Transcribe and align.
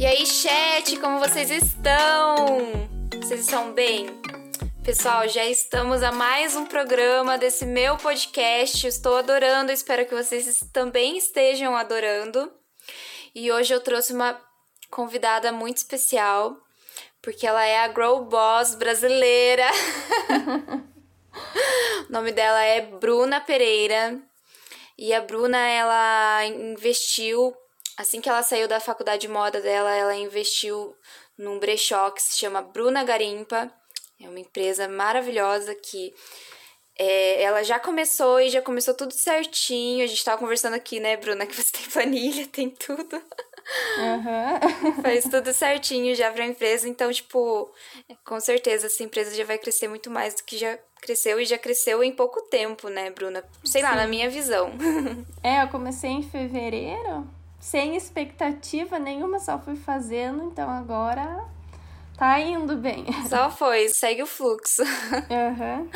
E 0.00 0.06
aí, 0.06 0.24
chat, 0.24 0.96
como 0.96 1.18
vocês 1.18 1.50
estão? 1.50 2.88
Vocês 3.22 3.40
estão 3.40 3.74
bem? 3.74 4.06
Pessoal, 4.82 5.28
já 5.28 5.44
estamos 5.44 6.02
a 6.02 6.10
mais 6.10 6.56
um 6.56 6.64
programa 6.64 7.36
desse 7.36 7.66
meu 7.66 7.98
podcast. 7.98 8.86
Estou 8.86 9.18
adorando, 9.18 9.70
espero 9.70 10.06
que 10.06 10.14
vocês 10.14 10.64
também 10.72 11.18
estejam 11.18 11.76
adorando. 11.76 12.50
E 13.34 13.52
hoje 13.52 13.74
eu 13.74 13.80
trouxe 13.82 14.14
uma 14.14 14.40
convidada 14.90 15.52
muito 15.52 15.76
especial, 15.76 16.56
porque 17.20 17.46
ela 17.46 17.62
é 17.62 17.80
a 17.80 17.88
Grow 17.88 18.24
Boss 18.24 18.74
brasileira. 18.76 19.68
o 22.08 22.10
nome 22.10 22.32
dela 22.32 22.64
é 22.64 22.80
Bruna 22.80 23.38
Pereira. 23.38 24.18
E 24.96 25.12
a 25.12 25.20
Bruna, 25.20 25.58
ela 25.58 26.46
investiu 26.46 27.54
Assim 28.00 28.18
que 28.18 28.30
ela 28.30 28.42
saiu 28.42 28.66
da 28.66 28.80
faculdade 28.80 29.20
de 29.20 29.28
moda 29.28 29.60
dela, 29.60 29.94
ela 29.94 30.16
investiu 30.16 30.96
num 31.36 31.58
brechó 31.58 32.10
que 32.10 32.22
se 32.22 32.38
chama 32.38 32.62
Bruna 32.62 33.04
Garimpa. 33.04 33.70
É 34.18 34.26
uma 34.26 34.40
empresa 34.40 34.88
maravilhosa 34.88 35.74
que 35.74 36.14
é, 36.98 37.42
ela 37.42 37.62
já 37.62 37.78
começou 37.78 38.40
e 38.40 38.48
já 38.48 38.62
começou 38.62 38.94
tudo 38.94 39.12
certinho. 39.12 40.02
A 40.02 40.06
gente 40.06 40.24
tava 40.24 40.38
conversando 40.38 40.72
aqui, 40.72 40.98
né, 40.98 41.14
Bruna, 41.18 41.44
que 41.44 41.54
você 41.54 41.72
tem 41.72 41.84
planilha, 41.92 42.46
tem 42.46 42.70
tudo. 42.70 43.16
Uhum. 43.16 44.96
Faz 45.04 45.24
tudo 45.24 45.52
certinho 45.52 46.14
já 46.14 46.32
pra 46.32 46.46
empresa. 46.46 46.88
Então, 46.88 47.12
tipo, 47.12 47.70
com 48.24 48.40
certeza 48.40 48.86
essa 48.86 49.02
empresa 49.02 49.36
já 49.36 49.44
vai 49.44 49.58
crescer 49.58 49.88
muito 49.88 50.10
mais 50.10 50.34
do 50.34 50.42
que 50.44 50.56
já 50.56 50.78
cresceu 51.02 51.38
e 51.38 51.44
já 51.44 51.58
cresceu 51.58 52.02
em 52.02 52.12
pouco 52.12 52.40
tempo, 52.48 52.88
né, 52.88 53.10
Bruna? 53.10 53.44
Sei 53.62 53.82
Sim. 53.82 53.86
lá, 53.86 53.94
na 53.94 54.06
minha 54.06 54.30
visão. 54.30 54.72
É, 55.44 55.62
eu 55.62 55.68
comecei 55.68 56.10
em 56.10 56.22
fevereiro 56.22 57.39
sem 57.60 57.94
expectativa 57.94 58.98
nenhuma, 58.98 59.38
só 59.38 59.58
fui 59.58 59.76
fazendo, 59.76 60.44
então 60.44 60.68
agora 60.68 61.44
tá 62.16 62.40
indo 62.40 62.76
bem. 62.76 63.06
Só 63.28 63.50
foi, 63.50 63.88
segue 63.88 64.22
o 64.22 64.26
fluxo. 64.26 64.82
Uhum. 65.30 65.88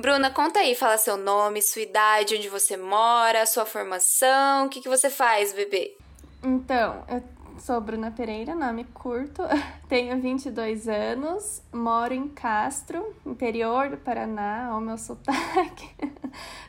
Bruna, 0.00 0.30
conta 0.30 0.60
aí, 0.60 0.74
fala 0.74 0.96
seu 0.96 1.16
nome, 1.16 1.60
sua 1.60 1.82
idade, 1.82 2.36
onde 2.36 2.48
você 2.48 2.76
mora, 2.76 3.44
sua 3.44 3.66
formação, 3.66 4.66
o 4.66 4.68
que, 4.68 4.80
que 4.80 4.88
você 4.88 5.10
faz, 5.10 5.52
bebê? 5.52 5.96
Então, 6.42 7.02
eu 7.08 7.22
sou 7.58 7.80
Bruna 7.80 8.10
Pereira, 8.10 8.54
nome 8.54 8.84
curto, 8.84 9.42
tenho 9.88 10.20
22 10.20 10.88
anos, 10.88 11.62
moro 11.72 12.14
em 12.14 12.28
Castro, 12.28 13.14
interior 13.26 13.90
do 13.90 13.96
Paraná, 13.96 14.68
ao 14.68 14.80
meu 14.80 14.96
sotaque. 14.96 15.90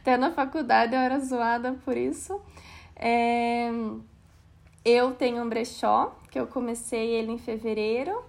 Até 0.02 0.18
na 0.18 0.32
faculdade 0.32 0.94
eu 0.94 1.00
era 1.00 1.20
zoada 1.20 1.74
por 1.86 1.96
isso. 1.96 2.42
É... 2.96 3.72
Eu 4.84 5.14
tenho 5.14 5.44
um 5.44 5.50
brechó, 5.50 6.16
que 6.32 6.40
eu 6.40 6.48
comecei 6.48 7.10
ele 7.10 7.32
em 7.32 7.38
fevereiro, 7.38 8.24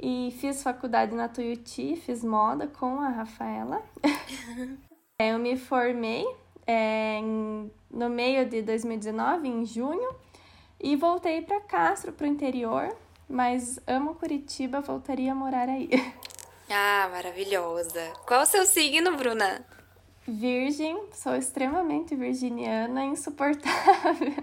e 0.00 0.34
fiz 0.40 0.62
faculdade 0.62 1.14
na 1.14 1.28
Tuiuti, 1.28 1.96
fiz 1.96 2.24
moda 2.24 2.66
com 2.66 3.00
a 3.00 3.08
Rafaela. 3.08 3.82
É, 5.16 5.30
eu 5.32 5.38
me 5.38 5.56
formei 5.56 6.26
é, 6.66 7.20
em, 7.20 7.70
no 7.88 8.10
meio 8.10 8.44
de 8.48 8.62
2019, 8.62 9.46
em 9.46 9.64
junho, 9.64 10.12
e 10.80 10.96
voltei 10.96 11.40
para 11.40 11.60
Castro, 11.60 12.12
para 12.12 12.24
o 12.24 12.28
interior, 12.28 12.88
mas 13.28 13.78
amo 13.86 14.16
Curitiba, 14.16 14.80
voltaria 14.80 15.30
a 15.30 15.34
morar 15.34 15.68
aí. 15.68 15.88
Ah, 16.68 17.08
maravilhosa. 17.12 18.12
Qual 18.26 18.42
o 18.42 18.46
seu 18.46 18.66
signo, 18.66 19.16
Bruna? 19.16 19.64
Virgem, 20.26 20.98
sou 21.12 21.36
extremamente 21.36 22.16
virginiana, 22.16 23.04
insuportável. 23.04 24.34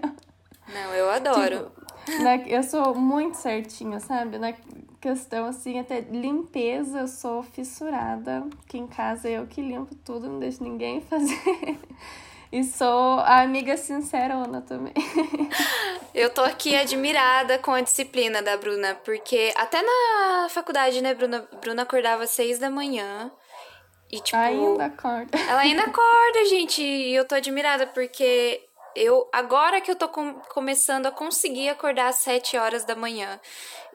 Não, 0.72 0.94
eu 0.94 1.10
adoro. 1.10 1.72
Tipo, 2.04 2.22
na, 2.22 2.36
eu 2.36 2.62
sou 2.62 2.94
muito 2.94 3.36
certinha, 3.36 4.00
sabe? 4.00 4.38
Na 4.38 4.52
questão, 5.00 5.46
assim, 5.46 5.78
até 5.78 6.00
limpeza, 6.00 7.00
eu 7.00 7.08
sou 7.08 7.42
fissurada. 7.42 8.44
Que 8.68 8.78
em 8.78 8.86
casa 8.86 9.28
eu 9.28 9.46
que 9.46 9.60
limpo 9.60 9.94
tudo, 9.96 10.28
não 10.28 10.38
deixo 10.38 10.62
ninguém 10.62 11.00
fazer. 11.08 11.78
E 12.50 12.62
sou 12.64 13.18
a 13.20 13.40
amiga 13.40 13.76
sincerona 13.78 14.60
também. 14.60 14.92
Eu 16.14 16.28
tô 16.28 16.42
aqui 16.42 16.76
admirada 16.76 17.58
com 17.58 17.72
a 17.72 17.80
disciplina 17.80 18.42
da 18.42 18.58
Bruna, 18.58 18.94
porque 18.96 19.50
até 19.56 19.80
na 19.80 20.48
faculdade, 20.50 21.00
né, 21.00 21.14
Bruna? 21.14 21.48
Bruna 21.62 21.82
acordava 21.82 22.24
às 22.24 22.30
seis 22.30 22.58
da 22.58 22.70
manhã. 22.70 23.32
E, 24.10 24.20
tipo. 24.20 24.36
Ainda 24.36 24.84
acorda. 24.84 25.38
Ela 25.38 25.60
ainda 25.62 25.84
acorda, 25.84 26.44
gente. 26.50 26.82
E 26.82 27.14
eu 27.14 27.24
tô 27.24 27.34
admirada, 27.34 27.86
porque 27.86 28.60
eu 28.94 29.28
agora 29.32 29.80
que 29.80 29.90
eu 29.90 29.96
tô 29.96 30.08
com, 30.08 30.34
começando 30.50 31.06
a 31.06 31.10
conseguir 31.10 31.68
acordar 31.68 32.08
às 32.08 32.16
7 32.16 32.56
horas 32.56 32.84
da 32.84 32.94
manhã. 32.94 33.40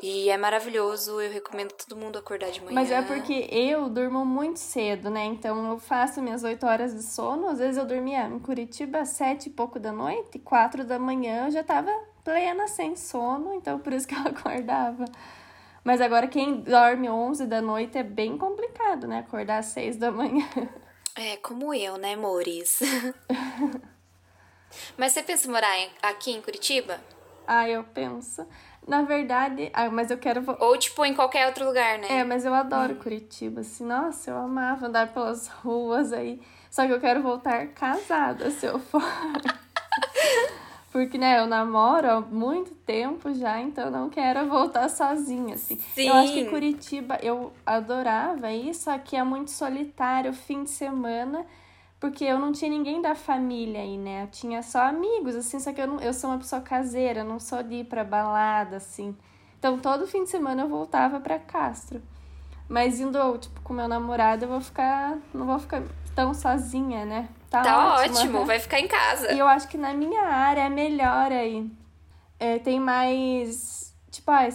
E 0.01 0.29
é 0.29 0.37
maravilhoso, 0.37 1.19
eu 1.19 1.31
recomendo 1.31 1.71
todo 1.73 1.99
mundo 1.99 2.17
acordar 2.17 2.51
de 2.51 2.61
manhã. 2.61 2.75
Mas 2.75 2.91
é 2.91 3.01
porque 3.01 3.47
eu 3.51 3.89
durmo 3.89 4.25
muito 4.25 4.59
cedo, 4.59 5.09
né? 5.09 5.25
Então 5.25 5.71
eu 5.71 5.79
faço 5.79 6.21
minhas 6.21 6.43
8 6.43 6.65
horas 6.65 6.93
de 6.93 7.03
sono. 7.03 7.47
Às 7.47 7.59
vezes 7.59 7.77
eu 7.77 7.85
dormia 7.85 8.27
em 8.27 8.39
Curitiba 8.39 8.99
às 8.99 9.09
7 9.09 9.47
e 9.47 9.49
pouco 9.49 9.79
da 9.79 9.91
noite, 9.91 10.39
4 10.39 10.83
da 10.83 10.99
manhã 10.99 11.45
eu 11.45 11.51
já 11.51 11.63
tava 11.63 11.91
plena, 12.23 12.67
sem 12.67 12.95
sono, 12.95 13.53
então 13.53 13.79
por 13.79 13.93
isso 13.93 14.07
que 14.07 14.13
eu 14.13 14.21
acordava. 14.27 15.05
Mas 15.83 16.01
agora 16.01 16.27
quem 16.27 16.61
dorme 16.61 17.09
11 17.09 17.45
da 17.45 17.61
noite 17.61 17.97
é 17.97 18.03
bem 18.03 18.37
complicado, 18.37 19.07
né? 19.07 19.19
Acordar 19.19 19.59
às 19.59 19.67
6 19.67 19.95
da 19.95 20.11
manhã. 20.11 20.45
É, 21.15 21.37
como 21.37 21.73
eu, 21.73 21.97
né, 21.97 22.13
amores? 22.13 22.79
Mas 24.97 25.13
você 25.13 25.23
pensa 25.23 25.47
em 25.47 25.51
morar 25.51 25.73
aqui 26.01 26.31
em 26.31 26.41
Curitiba? 26.41 26.99
Ah, 27.45 27.67
eu 27.69 27.83
penso. 27.83 28.45
Na 28.87 29.01
verdade, 29.01 29.69
ah, 29.73 29.89
mas 29.89 30.09
eu 30.11 30.17
quero. 30.17 30.43
Ou, 30.59 30.77
tipo, 30.77 31.03
em 31.05 31.13
qualquer 31.13 31.45
outro 31.47 31.65
lugar, 31.65 31.97
né? 31.97 32.07
É, 32.09 32.23
mas 32.23 32.45
eu 32.45 32.53
adoro 32.53 32.93
hum. 32.93 32.99
Curitiba, 32.99 33.61
assim. 33.61 33.85
Nossa, 33.85 34.31
eu 34.31 34.37
amava 34.37 34.87
andar 34.87 35.13
pelas 35.13 35.47
ruas 35.63 36.13
aí. 36.13 36.41
Só 36.71 36.85
que 36.85 36.93
eu 36.93 36.99
quero 36.99 37.21
voltar 37.21 37.67
casada 37.67 38.49
se 38.51 38.65
eu 38.65 38.79
for. 38.79 39.01
Porque, 40.91 41.17
né, 41.17 41.39
eu 41.39 41.45
namoro 41.45 42.09
há 42.09 42.21
muito 42.21 42.73
tempo 42.73 43.33
já, 43.33 43.59
então 43.59 43.85
eu 43.85 43.91
não 43.91 44.09
quero 44.09 44.47
voltar 44.47 44.89
sozinha, 44.89 45.55
assim. 45.55 45.77
Sim. 45.93 46.07
Eu 46.07 46.15
acho 46.15 46.33
que 46.33 46.45
Curitiba, 46.45 47.19
eu 47.21 47.53
adorava 47.65 48.51
isso, 48.51 48.85
só 48.85 48.97
que 48.97 49.15
é 49.15 49.23
muito 49.23 49.51
solitário, 49.51 50.33
fim 50.33 50.63
de 50.63 50.71
semana 50.71 51.45
porque 51.99 52.23
eu 52.23 52.37
não 52.39 52.51
tinha 52.51 52.69
ninguém 52.69 53.01
da 53.01 53.15
família 53.15 53.81
aí, 53.81 53.97
né? 53.97 54.23
Eu 54.23 54.27
tinha 54.27 54.61
só 54.61 54.81
amigos, 54.83 55.35
assim, 55.35 55.59
só 55.59 55.73
que 55.73 55.81
eu, 55.81 55.87
não, 55.87 55.99
eu 55.99 56.13
sou 56.13 56.29
uma 56.29 56.37
pessoa 56.37 56.61
caseira, 56.61 57.23
não 57.23 57.39
sou 57.39 57.63
de 57.63 57.75
ir 57.75 57.83
pra 57.85 58.03
balada, 58.03 58.77
assim. 58.77 59.15
Então, 59.57 59.79
todo 59.79 60.05
fim 60.05 60.23
de 60.23 60.29
semana 60.29 60.63
eu 60.63 60.67
voltava 60.67 61.19
para 61.19 61.39
Castro. 61.39 62.01
Mas 62.69 62.99
indo, 62.99 63.37
tipo, 63.37 63.61
com 63.61 63.73
meu 63.73 63.87
namorado, 63.87 64.45
eu 64.45 64.49
vou 64.49 64.61
ficar. 64.61 65.17
Não 65.33 65.45
vou 65.45 65.57
ficar 65.57 65.81
tão 66.13 66.33
sozinha, 66.33 67.05
né? 67.05 67.29
Tá, 67.49 67.61
tá 67.61 67.95
ótimo, 67.95 68.17
ótimo 68.17 68.45
vai 68.45 68.59
ficar 68.59 68.79
em 68.79 68.87
casa. 68.87 69.31
E 69.31 69.39
eu 69.39 69.47
acho 69.47 69.67
que 69.67 69.77
na 69.77 69.93
minha 69.93 70.23
área 70.23 70.61
é 70.61 70.69
melhor 70.69 71.31
aí. 71.31 71.71
É, 72.39 72.59
tem 72.59 72.79
mais. 72.79 73.95
Tipo, 74.11 74.31
ah, 74.31 74.47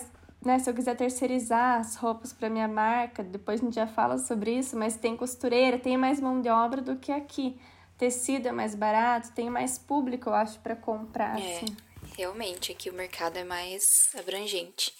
né, 0.44 0.58
se 0.58 0.68
eu 0.68 0.74
quiser 0.74 0.96
terceirizar 0.96 1.80
as 1.80 1.96
roupas 1.96 2.32
para 2.32 2.50
minha 2.50 2.68
marca, 2.68 3.22
depois 3.22 3.60
a 3.60 3.64
gente 3.64 3.74
já 3.74 3.86
fala 3.86 4.18
sobre 4.18 4.52
isso, 4.52 4.76
mas 4.76 4.96
tem 4.96 5.16
costureira, 5.16 5.78
tem 5.78 5.96
mais 5.96 6.20
mão 6.20 6.40
de 6.40 6.48
obra 6.48 6.80
do 6.80 6.96
que 6.96 7.12
aqui. 7.12 7.60
Tecido 7.96 8.48
é 8.48 8.52
mais 8.52 8.74
barato, 8.74 9.32
tem 9.32 9.48
mais 9.48 9.78
público, 9.78 10.28
eu 10.28 10.34
acho, 10.34 10.58
para 10.58 10.74
comprar. 10.74 11.40
É, 11.40 11.56
assim. 11.56 11.66
realmente, 12.16 12.72
aqui 12.72 12.90
o 12.90 12.94
mercado 12.94 13.36
é 13.36 13.44
mais 13.44 14.10
abrangente. 14.18 14.92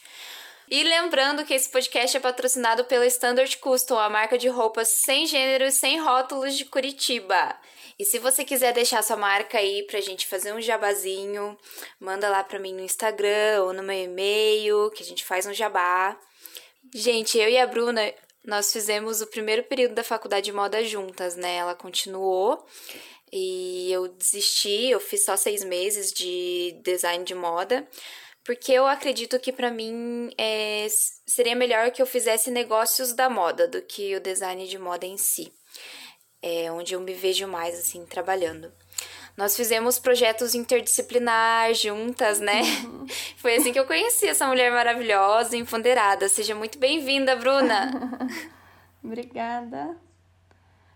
E 0.72 0.83
lembrando 0.84 1.44
que 1.44 1.53
esse 1.53 1.69
podcast 1.69 2.16
é 2.16 2.21
patrocinado 2.21 2.87
pela 2.87 3.05
Standard 3.05 3.59
Custom, 3.59 3.99
a 3.99 4.09
marca 4.09 4.38
de 4.38 4.49
roupas 4.49 4.88
sem 5.05 5.27
gênero 5.27 5.65
e 5.65 5.71
sem 5.71 6.00
rótulos 6.00 6.56
de 6.56 6.65
Curitiba. 6.65 7.55
E 7.99 8.06
se 8.06 8.19
você 8.19 8.43
quiser 8.43 8.72
deixar 8.72 9.03
sua 9.03 9.19
marca 9.19 9.59
aí 9.59 9.82
pra 9.82 10.00
gente 10.00 10.26
fazer 10.26 10.50
um 10.55 10.62
jabazinho, 10.62 11.58
manda 12.00 12.26
lá 12.31 12.43
pra 12.43 12.58
mim 12.58 12.73
no 12.73 12.81
Instagram 12.81 13.64
ou 13.64 13.75
no 13.75 13.82
meu 13.82 14.05
e-mail, 14.05 14.91
que 14.93 15.02
a 15.02 15.06
gente 15.06 15.23
faz 15.26 15.44
um 15.44 15.52
jabá. 15.52 16.19
Gente, 16.94 17.37
eu 17.37 17.50
e 17.50 17.58
a 17.58 17.67
Bruna, 17.67 18.11
nós 18.43 18.73
fizemos 18.73 19.20
o 19.20 19.26
primeiro 19.26 19.64
período 19.64 19.94
da 19.94 20.02
faculdade 20.02 20.47
de 20.47 20.52
moda 20.52 20.82
juntas, 20.82 21.37
né? 21.37 21.56
Ela 21.56 21.75
continuou 21.75 22.64
e 23.31 23.93
eu 23.93 24.08
desisti, 24.08 24.88
eu 24.88 25.00
fiz 25.00 25.23
só 25.23 25.37
seis 25.37 25.62
meses 25.62 26.11
de 26.14 26.81
design 26.82 27.26
de 27.26 27.35
moda, 27.35 27.87
porque 28.44 28.73
eu 28.73 28.87
acredito 28.87 29.39
que 29.39 29.53
para 29.53 29.71
mim 29.71 30.31
é, 30.39 30.87
seria 31.27 31.55
melhor 31.55 31.91
que 31.91 32.03
eu 32.03 32.06
fizesse 32.06 32.50
negócios 32.50 33.12
da 33.12 33.31
moda 33.31 33.69
do 33.69 33.81
que 33.83 34.17
o 34.17 34.21
design 34.21 34.67
de 34.67 34.79
moda 34.79 35.06
em 35.06 35.17
si 35.17 35.53
é 36.43 36.71
onde 36.73 36.94
eu 36.94 37.00
me 37.00 37.15
vejo 37.15 37.47
mais 37.47 37.79
assim 37.79 38.05
trabalhando. 38.05 38.73
Nós 39.37 39.56
fizemos 39.56 39.99
projetos 39.99 40.55
interdisciplinar 40.55 41.73
juntas, 41.73 42.41
né? 42.41 42.61
Uhum. 42.85 43.06
Foi 43.39 43.55
assim 43.55 43.73
que 43.73 43.79
eu 43.79 43.87
conheci 43.87 44.27
essa 44.27 44.47
mulher 44.47 44.71
maravilhosa, 44.71 45.56
empoderada. 45.56 46.29
Seja 46.29 46.55
muito 46.55 46.79
bem-vinda, 46.79 47.37
Bruna. 47.37 48.29
Obrigada. 49.03 49.97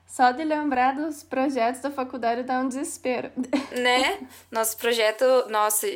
Só 0.07 0.33
de 0.33 0.45
lembrar 0.45 0.95
dos 0.95 1.23
projetos 1.23 1.81
da 1.81 1.91
faculdade 1.91 2.43
dá 2.43 2.61
um 2.61 2.69
desespero. 2.69 3.31
Né? 3.71 4.27
Nosso 4.51 4.77
projeto, 4.77 5.25
nossa, 5.49 5.87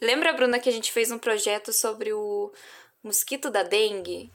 Lembra, 0.00 0.32
Bruna, 0.32 0.58
que 0.58 0.68
a 0.68 0.72
gente 0.72 0.92
fez 0.92 1.10
um 1.10 1.18
projeto 1.18 1.72
sobre 1.72 2.12
o 2.12 2.52
mosquito 3.02 3.50
da 3.50 3.62
dengue? 3.62 4.30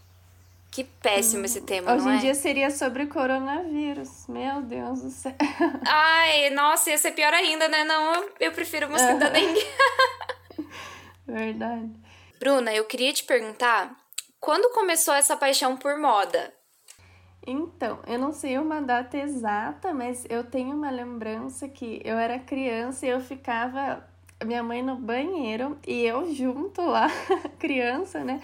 Que 0.72 0.84
péssimo 0.84 1.44
hum, 1.44 1.46
esse 1.46 1.62
tema, 1.62 1.94
Hoje 1.94 2.08
em 2.08 2.16
é? 2.16 2.18
dia 2.18 2.34
seria 2.34 2.72
sobre 2.72 3.06
coronavírus. 3.06 4.26
Meu 4.28 4.62
Deus 4.64 5.04
do 5.04 5.10
céu. 5.12 5.36
Ai, 5.86 6.50
nossa, 6.50 6.90
ia 6.90 6.98
ser 6.98 7.12
pior 7.12 7.32
ainda, 7.32 7.68
né? 7.68 7.84
Não, 7.84 8.28
eu 8.40 8.52
prefiro 8.52 8.88
o 8.88 8.90
mosquito 8.90 9.20
da 9.20 9.30
dengue. 9.30 9.62
Verdade. 11.28 11.92
Bruna, 12.40 12.74
eu 12.74 12.86
queria 12.86 13.14
te 13.14 13.24
perguntar, 13.24 13.96
quando 14.40 14.74
começou 14.74 15.14
essa 15.14 15.38
paixão 15.38 15.78
por 15.78 15.98
moda? 15.98 16.52
Então, 17.46 18.00
eu 18.08 18.18
não 18.18 18.32
sei 18.32 18.58
uma 18.58 18.82
data 18.82 19.18
exata, 19.18 19.94
mas 19.94 20.26
eu 20.30 20.44
tenho 20.44 20.76
uma 20.76 20.90
lembrança 20.90 21.70
que 21.70 22.02
eu 22.04 22.18
era 22.18 22.40
criança 22.40 23.06
e 23.06 23.10
eu 23.10 23.20
ficava 23.20 24.04
minha 24.44 24.62
mãe 24.62 24.82
no 24.82 24.96
banheiro 24.96 25.78
e 25.88 26.02
eu 26.06 26.34
junto 26.34 26.82
lá, 26.82 27.08
criança, 27.60 28.24
né? 28.24 28.42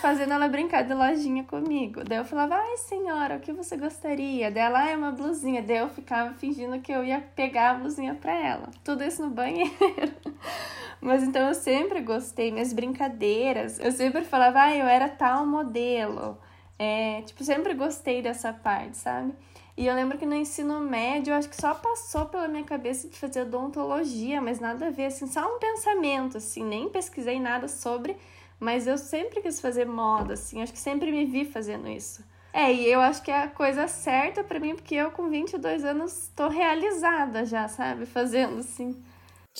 fazendo 0.00 0.32
ela 0.32 0.48
brincar 0.48 0.82
de 0.82 0.94
lojinha 0.94 1.44
comigo. 1.44 2.02
Daí 2.04 2.18
eu 2.18 2.24
falava, 2.24 2.56
ai 2.56 2.76
senhora, 2.76 3.36
o 3.36 3.40
que 3.40 3.52
você 3.52 3.76
gostaria? 3.76 4.50
Dela 4.50 4.80
ah, 4.80 4.88
é 4.90 4.96
uma 4.96 5.10
blusinha. 5.10 5.62
Daí 5.62 5.78
eu 5.78 5.88
ficava 5.88 6.34
fingindo 6.34 6.80
que 6.80 6.92
eu 6.92 7.04
ia 7.04 7.20
pegar 7.20 7.70
a 7.70 7.74
blusinha 7.74 8.14
pra 8.14 8.32
ela. 8.32 8.70
Tudo 8.84 9.04
isso 9.04 9.22
no 9.22 9.30
banheiro. 9.30 9.72
Mas 11.00 11.22
então 11.22 11.48
eu 11.48 11.54
sempre 11.54 12.00
gostei, 12.00 12.50
minhas 12.50 12.72
brincadeiras. 12.72 13.78
Eu 13.78 13.92
sempre 13.92 14.24
falava, 14.24 14.62
ah, 14.62 14.76
eu 14.76 14.86
era 14.86 15.08
tal 15.08 15.46
modelo. 15.46 16.38
É, 16.78 17.22
tipo, 17.22 17.42
sempre 17.44 17.74
gostei 17.74 18.22
dessa 18.22 18.52
parte, 18.52 18.96
sabe? 18.96 19.32
E 19.78 19.86
eu 19.86 19.94
lembro 19.94 20.18
que 20.18 20.26
no 20.26 20.34
ensino 20.34 20.80
médio, 20.80 21.30
eu 21.30 21.36
acho 21.36 21.48
que 21.48 21.54
só 21.54 21.72
passou 21.72 22.26
pela 22.26 22.48
minha 22.48 22.64
cabeça 22.64 23.06
de 23.06 23.16
fazer 23.16 23.42
odontologia, 23.42 24.40
mas 24.40 24.58
nada 24.58 24.88
a 24.88 24.90
ver, 24.90 25.04
assim, 25.04 25.28
só 25.28 25.54
um 25.54 25.60
pensamento, 25.60 26.36
assim, 26.36 26.64
nem 26.64 26.88
pesquisei 26.88 27.38
nada 27.38 27.68
sobre, 27.68 28.16
mas 28.58 28.88
eu 28.88 28.98
sempre 28.98 29.40
quis 29.40 29.60
fazer 29.60 29.84
moda, 29.86 30.34
assim, 30.34 30.60
acho 30.60 30.72
que 30.72 30.80
sempre 30.80 31.12
me 31.12 31.24
vi 31.26 31.44
fazendo 31.44 31.86
isso. 31.86 32.24
É, 32.52 32.72
e 32.72 32.90
eu 32.90 33.00
acho 33.00 33.22
que 33.22 33.30
é 33.30 33.44
a 33.44 33.48
coisa 33.48 33.86
certa 33.86 34.42
para 34.42 34.58
mim, 34.58 34.74
porque 34.74 34.96
eu 34.96 35.12
com 35.12 35.28
22 35.28 35.84
anos 35.84 36.28
tô 36.34 36.48
realizada 36.48 37.44
já, 37.44 37.68
sabe? 37.68 38.04
Fazendo, 38.04 38.58
assim. 38.58 39.00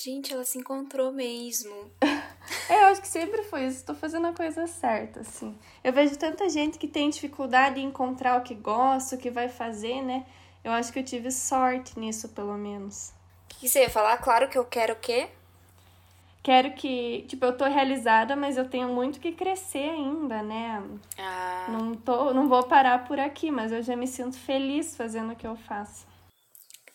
Gente, 0.01 0.33
ela 0.33 0.45
se 0.45 0.59
encontrou 0.59 1.13
mesmo. 1.13 1.75
é, 2.71 2.83
eu 2.83 2.87
acho 2.87 3.01
que 3.01 3.09
sempre 3.09 3.43
foi 3.43 3.67
isso. 3.67 3.79
Estou 3.79 3.97
fazendo 3.97 4.29
a 4.29 4.33
coisa 4.33 4.67
certa, 4.69 5.21
assim. 5.21 5.59
Eu 5.83 5.93
vejo 5.93 6.17
tanta 6.17 6.49
gente 6.49 6.79
que 6.79 6.87
tem 6.87 7.11
dificuldade 7.11 7.81
em 7.81 7.87
encontrar 7.87 8.39
o 8.39 8.43
que 8.43 8.55
gosta, 8.55 9.17
o 9.17 9.19
que 9.19 9.31
vai 9.31 9.49
fazer, 9.49 10.01
né? 10.03 10.25
Eu 10.63 10.71
acho 10.71 10.93
que 10.93 11.01
eu 11.01 11.05
tive 11.05 11.33
sorte 11.33 11.99
nisso, 11.99 12.29
pelo 12.29 12.57
menos. 12.57 13.13
O 13.45 13.59
que 13.59 13.69
você 13.69 13.81
ia 13.81 13.91
falar? 13.91 14.17
Claro 14.19 14.49
que 14.49 14.57
eu 14.57 14.65
quero 14.65 14.93
o 14.93 14.97
quê? 14.97 15.29
Quero 16.43 16.73
que, 16.73 17.27
tipo, 17.29 17.45
eu 17.45 17.57
tô 17.57 17.65
realizada, 17.65 18.37
mas 18.37 18.57
eu 18.57 18.69
tenho 18.69 18.89
muito 18.89 19.19
que 19.19 19.33
crescer 19.33 19.91
ainda, 19.91 20.43
né? 20.43 20.83
Ah. 21.19 21.67
Não, 21.69 21.95
tô, 21.95 22.33
não 22.33 22.49
vou 22.49 22.63
parar 22.63 23.05
por 23.05 23.19
aqui, 23.19 23.51
mas 23.51 23.73
eu 23.73 23.83
já 23.83 23.97
me 23.97 24.07
sinto 24.07 24.39
feliz 24.39 24.97
fazendo 24.97 25.33
o 25.33 25.37
que 25.37 25.47
eu 25.47 25.57
faço. 25.57 26.08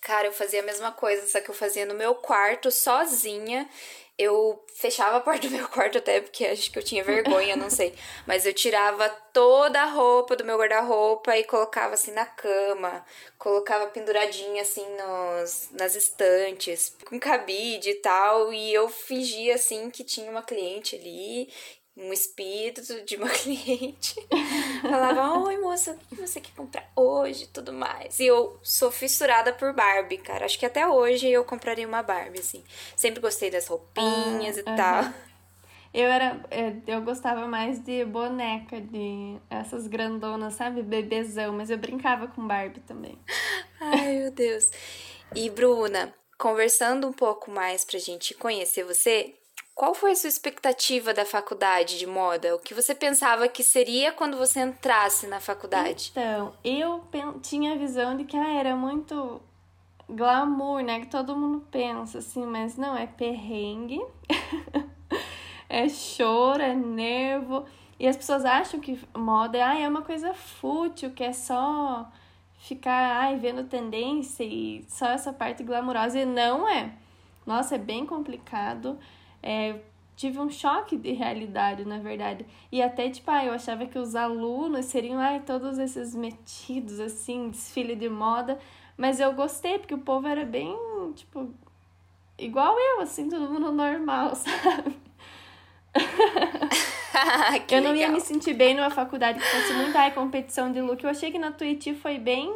Cara, 0.03 0.27
eu 0.27 0.33
fazia 0.33 0.59
a 0.59 0.65
mesma 0.65 0.91
coisa, 0.91 1.25
só 1.25 1.39
que 1.39 1.49
eu 1.49 1.55
fazia 1.55 1.85
no 1.85 1.93
meu 1.93 2.13
quarto, 2.13 2.69
sozinha. 2.69 3.69
Eu 4.17 4.61
fechava 4.75 5.15
a 5.15 5.21
porta 5.21 5.47
do 5.47 5.55
meu 5.55 5.67
quarto 5.69 5.97
até 5.97 6.19
porque 6.19 6.45
acho 6.45 6.69
que 6.69 6.77
eu 6.77 6.83
tinha 6.83 7.03
vergonha, 7.05 7.55
não 7.55 7.69
sei. 7.69 7.95
Mas 8.27 8.45
eu 8.45 8.53
tirava 8.53 9.09
toda 9.31 9.81
a 9.81 9.85
roupa 9.85 10.35
do 10.35 10.43
meu 10.43 10.57
guarda-roupa 10.57 11.37
e 11.37 11.45
colocava 11.45 11.93
assim 11.93 12.11
na 12.11 12.25
cama. 12.25 13.05
Colocava 13.37 13.87
penduradinha 13.87 14.61
assim 14.61 14.85
nos, 14.97 15.69
nas 15.71 15.95
estantes, 15.95 16.95
com 17.05 17.17
cabide 17.17 17.91
e 17.91 17.95
tal. 17.95 18.51
E 18.51 18.73
eu 18.73 18.89
fingia 18.89 19.55
assim 19.55 19.89
que 19.89 20.03
tinha 20.03 20.29
uma 20.29 20.43
cliente 20.43 20.97
ali 20.97 21.49
um 21.95 22.11
espírito 22.11 22.81
de 23.05 23.15
uma 23.15 23.29
cliente. 23.31 24.15
Falava, 24.81 25.39
oi 25.39 25.57
moça, 25.57 25.91
o 25.91 26.15
que 26.15 26.15
você 26.15 26.41
quer 26.41 26.53
comprar 26.55 26.91
hoje 26.95 27.47
tudo 27.47 27.71
mais. 27.71 28.19
E 28.19 28.25
eu 28.25 28.59
sou 28.63 28.91
fissurada 28.91 29.53
por 29.53 29.73
Barbie, 29.73 30.17
cara. 30.17 30.45
Acho 30.45 30.57
que 30.57 30.65
até 30.65 30.87
hoje 30.87 31.29
eu 31.29 31.43
compraria 31.45 31.87
uma 31.87 32.01
Barbie, 32.01 32.39
assim. 32.39 32.63
Sempre 32.95 33.21
gostei 33.21 33.49
das 33.51 33.67
roupinhas 33.67 34.57
ah, 34.57 34.59
e 34.59 34.63
uh 34.63 34.65
-huh. 34.65 34.75
tal. 34.75 35.13
Eu 35.93 36.07
era. 36.07 36.43
É, 36.49 36.73
eu 36.87 37.01
gostava 37.03 37.47
mais 37.47 37.79
de 37.79 38.03
boneca, 38.03 38.81
de 38.81 39.37
essas 39.47 39.85
grandonas, 39.85 40.55
sabe? 40.55 40.81
Bebezão, 40.81 41.53
mas 41.53 41.69
eu 41.69 41.77
brincava 41.77 42.27
com 42.27 42.47
Barbie 42.47 42.79
também. 42.81 43.19
Ai, 43.79 44.17
meu 44.17 44.31
Deus. 44.31 44.71
E 45.35 45.51
Bruna, 45.51 46.13
conversando 46.37 47.07
um 47.07 47.13
pouco 47.13 47.51
mais 47.51 47.85
pra 47.85 47.99
gente 47.99 48.33
conhecer 48.33 48.83
você, 48.83 49.35
qual 49.75 49.93
foi 49.93 50.11
a 50.11 50.15
sua 50.15 50.29
expectativa 50.29 51.13
da 51.13 51.25
faculdade 51.25 51.97
de 51.97 52.05
moda? 52.05 52.55
O 52.55 52.59
que 52.59 52.73
você 52.73 52.93
pensava 52.93 53.47
que 53.47 53.63
seria 53.63 54.11
quando 54.11 54.37
você 54.37 54.61
entrasse 54.61 55.25
na 55.27 55.39
faculdade? 55.39 56.11
Então, 56.11 56.53
eu 56.63 57.03
tinha 57.41 57.73
a 57.73 57.77
visão 57.77 58.15
de 58.15 58.23
que 58.23 58.37
ah, 58.37 58.53
era 58.53 58.75
muito 58.75 59.41
glamour, 60.07 60.83
né? 60.83 60.99
Que 60.99 61.07
todo 61.07 61.35
mundo 61.35 61.65
pensa 61.71 62.19
assim, 62.19 62.45
mas 62.45 62.77
não, 62.77 62.95
é 62.95 63.07
perrengue, 63.07 63.99
é 65.67 65.89
choro, 65.89 66.61
é 66.61 66.75
nervo. 66.75 67.65
E 67.99 68.07
as 68.07 68.15
pessoas 68.15 68.45
acham 68.45 68.79
que 68.79 68.99
moda 69.15 69.65
ah, 69.65 69.79
é 69.79 69.87
uma 69.87 70.03
coisa 70.03 70.33
fútil, 70.35 71.11
que 71.11 71.23
é 71.23 71.33
só 71.33 72.11
ficar 72.59 73.17
ai, 73.17 73.37
vendo 73.37 73.63
tendência 73.63 74.43
e 74.43 74.85
só 74.87 75.07
essa 75.07 75.33
parte 75.33 75.63
glamourosa. 75.63 76.19
E 76.19 76.25
não 76.25 76.69
é. 76.69 76.93
Nossa, 77.45 77.75
é 77.75 77.77
bem 77.79 78.05
complicado 78.05 78.99
é, 79.43 79.75
tive 80.15 80.39
um 80.39 80.49
choque 80.49 80.95
de 80.95 81.11
realidade, 81.11 81.85
na 81.85 81.99
verdade. 81.99 82.45
E 82.71 82.81
até, 82.81 83.09
tipo, 83.09 83.29
ah, 83.29 83.45
eu 83.45 83.53
achava 83.53 83.85
que 83.85 83.99
os 83.99 84.15
alunos 84.15 84.85
seriam, 84.85 85.19
ai, 85.19 85.41
todos 85.41 85.77
esses 85.77 86.15
metidos, 86.15 86.99
assim, 86.99 87.49
desfile 87.49 87.95
de 87.95 88.09
moda. 88.09 88.57
Mas 88.97 89.19
eu 89.19 89.33
gostei, 89.33 89.77
porque 89.77 89.93
o 89.93 89.99
povo 89.99 90.27
era 90.27 90.45
bem, 90.45 90.75
tipo, 91.15 91.53
igual 92.37 92.75
eu, 92.79 93.01
assim, 93.01 93.27
todo 93.27 93.51
mundo 93.51 93.71
normal, 93.71 94.33
sabe? 94.35 94.95
eu 97.69 97.81
não 97.81 97.91
legal. 97.91 97.95
ia 97.95 98.09
me 98.09 98.21
sentir 98.21 98.53
bem 98.53 98.73
numa 98.73 98.89
faculdade 98.89 99.39
que 99.39 99.45
fosse 99.45 99.73
muito 99.73 99.95
ai, 99.95 100.11
competição 100.11 100.71
de 100.71 100.81
look. 100.81 101.03
Eu 101.03 101.09
achei 101.09 101.31
que 101.31 101.37
na 101.39 101.51
Twitch 101.51 101.93
foi 102.01 102.17
bem 102.17 102.53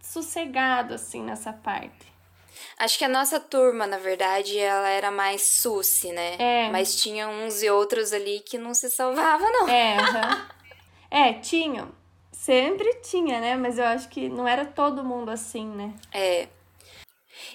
sossegado, 0.00 0.94
assim, 0.94 1.22
nessa 1.22 1.52
parte. 1.52 2.11
Acho 2.82 2.98
que 2.98 3.04
a 3.04 3.08
nossa 3.08 3.38
turma, 3.38 3.86
na 3.86 3.96
verdade, 3.96 4.58
ela 4.58 4.88
era 4.88 5.08
mais 5.08 5.42
suci, 5.52 6.10
né? 6.10 6.34
É. 6.36 6.68
Mas 6.72 6.96
tinha 6.96 7.28
uns 7.28 7.62
e 7.62 7.70
outros 7.70 8.12
ali 8.12 8.40
que 8.40 8.58
não 8.58 8.74
se 8.74 8.90
salvava, 8.90 9.44
não. 9.52 9.68
É, 9.68 9.96
uhum. 9.98 10.46
é, 11.08 11.32
tinham. 11.34 11.92
Sempre 12.32 12.92
tinha, 12.94 13.40
né? 13.40 13.54
Mas 13.54 13.78
eu 13.78 13.84
acho 13.84 14.08
que 14.08 14.28
não 14.28 14.48
era 14.48 14.64
todo 14.64 15.04
mundo 15.04 15.30
assim, 15.30 15.64
né? 15.64 15.94
É. 16.12 16.48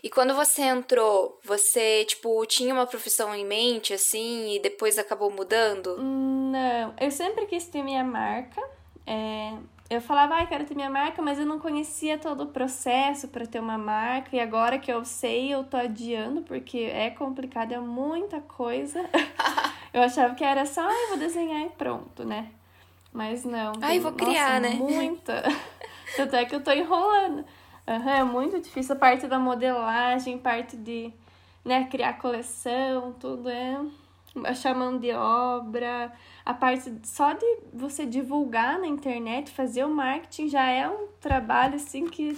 E 0.01 0.09
quando 0.09 0.33
você 0.33 0.61
entrou, 0.61 1.37
você, 1.43 2.05
tipo, 2.05 2.45
tinha 2.45 2.73
uma 2.73 2.87
profissão 2.87 3.35
em 3.35 3.45
mente, 3.45 3.93
assim, 3.93 4.55
e 4.55 4.59
depois 4.61 4.97
acabou 4.97 5.29
mudando? 5.29 5.97
Não, 5.97 6.93
eu 7.01 7.11
sempre 7.11 7.47
quis 7.47 7.67
ter 7.67 7.83
minha 7.83 8.01
marca. 8.01 8.61
É, 9.05 9.51
eu 9.89 10.01
falava, 10.01 10.35
ai, 10.35 10.43
ah, 10.43 10.47
quero 10.47 10.65
ter 10.65 10.75
minha 10.75 10.89
marca, 10.89 11.21
mas 11.21 11.39
eu 11.39 11.45
não 11.45 11.59
conhecia 11.59 12.17
todo 12.17 12.43
o 12.43 12.47
processo 12.47 13.27
para 13.27 13.45
ter 13.45 13.59
uma 13.59 13.77
marca. 13.77 14.35
E 14.35 14.39
agora 14.39 14.77
que 14.77 14.91
eu 14.91 15.05
sei, 15.05 15.53
eu 15.53 15.63
tô 15.63 15.77
adiando, 15.77 16.41
porque 16.41 16.77
é 16.77 17.09
complicado, 17.09 17.71
é 17.71 17.79
muita 17.79 18.41
coisa. 18.41 18.99
eu 19.93 20.01
achava 20.01 20.35
que 20.35 20.43
era 20.43 20.65
só, 20.65 20.81
ai, 20.81 21.07
vou 21.09 21.17
desenhar 21.17 21.61
e 21.61 21.69
pronto, 21.69 22.25
né? 22.25 22.49
Mas 23.13 23.45
não. 23.45 23.73
Ai, 23.81 23.99
vou 23.99 24.11
criar, 24.11 24.59
nossa, 24.59 24.75
né? 24.75 24.75
Muita. 24.75 25.43
Tanto 26.15 26.35
é 26.35 26.45
que 26.45 26.55
eu 26.55 26.63
tô 26.63 26.71
enrolando. 26.71 27.45
Uhum, 27.87 28.09
é 28.09 28.23
muito 28.23 28.59
difícil 28.59 28.95
a 28.95 28.99
parte 28.99 29.27
da 29.27 29.39
modelagem, 29.39 30.37
parte 30.37 30.75
de 30.75 31.11
né, 31.63 31.85
criar 31.85 32.13
coleção, 32.13 33.13
tudo 33.19 33.49
é 33.49 33.79
achar 34.45 34.75
mão 34.75 34.97
de 34.97 35.11
obra, 35.11 36.11
a 36.45 36.53
parte 36.53 36.93
só 37.03 37.33
de 37.33 37.45
você 37.73 38.05
divulgar 38.05 38.79
na 38.79 38.87
internet, 38.87 39.51
fazer 39.51 39.83
o 39.83 39.89
marketing 39.89 40.49
já 40.49 40.69
é 40.69 40.87
um 40.87 41.07
trabalho 41.19 41.75
assim 41.75 42.07
que 42.07 42.37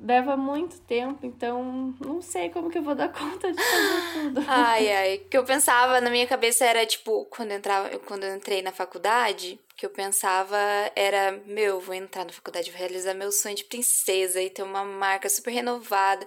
leva 0.00 0.36
muito 0.36 0.78
tempo, 0.80 1.26
então 1.26 1.94
não 2.00 2.22
sei 2.22 2.50
como 2.50 2.70
que 2.70 2.78
eu 2.78 2.82
vou 2.82 2.94
dar 2.94 3.08
conta 3.12 3.52
de 3.52 3.62
fazer 3.62 4.12
tudo. 4.12 4.44
Ai, 4.46 4.92
ai, 4.92 5.16
o 5.16 5.28
que 5.28 5.36
eu 5.36 5.44
pensava 5.44 6.00
na 6.00 6.10
minha 6.10 6.26
cabeça 6.26 6.64
era 6.64 6.86
tipo, 6.86 7.24
quando 7.26 7.50
eu 7.50 7.58
entrava, 7.58 7.98
quando 8.00 8.24
eu 8.24 8.34
entrei 8.34 8.62
na 8.62 8.72
faculdade, 8.72 9.58
que 9.76 9.84
eu 9.84 9.90
pensava 9.90 10.56
era, 10.94 11.40
meu, 11.46 11.80
vou 11.80 11.94
entrar 11.94 12.24
na 12.24 12.32
faculdade, 12.32 12.70
vou 12.70 12.78
realizar 12.78 13.14
meu 13.14 13.32
sonho 13.32 13.56
de 13.56 13.64
princesa 13.64 14.40
e 14.40 14.50
ter 14.50 14.62
uma 14.62 14.84
marca 14.84 15.28
super 15.28 15.50
renovada, 15.50 16.26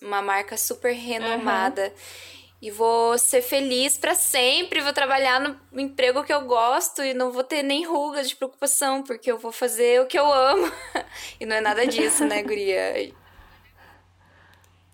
uma 0.00 0.22
marca 0.22 0.56
super 0.56 0.92
renomada. 0.92 1.86
Uhum 1.86 2.41
e 2.62 2.70
vou 2.70 3.18
ser 3.18 3.42
feliz 3.42 3.98
para 3.98 4.14
sempre, 4.14 4.80
vou 4.80 4.92
trabalhar 4.92 5.40
no 5.40 5.80
emprego 5.80 6.22
que 6.22 6.32
eu 6.32 6.42
gosto 6.42 7.02
e 7.02 7.12
não 7.12 7.32
vou 7.32 7.42
ter 7.42 7.64
nem 7.64 7.84
rugas 7.84 8.28
de 8.28 8.36
preocupação, 8.36 9.02
porque 9.02 9.32
eu 9.32 9.36
vou 9.36 9.50
fazer 9.50 10.00
o 10.00 10.06
que 10.06 10.16
eu 10.16 10.32
amo. 10.32 10.70
e 11.40 11.44
não 11.44 11.56
é 11.56 11.60
nada 11.60 11.84
disso, 11.84 12.24
né, 12.24 12.40
guria? 12.40 13.12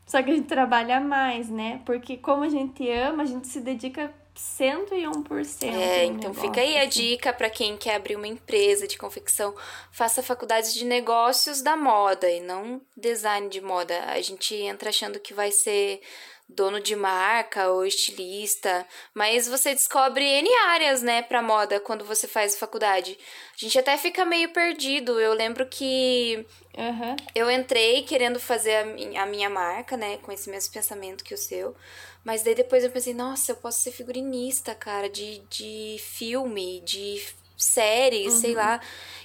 Só 0.06 0.22
que 0.22 0.30
a 0.30 0.34
gente 0.34 0.48
trabalha 0.48 0.98
mais, 0.98 1.50
né? 1.50 1.82
Porque 1.84 2.16
como 2.16 2.42
a 2.42 2.48
gente 2.48 2.90
ama, 2.90 3.22
a 3.22 3.26
gente 3.26 3.46
se 3.46 3.60
dedica 3.60 4.10
101%. 4.34 5.64
É, 5.64 6.04
então 6.06 6.30
negócio, 6.30 6.40
fica 6.40 6.62
aí 6.62 6.78
a 6.78 6.84
assim. 6.84 6.88
dica 6.88 7.34
para 7.34 7.50
quem 7.50 7.76
quer 7.76 7.96
abrir 7.96 8.16
uma 8.16 8.26
empresa 8.26 8.88
de 8.88 8.96
confecção, 8.96 9.54
faça 9.92 10.22
faculdade 10.22 10.72
de 10.72 10.86
negócios 10.86 11.60
da 11.60 11.76
moda 11.76 12.30
e 12.30 12.40
não 12.40 12.80
design 12.96 13.50
de 13.50 13.60
moda. 13.60 14.04
A 14.06 14.22
gente 14.22 14.54
entra 14.54 14.88
achando 14.88 15.20
que 15.20 15.34
vai 15.34 15.50
ser 15.50 16.00
dono 16.48 16.80
de 16.80 16.96
marca 16.96 17.68
ou 17.70 17.84
estilista, 17.84 18.86
mas 19.12 19.46
você 19.46 19.74
descobre 19.74 20.24
N 20.24 20.48
áreas, 20.68 21.02
né, 21.02 21.20
para 21.22 21.42
moda 21.42 21.78
quando 21.78 22.04
você 22.04 22.26
faz 22.26 22.56
faculdade. 22.56 23.18
A 23.54 23.58
gente 23.58 23.78
até 23.78 23.96
fica 23.98 24.24
meio 24.24 24.48
perdido. 24.52 25.20
Eu 25.20 25.34
lembro 25.34 25.66
que 25.66 26.46
Aham. 26.76 27.16
eu 27.34 27.50
entrei 27.50 28.02
querendo 28.02 28.40
fazer 28.40 28.76
a 28.76 28.84
mi- 28.86 29.16
a 29.16 29.26
minha 29.26 29.50
marca, 29.50 29.96
né, 29.96 30.16
com 30.18 30.32
esse 30.32 30.48
mesmo 30.48 30.72
pensamento 30.72 31.22
que 31.22 31.34
o 31.34 31.38
seu. 31.38 31.76
Mas 32.24 32.42
daí 32.42 32.54
depois 32.54 32.82
eu 32.82 32.90
pensei, 32.90 33.12
nossa, 33.14 33.52
eu 33.52 33.56
posso 33.56 33.80
ser 33.82 33.92
figurinista, 33.92 34.74
cara, 34.74 35.08
de, 35.08 35.40
de 35.50 35.96
filme, 36.00 36.80
de 36.80 37.22
série, 37.56 38.30
sei 38.30 38.54
lá. 38.54 38.80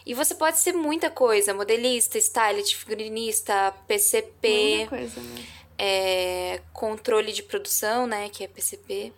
E 0.05 0.13
você 0.13 0.35
pode 0.35 0.59
ser 0.59 0.73
muita 0.73 1.09
coisa, 1.09 1.53
modelista, 1.53 2.17
stylist, 2.17 2.75
figurinista, 2.75 3.73
PCP, 3.87 4.75
Muita 4.75 4.89
coisa 4.89 5.21
mesmo. 5.21 5.62
É, 5.77 6.61
controle 6.71 7.31
de 7.31 7.43
produção, 7.43 8.07
né, 8.07 8.29
que 8.29 8.43
é 8.43 8.47
PCP. 8.47 9.13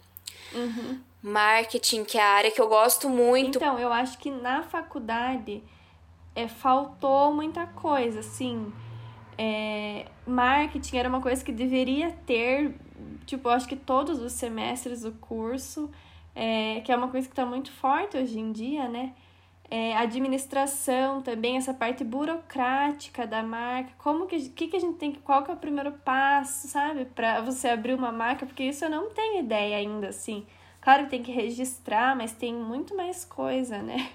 Marketing, 1.22 2.04
que 2.04 2.18
é 2.18 2.22
a 2.24 2.30
área 2.30 2.52
que 2.52 2.62
eu 2.62 2.68
gosto 2.68 3.10
muito. 3.10 3.58
Então, 3.58 3.80
eu 3.80 3.92
acho 3.92 4.18
que 4.20 4.30
na 4.30 4.62
faculdade 4.62 5.64
é, 6.36 6.48
faltou 6.48 7.34
muita 7.34 7.66
coisa, 7.66 8.20
assim. 8.20 8.72
É, 9.38 10.06
marketing 10.26 10.98
era 10.98 11.10
uma 11.10 11.22
coisa 11.22 11.44
que 11.44 11.52
deveria 11.52 12.12
ter, 12.26 12.76
tipo, 13.26 13.50
eu 13.50 13.54
acho 13.54 13.68
que 13.68 13.76
todos 13.76 14.22
os 14.22 14.34
semestres 14.34 15.02
do 15.02 15.12
curso, 15.14 15.90
é, 16.36 16.82
que 16.82 16.92
é 16.92 16.96
uma 16.96 17.08
coisa 17.08 17.28
que 17.28 17.34
está 17.34 17.46
muito 17.46 17.72
forte 17.72 18.18
hoje 18.18 18.40
em 18.40 18.52
dia, 18.52 18.88
né? 18.88 19.14
É, 19.70 19.96
administração 19.98 21.22
também, 21.22 21.58
essa 21.58 21.74
parte 21.74 22.04
burocrática 22.04 23.26
da 23.26 23.42
marca, 23.42 23.92
como 23.98 24.28
que, 24.28 24.50
que, 24.50 24.68
que 24.68 24.78
a 24.78 24.80
gente 24.80 24.98
tem 24.98 25.12
que, 25.12 25.20
qual 25.20 25.44
que 25.44 25.50
é 25.50 25.54
o 25.54 25.58
primeiro 25.58 25.92
passo, 25.92 26.68
sabe, 26.68 27.06
para 27.06 27.42
você 27.42 27.70
abrir 27.70 27.96
uma 27.96 28.12
marca, 28.12 28.46
porque 28.46 28.64
isso 28.64 28.86
eu 28.86 28.90
não 28.90 29.10
tenho 29.10 29.40
ideia 29.40 29.78
ainda, 29.78 30.10
assim. 30.10 30.46
Claro 30.82 31.06
que 31.06 31.10
tem 31.10 31.24
que 31.24 31.32
registrar, 31.32 32.16
mas 32.16 32.32
tem 32.32 32.54
muito 32.54 32.96
mais 32.96 33.26
coisa, 33.26 33.82
né? 33.82 34.12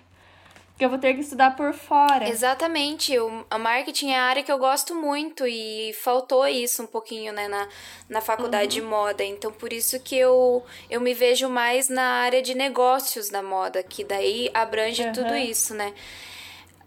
Que 0.81 0.87
eu 0.87 0.89
vou 0.89 0.99
ter 0.99 1.13
que 1.13 1.21
estudar 1.21 1.57
por 1.57 1.75
fora. 1.75 2.27
Exatamente, 2.27 3.19
o, 3.19 3.45
a 3.51 3.59
marketing 3.59 4.13
é 4.13 4.19
a 4.19 4.23
área 4.23 4.43
que 4.43 4.51
eu 4.51 4.57
gosto 4.57 4.95
muito 4.95 5.47
e 5.47 5.93
faltou 5.93 6.49
isso 6.49 6.83
um 6.83 6.87
pouquinho, 6.87 7.35
né, 7.35 7.49
na, 7.49 7.69
na 8.09 8.23
faculdade 8.23 8.73
de 8.77 8.81
moda. 8.81 9.23
Então, 9.23 9.53
por 9.53 9.75
isso 9.75 10.01
que 10.01 10.17
eu, 10.17 10.65
eu 10.89 10.99
me 10.99 11.13
vejo 11.13 11.51
mais 11.51 11.91
na 11.91 12.23
área 12.23 12.41
de 12.41 12.55
negócios 12.55 13.29
da 13.29 13.43
moda, 13.43 13.83
que 13.83 14.03
daí 14.03 14.51
abrange 14.55 15.03
Aham. 15.03 15.13
tudo 15.13 15.37
isso, 15.37 15.75
né? 15.75 15.93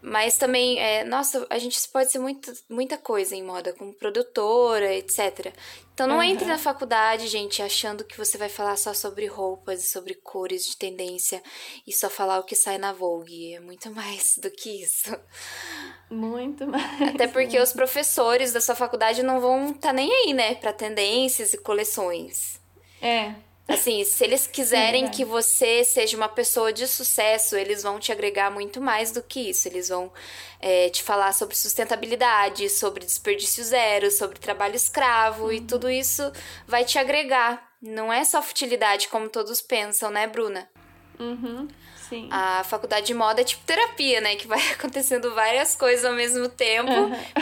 Mas 0.06 0.36
também, 0.36 0.78
é, 0.78 1.02
nossa, 1.02 1.46
a 1.48 1.58
gente 1.58 1.80
pode 1.88 2.12
ser 2.12 2.18
muita, 2.18 2.52
muita 2.68 2.98
coisa 2.98 3.34
em 3.34 3.42
moda, 3.42 3.72
como 3.72 3.94
produtora, 3.94 4.94
etc. 4.94 5.50
Então 5.94 6.06
não 6.06 6.16
Aham. 6.16 6.26
entre 6.26 6.44
na 6.44 6.58
faculdade, 6.58 7.26
gente, 7.26 7.62
achando 7.62 8.04
que 8.04 8.18
você 8.18 8.36
vai 8.36 8.50
falar 8.50 8.76
só 8.76 8.92
sobre 8.92 9.24
roupas 9.24 9.82
e 9.82 9.90
sobre 9.90 10.14
cores 10.16 10.66
de 10.66 10.76
tendência 10.76 11.42
e 11.86 11.92
só 11.92 12.10
falar 12.10 12.38
o 12.38 12.42
que 12.42 12.54
sai 12.54 12.76
na 12.76 12.92
Vogue. 12.92 13.54
É 13.54 13.60
muito 13.60 13.90
mais 13.92 14.36
do 14.36 14.50
que 14.50 14.82
isso. 14.82 15.16
Muito 16.10 16.66
mais. 16.66 17.14
Até 17.14 17.26
porque 17.26 17.58
os 17.58 17.72
professores 17.72 18.52
da 18.52 18.60
sua 18.60 18.74
faculdade 18.74 19.22
não 19.22 19.40
vão 19.40 19.70
estar 19.70 19.88
tá 19.88 19.92
nem 19.94 20.12
aí, 20.12 20.34
né, 20.34 20.54
para 20.54 20.70
tendências 20.70 21.54
e 21.54 21.58
coleções. 21.58 22.60
É. 23.00 23.34
Assim, 23.66 24.04
se 24.04 24.22
eles 24.22 24.46
quiserem 24.46 25.08
que 25.08 25.24
você 25.24 25.84
seja 25.84 26.18
uma 26.18 26.28
pessoa 26.28 26.70
de 26.70 26.86
sucesso, 26.86 27.56
eles 27.56 27.82
vão 27.82 27.98
te 27.98 28.12
agregar 28.12 28.50
muito 28.50 28.78
mais 28.78 29.10
do 29.10 29.22
que 29.22 29.48
isso. 29.50 29.66
Eles 29.66 29.88
vão 29.88 30.12
é, 30.60 30.90
te 30.90 31.02
falar 31.02 31.32
sobre 31.32 31.56
sustentabilidade, 31.56 32.68
sobre 32.68 33.06
desperdício 33.06 33.64
zero, 33.64 34.10
sobre 34.10 34.38
trabalho 34.38 34.76
escravo 34.76 35.50
e 35.50 35.62
tudo 35.62 35.88
isso 35.88 36.30
vai 36.66 36.84
te 36.84 36.98
agregar. 36.98 37.72
Não 37.80 38.12
é 38.12 38.22
só 38.24 38.42
futilidade 38.42 39.08
como 39.08 39.30
todos 39.30 39.62
pensam, 39.62 40.10
né, 40.10 40.26
Bruna? 40.26 40.68
Uhum. 41.18 41.66
Sim. 42.14 42.28
A 42.30 42.62
faculdade 42.62 43.06
de 43.06 43.14
moda 43.14 43.40
é 43.40 43.44
tipo 43.44 43.64
terapia, 43.64 44.20
né? 44.20 44.36
Que 44.36 44.46
vai 44.46 44.60
acontecendo 44.70 45.34
várias 45.34 45.74
coisas 45.74 46.04
ao 46.04 46.12
mesmo 46.12 46.48
tempo. 46.48 46.92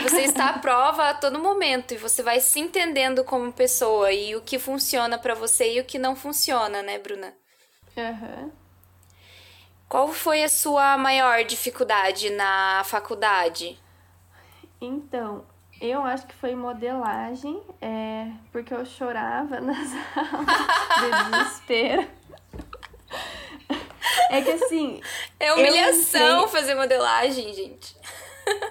Você 0.01 0.21
está 0.21 0.49
à 0.49 0.57
prova 0.57 1.09
a 1.09 1.13
todo 1.13 1.37
momento 1.39 1.93
e 1.93 1.97
você 1.97 2.23
vai 2.23 2.39
se 2.39 2.59
entendendo 2.59 3.23
como 3.23 3.53
pessoa 3.53 4.11
e 4.11 4.35
o 4.35 4.41
que 4.41 4.57
funciona 4.57 5.19
pra 5.19 5.35
você 5.35 5.75
e 5.75 5.79
o 5.79 5.85
que 5.85 5.99
não 5.99 6.15
funciona, 6.15 6.81
né, 6.81 6.97
Bruna? 6.97 7.35
Aham. 7.95 8.51
Qual 9.87 10.11
foi 10.11 10.43
a 10.43 10.49
sua 10.49 10.97
maior 10.97 11.43
dificuldade 11.43 12.31
na 12.31 12.81
faculdade? 12.83 13.77
Então, 14.81 15.45
eu 15.79 16.01
acho 16.01 16.25
que 16.25 16.33
foi 16.33 16.55
modelagem, 16.55 17.61
é, 17.79 18.27
porque 18.51 18.73
eu 18.73 18.83
chorava 18.87 19.59
nas 19.61 19.91
aulas 20.17 21.21
de 21.21 21.31
desespero. 21.31 22.07
É 24.29 24.41
que 24.41 24.51
assim, 24.51 25.01
É 25.39 25.53
humilhação 25.53 26.47
fazer 26.47 26.75
modelagem, 26.75 27.53
gente. 27.53 27.95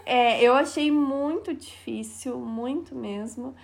É, 0.04 0.42
eu 0.42 0.54
achei 0.54 0.90
muito 0.90 1.54
difícil, 1.54 2.38
muito 2.38 2.94
mesmo. 2.94 3.54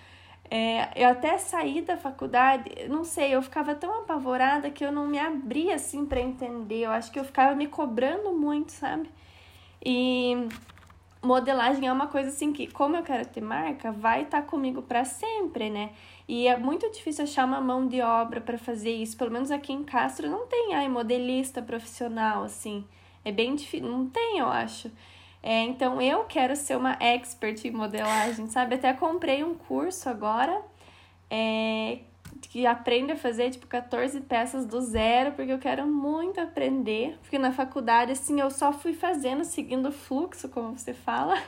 É, 0.50 0.88
eu 0.97 1.08
até 1.11 1.37
saí 1.37 1.82
da 1.82 1.97
faculdade, 1.97 2.88
não 2.88 3.04
sei, 3.04 3.35
eu 3.35 3.42
ficava 3.42 3.75
tão 3.75 4.00
apavorada 4.00 4.70
que 4.70 4.82
eu 4.82 4.90
não 4.90 5.06
me 5.06 5.18
abria 5.18 5.75
assim 5.75 6.06
para 6.06 6.20
entender. 6.20 6.87
Eu 6.87 6.90
acho 6.90 7.12
que 7.12 7.18
eu 7.20 7.25
ficava 7.25 7.54
me 7.54 7.66
cobrando 7.66 8.32
muito, 8.32 8.73
sabe? 8.73 9.11
E 9.85 10.49
modelagem 11.23 11.87
é 11.87 11.92
uma 11.92 12.06
coisa 12.06 12.30
assim 12.30 12.52
que, 12.52 12.66
como 12.68 12.97
eu 12.97 13.02
quero 13.02 13.26
ter 13.26 13.42
marca, 13.42 13.92
vai 13.92 14.23
estar 14.23 14.42
comigo 14.42 14.80
para 14.82 15.04
sempre, 15.04 15.68
né? 15.68 15.90
E 16.28 16.47
é 16.47 16.58
muito 16.58 16.90
difícil 16.90 17.25
achar 17.25 17.47
uma 17.47 17.61
mão 17.61 17.88
de 17.88 18.02
obra 18.02 18.38
para 18.38 18.58
fazer 18.58 18.90
isso. 18.90 19.16
Pelo 19.16 19.30
menos 19.30 19.50
aqui 19.50 19.73
em 19.73 19.82
Castro 19.82 20.28
não 20.28 20.47
tem, 20.47 20.75
ai, 20.75 20.87
modelista 20.87 21.62
profissional, 21.62 22.44
assim. 22.44 22.85
É 23.25 23.32
bem 23.32 23.54
difícil, 23.54 23.88
não 23.88 24.06
tem, 24.06 24.38
eu 24.38 24.47
acho. 24.47 24.92
É, 25.42 25.62
então 25.62 26.02
eu 26.02 26.25
quero 26.25 26.54
ser 26.54 26.76
uma 26.76 26.97
expert 27.00 27.64
em 27.64 27.70
modelagem, 27.70 28.47
sabe? 28.49 28.75
Até 28.75 28.92
comprei 28.92 29.42
um 29.42 29.54
curso 29.54 30.08
agora 30.11 30.61
é, 31.30 32.00
que 32.42 32.66
aprende 32.66 33.12
a 33.12 33.16
fazer 33.16 33.50
tipo 33.50 33.66
14 33.66 34.20
peças 34.23 34.66
do 34.66 34.80
zero, 34.82 35.32
porque 35.32 35.52
eu 35.52 35.58
quero 35.58 35.87
muito 35.87 36.40
aprender. 36.40 37.16
Porque 37.23 37.38
na 37.38 37.52
faculdade, 37.52 38.12
assim, 38.12 38.38
eu 38.38 38.50
só 38.50 38.73
fui 38.73 38.92
fazendo, 38.92 39.44
seguindo 39.44 39.88
o 39.88 39.92
fluxo, 39.92 40.49
como 40.50 40.76
você 40.76 40.92
fala. 40.92 41.40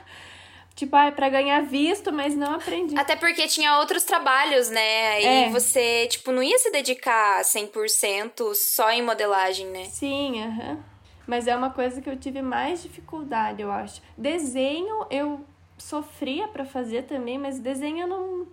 Tipo, 0.81 0.95
ah, 0.95 1.05
é 1.05 1.11
pra 1.11 1.29
ganhar 1.29 1.61
visto, 1.61 2.11
mas 2.11 2.35
não 2.35 2.55
aprendi. 2.55 2.97
Até 2.97 3.15
porque 3.15 3.45
tinha 3.45 3.77
outros 3.77 4.03
trabalhos, 4.03 4.67
né? 4.71 5.21
E 5.21 5.25
É. 5.25 5.49
você, 5.49 6.07
tipo, 6.07 6.31
não 6.31 6.41
ia 6.41 6.57
se 6.57 6.71
dedicar 6.71 7.43
100% 7.45 8.55
só 8.55 8.89
em 8.89 9.03
modelagem, 9.03 9.67
né? 9.67 9.85
Sim, 9.85 10.41
aham. 10.41 10.79
Mas 11.27 11.45
é 11.45 11.55
uma 11.55 11.69
coisa 11.69 12.01
que 12.01 12.09
eu 12.09 12.17
tive 12.17 12.41
mais 12.41 12.81
dificuldade, 12.81 13.61
eu 13.61 13.71
acho. 13.71 14.01
Desenho 14.17 15.05
eu 15.11 15.45
sofria 15.77 16.47
pra 16.47 16.65
fazer 16.65 17.03
também, 17.03 17.37
mas 17.37 17.59
desenho 17.59 17.99
eu 17.99 18.07
não. 18.07 18.47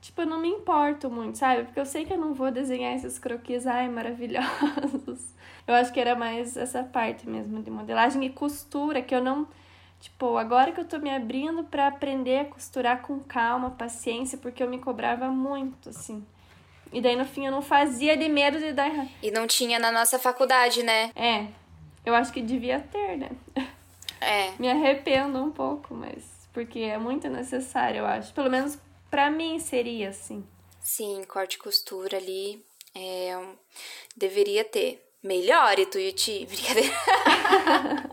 Tipo, 0.00 0.22
eu 0.22 0.26
não 0.26 0.40
me 0.40 0.48
importo 0.48 1.10
muito, 1.10 1.36
sabe? 1.36 1.64
Porque 1.64 1.78
eu 1.78 1.84
sei 1.84 2.06
que 2.06 2.12
eu 2.14 2.18
não 2.18 2.32
vou 2.32 2.50
desenhar 2.50 2.94
esses 2.94 3.18
croquis, 3.18 3.66
ai, 3.66 3.86
maravilhosos. 3.86 5.34
Eu 5.68 5.74
acho 5.74 5.92
que 5.92 6.00
era 6.00 6.16
mais 6.16 6.56
essa 6.56 6.82
parte 6.82 7.28
mesmo 7.28 7.62
de 7.62 7.70
modelagem 7.70 8.24
e 8.24 8.30
costura, 8.30 9.02
que 9.02 9.14
eu 9.14 9.22
não. 9.22 9.46
Tipo, 10.00 10.38
agora 10.38 10.72
que 10.72 10.80
eu 10.80 10.84
tô 10.84 10.98
me 10.98 11.14
abrindo 11.14 11.62
pra 11.64 11.88
aprender 11.88 12.38
a 12.38 12.44
costurar 12.46 13.02
com 13.02 13.20
calma, 13.20 13.70
paciência, 13.70 14.38
porque 14.38 14.62
eu 14.62 14.68
me 14.68 14.78
cobrava 14.78 15.28
muito, 15.28 15.90
assim. 15.90 16.24
E 16.92 17.00
daí 17.00 17.14
no 17.14 17.24
fim 17.24 17.46
eu 17.46 17.52
não 17.52 17.62
fazia 17.62 18.16
de 18.16 18.28
medo 18.28 18.58
de 18.58 18.72
dar 18.72 18.88
errado. 18.88 19.10
E 19.22 19.30
não 19.30 19.46
tinha 19.46 19.78
na 19.78 19.92
nossa 19.92 20.18
faculdade, 20.18 20.82
né? 20.82 21.10
É, 21.14 21.46
eu 22.04 22.14
acho 22.14 22.32
que 22.32 22.40
devia 22.40 22.80
ter, 22.80 23.16
né? 23.16 23.30
É. 24.20 24.52
Me 24.58 24.68
arrependo 24.68 25.38
um 25.42 25.50
pouco, 25.50 25.94
mas 25.94 26.24
porque 26.52 26.80
é 26.80 26.98
muito 26.98 27.28
necessário, 27.28 27.98
eu 27.98 28.06
acho. 28.06 28.32
Pelo 28.32 28.50
menos 28.50 28.78
pra 29.10 29.30
mim 29.30 29.58
seria 29.58 30.08
assim. 30.08 30.44
Sim, 30.80 31.22
corte 31.28 31.54
e 31.54 31.58
costura 31.58 32.16
ali. 32.16 32.64
É, 32.94 33.38
deveria 34.16 34.64
ter. 34.64 35.06
Melhore, 35.22 35.86
Tuiuti. 35.86 36.46
Brincadeira. 36.50 36.94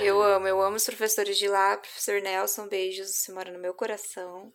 eu 0.00 0.22
amo, 0.22 0.46
eu 0.46 0.60
amo 0.62 0.76
os 0.76 0.84
professores 0.84 1.38
de 1.38 1.48
lá. 1.48 1.76
Professor 1.76 2.20
Nelson, 2.20 2.68
beijos. 2.68 3.10
Você 3.10 3.32
mora 3.32 3.52
no 3.52 3.58
meu 3.58 3.74
coração. 3.74 4.52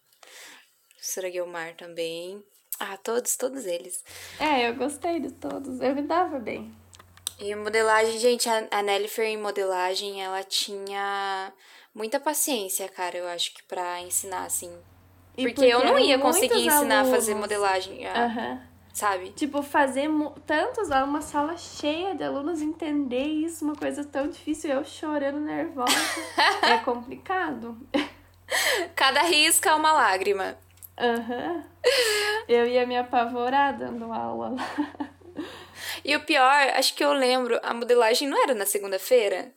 Professora 0.89 1.29
Guilmar 1.29 1.75
também. 1.75 2.43
Ah, 2.79 2.97
todos, 2.97 3.35
todos 3.35 3.65
eles. 3.65 4.03
É, 4.39 4.69
eu 4.69 4.75
gostei 4.75 5.19
de 5.19 5.31
todos. 5.31 5.79
Eu 5.81 5.95
me 5.95 6.01
dava 6.03 6.37
bem. 6.37 6.75
E 7.39 7.53
modelagem, 7.55 8.19
gente, 8.19 8.49
a, 8.49 8.67
a 8.71 8.81
Nellifer 8.81 9.25
em 9.25 9.37
modelagem, 9.37 10.23
ela 10.23 10.43
tinha 10.43 11.53
muita 11.93 12.19
paciência, 12.19 12.87
cara, 12.89 13.17
eu 13.17 13.27
acho 13.27 13.53
que 13.53 13.63
pra 13.63 14.01
ensinar, 14.01 14.45
assim. 14.45 14.71
Porque, 15.35 15.53
porque 15.53 15.65
eu 15.65 15.85
não 15.85 15.99
ia 15.99 16.17
conseguir 16.17 16.65
ensinar 16.65 16.99
alunos. 16.99 17.13
a 17.13 17.15
fazer 17.15 17.35
modelagem. 17.35 18.05
Uhum. 18.07 18.66
Sabe? 18.97 19.29
Tipo, 19.29 19.61
fazer 19.61 20.09
tantos, 20.47 20.89
uma 20.89 21.21
sala 21.21 21.55
cheia 21.55 22.15
de 22.15 22.23
alunos 22.23 22.63
entender 22.63 23.25
isso, 23.25 23.63
uma 23.63 23.75
coisa 23.75 24.03
tão 24.03 24.27
difícil, 24.27 24.71
eu 24.71 24.83
chorando 24.83 25.39
nervosa. 25.39 25.93
é 26.67 26.79
complicado. 26.79 27.77
Cada 28.95 29.21
risca 29.21 29.69
é 29.69 29.75
uma 29.75 29.93
lágrima. 29.93 30.57
Aham. 30.97 31.57
Uhum. 31.57 31.63
Eu 32.47 32.65
ia 32.65 32.87
me 32.87 32.97
apavorar 32.97 33.77
dando 33.77 34.11
aula 34.11 34.49
lá. 34.49 35.45
E 36.03 36.15
o 36.15 36.25
pior, 36.25 36.69
acho 36.75 36.95
que 36.95 37.05
eu 37.05 37.13
lembro, 37.13 37.59
a 37.61 37.75
modelagem 37.75 38.27
não 38.27 38.41
era 38.41 38.55
na 38.55 38.65
segunda-feira? 38.65 39.53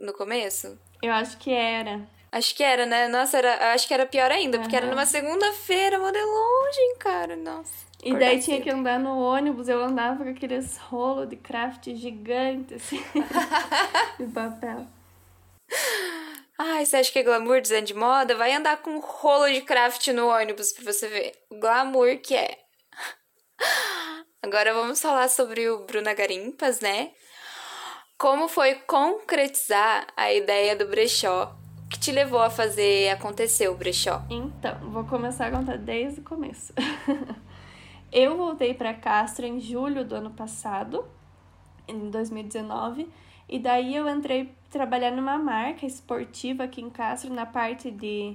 No 0.00 0.12
começo? 0.12 0.76
Eu 1.00 1.12
acho 1.12 1.38
que 1.38 1.52
era. 1.52 2.00
Acho 2.32 2.52
que 2.52 2.64
era, 2.64 2.84
né? 2.84 3.06
Nossa, 3.06 3.38
era, 3.38 3.74
acho 3.74 3.86
que 3.86 3.94
era 3.94 4.06
pior 4.06 4.32
ainda, 4.32 4.56
uhum. 4.56 4.64
porque 4.64 4.74
era 4.74 4.88
numa 4.88 5.06
segunda-feira, 5.06 6.00
modelagem, 6.00 6.96
cara. 6.98 7.36
Nossa. 7.36 7.85
E 8.02 8.14
daí 8.14 8.40
tinha 8.40 8.60
que 8.60 8.70
andar 8.70 8.98
no 8.98 9.18
ônibus, 9.18 9.68
eu 9.68 9.82
andava 9.82 10.22
com 10.22 10.30
aqueles 10.30 10.76
rolos 10.76 11.28
de 11.28 11.36
craft 11.36 11.88
gigantes, 11.94 12.76
assim, 12.76 13.02
de 14.18 14.26
papel. 14.32 14.86
Ai, 16.58 16.86
você 16.86 16.96
acha 16.96 17.12
que 17.12 17.18
é 17.18 17.22
glamour 17.22 17.60
design 17.60 17.86
de 17.86 17.94
moda? 17.94 18.34
Vai 18.34 18.52
andar 18.52 18.78
com 18.78 18.90
um 18.90 19.00
rolo 19.00 19.50
de 19.50 19.60
craft 19.62 20.08
no 20.08 20.28
ônibus 20.28 20.72
pra 20.72 20.90
você 20.90 21.08
ver. 21.08 21.32
O 21.50 21.58
glamour 21.58 22.18
que 22.18 22.34
é. 22.34 22.58
Agora 24.42 24.72
vamos 24.72 25.00
falar 25.00 25.28
sobre 25.28 25.68
o 25.68 25.84
Bruna 25.84 26.14
Garimpas, 26.14 26.80
né? 26.80 27.10
Como 28.18 28.48
foi 28.48 28.76
concretizar 28.86 30.06
a 30.16 30.32
ideia 30.32 30.74
do 30.74 30.86
brechó 30.86 31.54
que 31.90 31.98
te 31.98 32.10
levou 32.10 32.40
a 32.40 32.48
fazer 32.48 33.10
acontecer 33.10 33.68
o 33.68 33.74
brechó? 33.74 34.22
Então, 34.30 34.78
vou 34.90 35.04
começar 35.04 35.48
a 35.48 35.50
contar 35.50 35.76
desde 35.76 36.20
o 36.20 36.24
começo. 36.24 36.72
Eu 38.18 38.34
voltei 38.34 38.72
para 38.72 38.94
Castro 38.94 39.44
em 39.44 39.60
julho 39.60 40.02
do 40.02 40.14
ano 40.14 40.30
passado, 40.30 41.04
em 41.86 42.08
2019, 42.08 43.06
e 43.46 43.58
daí 43.58 43.94
eu 43.94 44.08
entrei 44.08 44.54
trabalhar 44.70 45.10
numa 45.10 45.36
marca 45.36 45.84
esportiva 45.84 46.64
aqui 46.64 46.80
em 46.80 46.88
Castro 46.88 47.30
na 47.30 47.44
parte 47.44 47.90
de 47.90 48.34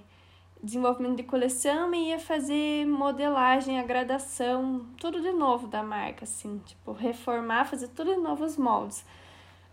desenvolvimento 0.62 1.18
de 1.18 1.24
coleção 1.24 1.92
e 1.96 2.10
ia 2.10 2.20
fazer 2.20 2.86
modelagem, 2.86 3.80
a 3.80 3.84
gradação, 3.84 4.86
tudo 5.00 5.20
de 5.20 5.32
novo 5.32 5.66
da 5.66 5.82
marca, 5.82 6.26
assim, 6.26 6.62
tipo, 6.64 6.92
reformar, 6.92 7.66
fazer 7.66 7.88
tudo 7.88 8.14
de 8.14 8.22
novo 8.22 8.46
os 8.46 8.58
moldes. 8.58 9.04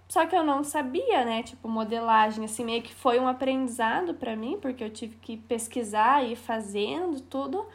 Só 0.09 0.25
que 0.25 0.35
eu 0.35 0.43
não 0.43 0.65
sabia, 0.65 1.23
né, 1.23 1.43
tipo, 1.43 1.69
modelagem, 1.69 2.47
assim, 2.47 2.65
meio 2.65 2.81
que 2.81 2.95
foi 2.95 3.21
um 3.21 3.29
aprendizado 3.29 4.15
para 4.15 4.35
mim, 4.35 4.59
porque 4.59 4.83
eu 4.83 4.89
tive 4.89 5.17
que 5.17 5.37
pesquisar 5.37 6.25
e 6.25 6.33
ir 6.33 6.37
fazendo 6.37 7.21
tudo. 7.21 7.67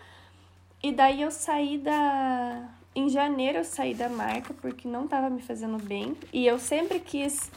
E 0.83 0.91
daí 0.91 1.21
eu 1.21 1.31
saí 1.31 1.77
da. 1.77 2.69
Em 2.93 3.07
janeiro 3.07 3.59
eu 3.59 3.63
saí 3.63 3.95
da 3.95 4.09
marca 4.09 4.53
porque 4.53 4.85
não 4.85 5.05
estava 5.05 5.29
me 5.29 5.41
fazendo 5.41 5.81
bem. 5.81 6.15
E 6.33 6.45
eu 6.45 6.59
sempre 6.59 6.99
quis 6.99 7.49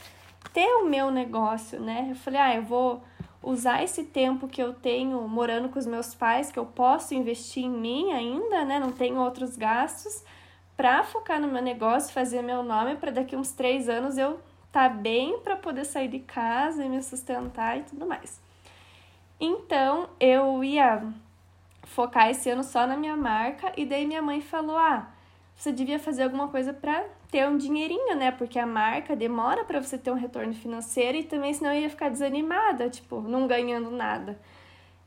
ter 0.52 0.68
o 0.76 0.86
meu 0.86 1.10
negócio, 1.10 1.80
né? 1.80 2.06
Eu 2.10 2.14
falei, 2.14 2.40
ah, 2.40 2.54
eu 2.54 2.62
vou 2.62 3.02
usar 3.42 3.82
esse 3.82 4.04
tempo 4.04 4.46
que 4.46 4.62
eu 4.62 4.72
tenho 4.72 5.26
morando 5.28 5.68
com 5.68 5.78
os 5.78 5.86
meus 5.86 6.14
pais, 6.14 6.52
que 6.52 6.58
eu 6.58 6.66
posso 6.66 7.14
investir 7.14 7.64
em 7.64 7.70
mim 7.70 8.12
ainda, 8.12 8.64
né? 8.64 8.78
Não 8.78 8.92
tenho 8.92 9.16
outros 9.16 9.56
gastos, 9.56 10.24
para 10.76 11.02
focar 11.02 11.40
no 11.40 11.48
meu 11.48 11.62
negócio, 11.62 12.12
fazer 12.12 12.42
meu 12.42 12.62
nome, 12.62 12.96
para 12.96 13.10
daqui 13.10 13.34
uns 13.34 13.50
três 13.50 13.88
anos 13.88 14.16
eu 14.16 14.38
tá 14.70 14.88
bem 14.88 15.38
para 15.40 15.56
poder 15.56 15.84
sair 15.84 16.08
de 16.08 16.20
casa 16.20 16.84
e 16.84 16.88
me 16.88 17.02
sustentar 17.02 17.78
e 17.78 17.82
tudo 17.82 18.06
mais. 18.06 18.40
Então 19.40 20.08
eu 20.20 20.62
ia 20.62 21.02
focar 21.86 22.28
esse 22.28 22.50
ano 22.50 22.62
só 22.62 22.86
na 22.86 22.96
minha 22.96 23.16
marca. 23.16 23.72
E 23.76 23.86
daí 23.86 24.06
minha 24.06 24.20
mãe 24.20 24.40
falou: 24.40 24.76
ah, 24.76 25.08
você 25.56 25.72
devia 25.72 25.98
fazer 25.98 26.24
alguma 26.24 26.48
coisa 26.48 26.74
para 26.74 27.04
ter 27.30 27.48
um 27.48 27.56
dinheirinho, 27.56 28.14
né? 28.14 28.30
Porque 28.30 28.58
a 28.58 28.66
marca 28.66 29.16
demora 29.16 29.64
para 29.64 29.80
você 29.80 29.96
ter 29.96 30.10
um 30.10 30.14
retorno 30.14 30.52
financeiro 30.52 31.16
e 31.16 31.24
também 31.24 31.54
senão 31.54 31.72
eu 31.72 31.80
ia 31.82 31.90
ficar 31.90 32.10
desanimada, 32.10 32.90
tipo, 32.90 33.20
não 33.22 33.46
ganhando 33.46 33.90
nada. 33.90 34.38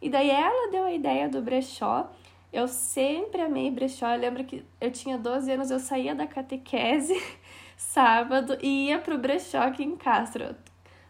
E 0.01 0.09
daí 0.09 0.29
ela 0.29 0.71
deu 0.71 0.85
a 0.85 0.91
ideia 0.91 1.29
do 1.29 1.41
brechó. 1.41 2.09
Eu 2.51 2.67
sempre 2.67 3.41
amei 3.41 3.69
brechó. 3.69 4.09
Eu 4.09 4.19
lembro 4.19 4.43
que 4.43 4.65
eu 4.81 4.91
tinha 4.91 5.17
12 5.17 5.51
anos, 5.51 5.71
eu 5.71 5.79
saía 5.79 6.15
da 6.15 6.25
catequese 6.25 7.13
sábado 7.77 8.57
e 8.61 8.87
ia 8.87 8.99
pro 8.99 9.17
brechó 9.17 9.59
aqui 9.59 9.83
em 9.83 9.95
Castro. 9.95 10.55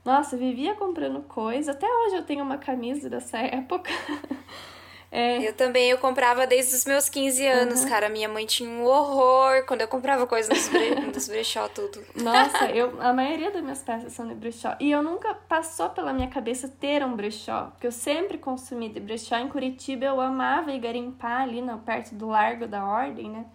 Nossa, 0.03 0.35
vivia 0.35 0.75
comprando 0.75 1.21
coisa. 1.21 1.71
Até 1.71 1.87
hoje 1.87 2.15
eu 2.15 2.25
tenho 2.25 2.43
uma 2.43 2.57
camisa 2.57 3.09
dessa 3.09 3.37
época. 3.37 3.91
É. 5.11 5.47
Eu 5.47 5.53
também, 5.53 5.89
eu 5.89 5.97
comprava 5.97 6.45
desde 6.45 6.75
os 6.75 6.85
meus 6.85 7.09
15 7.09 7.45
anos, 7.45 7.81
uhum. 7.81 7.89
cara. 7.89 8.09
Minha 8.09 8.29
mãe 8.29 8.45
tinha 8.45 8.69
um 8.69 8.85
horror 8.85 9.65
quando 9.65 9.81
eu 9.81 9.87
comprava 9.87 10.27
coisas 10.27 10.49
dos, 10.49 10.67
bre... 10.69 10.95
dos 11.11 11.27
brechó, 11.27 11.67
tudo. 11.67 12.03
Nossa, 12.15 12.65
eu, 12.71 13.01
a 13.01 13.11
maioria 13.11 13.49
das 13.49 13.63
minhas 13.63 13.81
peças 13.81 14.13
são 14.13 14.27
de 14.27 14.35
brechó. 14.35 14.75
E 14.79 14.91
eu 14.91 15.01
nunca 15.01 15.33
passou 15.33 15.89
pela 15.89 16.13
minha 16.13 16.27
cabeça 16.27 16.67
ter 16.67 17.03
um 17.03 17.15
brechó, 17.15 17.69
porque 17.71 17.87
eu 17.87 17.91
sempre 17.91 18.37
consumi 18.37 18.89
de 18.89 18.99
brechó. 18.99 19.35
Em 19.37 19.47
Curitiba 19.47 20.05
eu 20.05 20.21
amava 20.21 20.71
ir 20.71 20.79
garimpar 20.79 21.41
ali 21.41 21.61
no, 21.61 21.79
perto 21.79 22.13
do 22.13 22.27
Largo 22.27 22.67
da 22.67 22.85
Ordem, 22.85 23.29
né? 23.29 23.45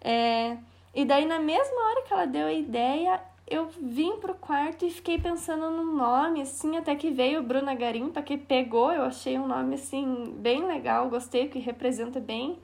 É, 0.00 0.56
e 0.94 1.04
daí, 1.04 1.24
na 1.24 1.38
mesma 1.38 1.88
hora 1.88 2.02
que 2.02 2.12
ela 2.12 2.26
deu 2.26 2.46
a 2.46 2.52
ideia, 2.52 3.20
eu 3.50 3.68
vim 3.80 4.16
pro 4.18 4.34
quarto 4.34 4.86
e 4.86 4.90
fiquei 4.90 5.18
pensando 5.18 5.68
no 5.70 5.84
nome, 5.84 6.40
assim, 6.40 6.76
até 6.76 6.94
que 6.94 7.10
veio 7.10 7.42
Bruna 7.42 7.74
Garimpa, 7.74 8.22
que 8.22 8.38
pegou, 8.38 8.92
eu 8.92 9.02
achei 9.02 9.36
um 9.36 9.48
nome, 9.48 9.74
assim, 9.74 10.36
bem 10.38 10.64
legal, 10.64 11.10
gostei, 11.10 11.48
que 11.48 11.58
representa 11.58 12.20
bem 12.20 12.60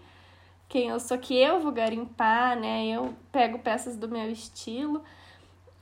quem 0.68 0.88
eu 0.88 1.00
sou, 1.00 1.18
que 1.18 1.36
eu 1.36 1.58
vou 1.58 1.72
garimpar, 1.72 2.56
né, 2.58 2.86
eu 2.86 3.12
pego 3.32 3.58
peças 3.58 3.96
do 3.96 4.08
meu 4.08 4.30
estilo, 4.30 5.02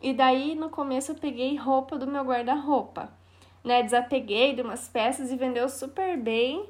e 0.00 0.14
daí, 0.14 0.54
no 0.54 0.70
começo, 0.70 1.12
eu 1.12 1.16
peguei 1.16 1.54
roupa 1.54 1.98
do 1.98 2.06
meu 2.06 2.24
guarda-roupa, 2.24 3.12
né, 3.62 3.82
desapeguei 3.82 4.54
de 4.54 4.62
umas 4.62 4.88
peças 4.88 5.30
e 5.30 5.36
vendeu 5.36 5.68
super 5.68 6.16
bem, 6.16 6.66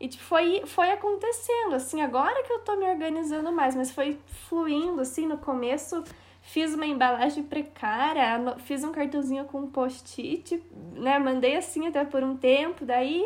e 0.00 0.08
tipo, 0.08 0.24
foi, 0.24 0.62
foi 0.66 0.90
acontecendo, 0.90 1.76
assim, 1.76 2.00
agora 2.00 2.42
que 2.42 2.52
eu 2.52 2.58
tô 2.60 2.74
me 2.74 2.90
organizando 2.90 3.52
mais, 3.52 3.76
mas 3.76 3.92
foi 3.92 4.18
fluindo, 4.48 5.00
assim, 5.00 5.26
no 5.26 5.38
começo 5.38 6.02
fiz 6.48 6.72
uma 6.74 6.86
embalagem 6.86 7.42
precária, 7.42 8.56
fiz 8.60 8.82
um 8.82 8.90
cartãozinho 8.90 9.44
com 9.44 9.60
um 9.60 9.70
post-it, 9.70 10.62
né? 10.94 11.18
Mandei 11.18 11.56
assim 11.56 11.86
até 11.86 12.06
por 12.06 12.22
um 12.22 12.36
tempo, 12.36 12.86
daí 12.86 13.22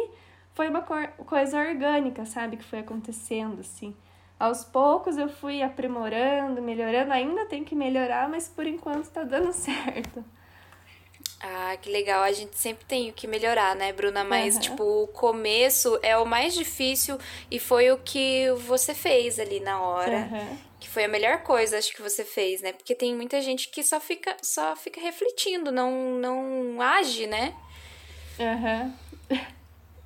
foi 0.55 0.69
uma 0.69 0.83
coisa 0.83 1.61
orgânica, 1.61 2.27
sabe? 2.27 2.57
Que 2.57 2.65
foi 2.65 2.81
acontecendo, 2.81 3.61
assim. 3.61 3.95
Aos 4.41 4.65
poucos 4.65 5.17
eu 5.17 5.29
fui 5.29 5.63
aprimorando, 5.63 6.61
melhorando, 6.61 7.13
ainda 7.13 7.47
tem 7.47 7.63
que 7.63 7.77
melhorar, 7.77 8.29
mas 8.29 8.49
por 8.49 8.67
enquanto 8.67 9.09
tá 9.09 9.23
dando 9.23 9.53
certo. 9.55 10.25
Ah, 11.41 11.77
que 11.81 11.91
legal. 11.91 12.25
A 12.25 12.33
gente 12.33 12.59
sempre 12.59 12.85
tem 12.87 13.09
o 13.09 13.13
que 13.13 13.29
melhorar, 13.29 13.77
né, 13.77 13.93
Bruna? 13.93 14.25
Mas, 14.25 14.57
uhum. 14.57 14.61
tipo, 14.61 14.83
o 14.83 15.07
começo 15.07 15.97
é 16.03 16.17
o 16.17 16.27
mais 16.27 16.55
difícil 16.55 17.19
e 17.49 17.61
foi 17.61 17.93
o 17.93 17.99
que 17.99 18.51
você 18.67 18.95
fez 18.95 19.39
ali 19.39 19.61
na 19.61 19.81
hora. 19.81 20.29
Uhum 20.31 20.72
que 20.83 20.89
foi 20.89 21.05
a 21.05 21.09
melhor 21.09 21.45
coisa 21.45 21.79
acho 21.79 21.95
que 21.95 22.03
você 22.03 22.25
fez, 22.25 22.61
né? 22.61 22.73
Porque 22.73 22.95
tem 22.95 23.15
muita 23.15 23.41
gente 23.41 23.69
que 23.69 23.85
só 23.85 24.01
fica 24.01 24.37
só 24.43 24.75
fica 24.75 25.01
refletindo, 25.01 25.71
não 25.71 26.17
não 26.19 26.83
age, 26.83 27.27
né? 27.27 27.55
Aham. 28.41 28.93
Uhum. 29.31 29.39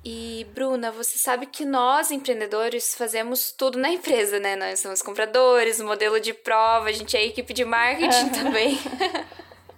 E 0.05 0.45
Bruna, 0.53 0.91
você 0.91 1.17
sabe 1.17 1.47
que 1.47 1.65
nós 1.65 2.11
empreendedores 2.11 2.95
fazemos 2.95 3.51
tudo 3.51 3.77
na 3.77 3.89
empresa, 3.89 4.39
né? 4.39 4.55
Nós 4.55 4.79
somos 4.79 5.01
compradores, 5.01 5.81
modelo 5.81 6.19
de 6.19 6.33
prova, 6.33 6.87
a 6.87 6.91
gente 6.91 7.17
é 7.17 7.25
equipe 7.25 7.53
de 7.53 7.65
marketing 7.65 8.25
uhum. 8.25 8.29
também. 8.29 8.79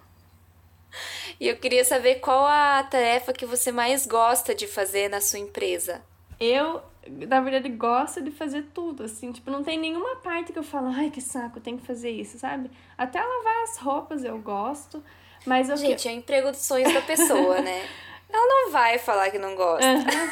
e 1.40 1.48
eu 1.48 1.56
queria 1.56 1.84
saber 1.84 2.16
qual 2.16 2.46
a 2.46 2.82
tarefa 2.84 3.32
que 3.32 3.46
você 3.46 3.72
mais 3.72 4.06
gosta 4.06 4.54
de 4.54 4.68
fazer 4.68 5.08
na 5.08 5.20
sua 5.20 5.38
empresa. 5.38 6.00
Eu 6.38 6.80
na 7.08 7.40
verdade, 7.40 7.68
gosto 7.70 8.22
de 8.22 8.30
fazer 8.30 8.66
tudo, 8.74 9.04
assim, 9.04 9.32
tipo, 9.32 9.50
não 9.50 9.62
tem 9.62 9.78
nenhuma 9.78 10.16
parte 10.16 10.52
que 10.52 10.58
eu 10.58 10.62
falo, 10.62 10.88
ai, 10.88 11.10
que 11.10 11.20
saco, 11.20 11.60
tem 11.60 11.76
que 11.76 11.86
fazer 11.86 12.10
isso, 12.10 12.38
sabe? 12.38 12.70
Até 12.96 13.20
lavar 13.22 13.62
as 13.62 13.78
roupas 13.78 14.24
eu 14.24 14.38
gosto, 14.38 15.02
mas 15.46 15.70
eu... 15.70 15.76
Gente, 15.76 16.08
é 16.08 16.12
o 16.12 16.14
emprego 16.14 16.50
dos 16.50 16.60
sonhos 16.60 16.92
da 16.92 17.00
pessoa, 17.00 17.60
né? 17.60 17.88
Ela 18.32 18.46
não 18.46 18.70
vai 18.70 18.96
falar 18.96 19.30
que 19.30 19.38
não 19.38 19.56
gosta. 19.56 19.84
Uhum. 19.84 20.30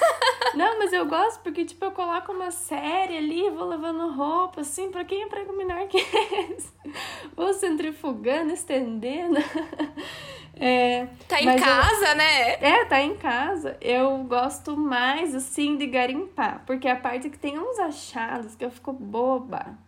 Não, 0.54 0.78
mas 0.78 0.92
eu 0.92 1.04
gosto 1.06 1.40
porque, 1.40 1.64
tipo, 1.64 1.84
eu 1.84 1.90
coloco 1.90 2.30
uma 2.32 2.50
série 2.50 3.16
ali, 3.16 3.50
vou 3.50 3.66
lavando 3.66 4.12
roupa, 4.12 4.60
assim, 4.60 4.90
pra 4.90 5.04
quem 5.04 5.22
é 5.22 5.24
emprego 5.24 5.52
menor 5.56 5.88
que 5.88 5.98
esse? 6.52 6.72
Vou 7.34 7.52
centrifugando, 7.52 8.52
estendendo. 8.52 9.38
É, 10.60 11.06
tá 11.28 11.40
em 11.40 11.56
casa, 11.56 12.08
eu, 12.08 12.16
né? 12.16 12.52
É, 12.60 12.84
tá 12.84 13.00
em 13.00 13.16
casa. 13.16 13.76
Eu 13.80 14.18
gosto 14.24 14.76
mais, 14.76 15.34
assim, 15.34 15.76
de 15.76 15.86
garimpar. 15.86 16.62
Porque 16.66 16.88
a 16.88 16.96
parte 16.96 17.30
que 17.30 17.38
tem 17.38 17.58
uns 17.58 17.78
achados 17.78 18.54
que 18.54 18.64
eu 18.64 18.70
fico 18.70 18.92
boba. 18.92 19.78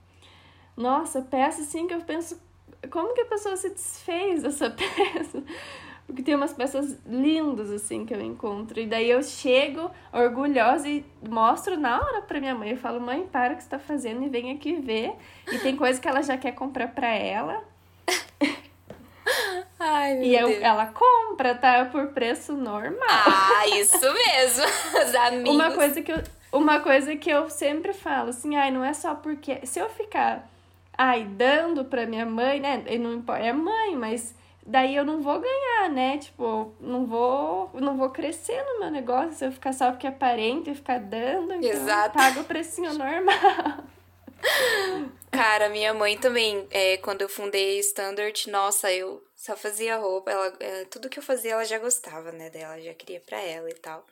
Nossa, 0.76 1.22
peça 1.22 1.62
assim 1.62 1.86
que 1.86 1.94
eu 1.94 2.00
penso. 2.00 2.40
Como 2.90 3.12
que 3.14 3.22
a 3.22 3.26
pessoa 3.26 3.56
se 3.56 3.70
desfez 3.70 4.42
dessa 4.42 4.70
peça? 4.70 5.42
Porque 6.06 6.22
tem 6.22 6.34
umas 6.34 6.52
peças 6.52 6.98
lindas, 7.06 7.70
assim, 7.70 8.04
que 8.04 8.12
eu 8.12 8.20
encontro. 8.20 8.80
E 8.80 8.86
daí 8.86 9.08
eu 9.08 9.22
chego 9.22 9.90
orgulhosa 10.12 10.88
e 10.88 11.04
mostro 11.28 11.78
na 11.78 12.00
hora 12.00 12.22
pra 12.22 12.40
minha 12.40 12.54
mãe. 12.54 12.70
Eu 12.70 12.76
falo, 12.76 13.00
mãe, 13.00 13.28
para 13.30 13.54
o 13.54 13.56
que 13.56 13.62
você 13.62 13.68
tá 13.68 13.78
fazendo 13.78 14.24
e 14.24 14.28
vem 14.28 14.50
aqui 14.50 14.74
ver. 14.74 15.14
E 15.52 15.58
tem 15.58 15.76
coisa 15.76 16.00
que 16.00 16.08
ela 16.08 16.20
já 16.22 16.36
quer 16.36 16.52
comprar 16.52 16.88
pra 16.88 17.08
ela. 17.08 17.62
Ai, 19.82 20.14
meu 20.14 20.24
e 20.24 20.36
eu, 20.36 20.48
Deus. 20.48 20.62
ela 20.62 20.86
compra, 20.86 21.54
tá? 21.54 21.86
Por 21.86 22.08
preço 22.08 22.52
normal. 22.52 23.08
Ah, 23.08 23.66
isso 23.68 23.98
mesmo. 24.12 24.64
Os 25.02 25.14
amigos. 25.14 25.54
Uma 25.54 25.70
coisa 25.70 26.02
que 26.02 26.12
eu, 26.12 26.22
uma 26.52 26.80
coisa 26.80 27.16
que 27.16 27.30
eu 27.30 27.48
sempre 27.48 27.94
falo, 27.94 28.28
assim, 28.28 28.56
ai, 28.56 28.70
não 28.70 28.84
é 28.84 28.92
só 28.92 29.14
porque. 29.14 29.64
Se 29.64 29.78
eu 29.78 29.88
ficar, 29.88 30.46
ai, 30.96 31.24
dando 31.24 31.86
pra 31.86 32.04
minha 32.04 32.26
mãe, 32.26 32.60
né? 32.60 32.84
e 32.88 32.98
Não 32.98 33.14
importa, 33.14 33.42
é 33.42 33.54
mãe, 33.54 33.96
mas 33.96 34.34
daí 34.66 34.94
eu 34.94 35.04
não 35.04 35.22
vou 35.22 35.40
ganhar, 35.40 35.88
né? 35.88 36.18
Tipo, 36.18 36.74
não 36.78 37.06
vou, 37.06 37.70
não 37.72 37.96
vou 37.96 38.10
crescer 38.10 38.62
no 38.62 38.80
meu 38.80 38.90
negócio 38.90 39.32
se 39.32 39.46
eu 39.46 39.52
ficar 39.52 39.72
só 39.72 39.90
porque 39.92 40.06
é 40.06 40.10
parente 40.10 40.68
e 40.70 40.74
ficar 40.74 41.00
dando. 41.00 41.54
Então 41.54 41.70
Exato. 41.70 42.18
paga 42.18 42.40
o 42.40 42.44
precinho 42.44 42.92
normal. 42.92 43.84
Cara, 45.30 45.68
minha 45.70 45.94
mãe 45.94 46.18
também, 46.18 46.66
é, 46.70 46.98
quando 46.98 47.22
eu 47.22 47.28
fundei 47.28 47.78
Standard, 47.78 48.50
nossa, 48.50 48.92
eu 48.92 49.22
só 49.40 49.56
fazia 49.56 49.96
roupa, 49.96 50.30
ela, 50.30 50.54
é, 50.60 50.84
tudo 50.84 51.08
que 51.08 51.18
eu 51.18 51.22
fazia 51.22 51.52
ela 51.52 51.64
já 51.64 51.78
gostava, 51.78 52.30
né, 52.30 52.50
dela, 52.50 52.78
já 52.78 52.92
queria 52.92 53.20
pra 53.20 53.40
ela 53.40 53.70
e 53.70 53.74
tal. 53.74 54.06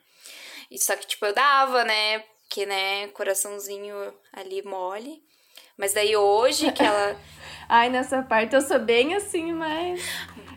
E 0.71 0.83
só 0.83 0.95
que, 0.95 1.05
tipo, 1.05 1.23
eu 1.23 1.35
dava, 1.35 1.83
né, 1.83 2.17
porque, 2.41 2.65
né, 2.65 3.07
coraçãozinho 3.09 4.11
ali 4.33 4.63
mole. 4.63 5.23
Mas 5.77 5.93
daí 5.93 6.15
hoje 6.17 6.71
que 6.71 6.81
ela... 6.81 7.15
Ai, 7.69 7.91
nessa 7.91 8.23
parte 8.23 8.55
eu 8.55 8.61
sou 8.61 8.79
bem 8.79 9.13
assim, 9.13 9.53
mas 9.53 10.01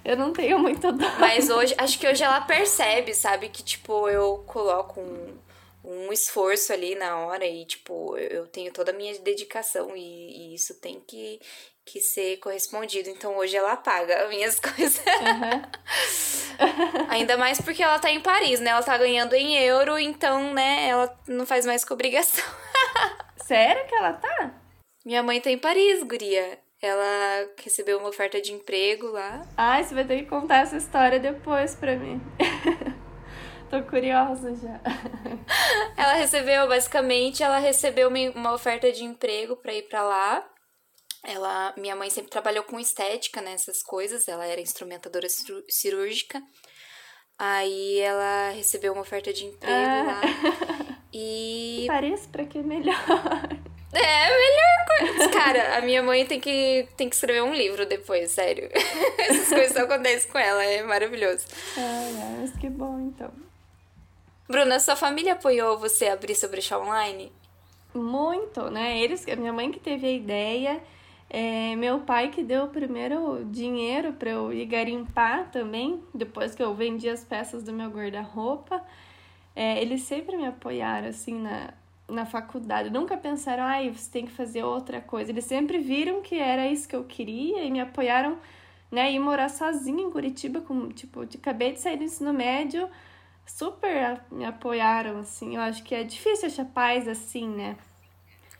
eu 0.02 0.16
não 0.16 0.32
tenho 0.32 0.58
muito 0.58 0.90
dó. 0.90 1.06
Mas 1.18 1.50
hoje, 1.50 1.74
acho 1.76 1.98
que 1.98 2.08
hoje 2.08 2.24
ela 2.24 2.40
percebe, 2.48 3.12
sabe, 3.12 3.50
que, 3.50 3.62
tipo, 3.62 4.08
eu 4.08 4.42
coloco 4.46 5.02
um, 5.02 5.38
um 5.85 6.11
esforço 6.11 6.72
ali 6.72 6.94
na 6.94 7.18
hora 7.18 7.44
e, 7.44 7.66
tipo, 7.66 8.16
eu 8.16 8.46
tenho 8.46 8.72
toda 8.72 8.90
a 8.90 8.94
minha 8.94 9.18
dedicação 9.18 9.94
e, 9.94 10.00
e 10.00 10.54
isso 10.54 10.80
tem 10.80 10.98
que, 10.98 11.38
que 11.84 12.00
ser 12.00 12.36
correspondido. 12.38 13.08
Então 13.10 13.36
hoje 13.36 13.56
ela 13.56 13.76
paga 13.76 14.24
as 14.24 14.28
minhas 14.28 14.58
coisas. 14.60 14.98
Uhum. 15.06 15.62
Ainda 17.08 17.36
mais 17.36 17.60
porque 17.60 17.82
ela 17.82 17.98
tá 17.98 18.10
em 18.10 18.20
Paris, 18.20 18.60
né? 18.60 18.70
Ela 18.70 18.82
tá 18.82 18.96
ganhando 18.96 19.34
em 19.34 19.56
euro, 19.58 19.98
então, 19.98 20.52
né, 20.54 20.88
ela 20.88 21.18
não 21.26 21.44
faz 21.46 21.66
mais 21.66 21.84
com 21.84 21.94
obrigação. 21.94 22.44
Sério 23.44 23.84
que 23.86 23.94
ela 23.94 24.12
tá? 24.14 24.54
Minha 25.04 25.22
mãe 25.22 25.40
tá 25.40 25.50
em 25.50 25.58
Paris, 25.58 26.02
guria. 26.04 26.58
Ela 26.80 27.48
recebeu 27.62 27.98
uma 27.98 28.08
oferta 28.08 28.40
de 28.40 28.52
emprego 28.52 29.06
lá. 29.08 29.42
Ai, 29.56 29.84
você 29.84 29.94
vai 29.94 30.04
ter 30.04 30.22
que 30.22 30.28
contar 30.28 30.58
essa 30.62 30.76
história 30.76 31.18
depois 31.20 31.74
pra 31.76 31.94
mim. 31.96 32.20
Tô 33.70 33.82
curiosa 33.84 34.54
já. 34.54 34.80
Ela 35.96 36.14
recebeu, 36.14 36.68
basicamente, 36.68 37.42
ela 37.42 37.58
recebeu 37.58 38.08
uma- 38.08 38.30
uma 38.34 38.52
oferta 38.52 38.90
de 38.92 39.02
emprego 39.04 39.56
pra 39.56 39.72
ir 39.72 39.82
pra 39.88 40.02
lá. 40.02 40.44
Ela, 41.24 41.72
minha 41.76 41.94
mãe 41.94 42.11
sempre 42.11 42.30
trabalhou 42.30 42.64
com 42.64 42.80
estética, 42.80 43.40
né, 43.40 43.52
essas 43.52 43.82
coisas. 43.82 44.26
Ela 44.28 44.46
era 44.46 44.61
instrumentadora 44.61 45.28
cirúrgica. 45.68 46.42
Aí 47.38 47.98
ela 48.00 48.50
recebeu 48.50 48.92
uma 48.92 49.02
oferta 49.02 49.32
de 49.32 49.44
emprego 49.44 49.74
Ah. 49.74 50.02
lá. 50.04 50.20
E 51.14 51.85
Parece 51.88 52.26
pra 52.28 52.44
que 52.46 52.62
melhor. 52.62 52.94
É, 53.92 54.28
melhor 54.30 54.87
coisa. 55.18 55.28
Cara, 55.28 55.76
a 55.76 55.82
minha 55.82 56.02
mãe 56.02 56.24
tem 56.24 56.40
que, 56.40 56.88
tem 56.96 57.06
que 57.11 57.14
escrever 57.14 57.42
um 57.42 57.52
livro 57.52 57.85
depois, 57.85 58.30
sério. 58.30 58.70
Essas 59.18 59.48
coisas 59.50 59.72
só 59.74 59.80
acontecem 59.80 60.30
com 60.30 60.38
ela, 60.38 60.64
é 60.64 60.82
maravilhoso. 60.82 61.44
Ai, 61.76 62.14
ai, 62.16 62.37
mas 62.40 62.52
que 62.56 62.70
bom 62.70 62.98
então. 62.98 63.30
Bruna, 64.48 64.80
sua 64.80 64.96
família 64.96 65.35
apoiou 65.35 65.76
você 65.78 66.06
a 66.06 66.14
abrir 66.14 66.35
seu 66.35 66.48
brechó 66.48 66.80
online? 66.80 67.30
Muito, 67.92 68.70
né? 68.70 68.98
Eles, 68.98 69.28
a 69.28 69.37
minha 69.37 69.52
mãe 69.52 69.70
que 69.70 69.78
teve 69.78 70.06
a 70.06 70.12
ideia, 70.12 70.82
é, 71.34 71.74
meu 71.76 72.00
pai 72.00 72.28
que 72.28 72.42
deu 72.42 72.64
o 72.64 72.68
primeiro 72.68 73.42
dinheiro 73.46 74.12
para 74.12 74.28
eu 74.28 74.52
ir 74.52 74.66
garimpar 74.66 75.50
também, 75.50 76.02
depois 76.14 76.54
que 76.54 76.62
eu 76.62 76.74
vendi 76.74 77.08
as 77.08 77.24
peças 77.24 77.64
do 77.64 77.72
meu 77.72 77.88
guarda-roupa. 77.88 78.84
É, 79.56 79.80
eles 79.80 80.02
sempre 80.02 80.36
me 80.36 80.44
apoiaram, 80.46 81.08
assim, 81.08 81.40
na, 81.40 81.72
na 82.06 82.26
faculdade. 82.26 82.90
Nunca 82.90 83.16
pensaram, 83.16 83.64
ai, 83.64 83.88
você 83.88 84.10
tem 84.10 84.26
que 84.26 84.32
fazer 84.32 84.62
outra 84.62 85.00
coisa. 85.00 85.30
Eles 85.30 85.46
sempre 85.46 85.78
viram 85.78 86.20
que 86.20 86.38
era 86.38 86.66
isso 86.68 86.86
que 86.86 86.94
eu 86.94 87.04
queria 87.04 87.64
e 87.64 87.70
me 87.70 87.80
apoiaram, 87.80 88.36
né? 88.90 89.10
Ir 89.10 89.18
morar 89.18 89.48
sozinha 89.48 90.04
em 90.04 90.10
Curitiba, 90.10 90.60
com, 90.60 90.90
tipo, 90.90 91.24
de, 91.24 91.38
acabei 91.38 91.72
de 91.72 91.80
sair 91.80 91.96
do 91.96 92.04
ensino 92.04 92.34
médio, 92.34 92.90
super 93.46 94.20
me 94.30 94.44
apoiaram, 94.44 95.20
assim. 95.20 95.56
Eu 95.56 95.62
acho 95.62 95.82
que 95.82 95.94
é 95.94 96.04
difícil 96.04 96.48
achar 96.48 96.66
pais 96.66 97.08
assim, 97.08 97.48
né? 97.48 97.74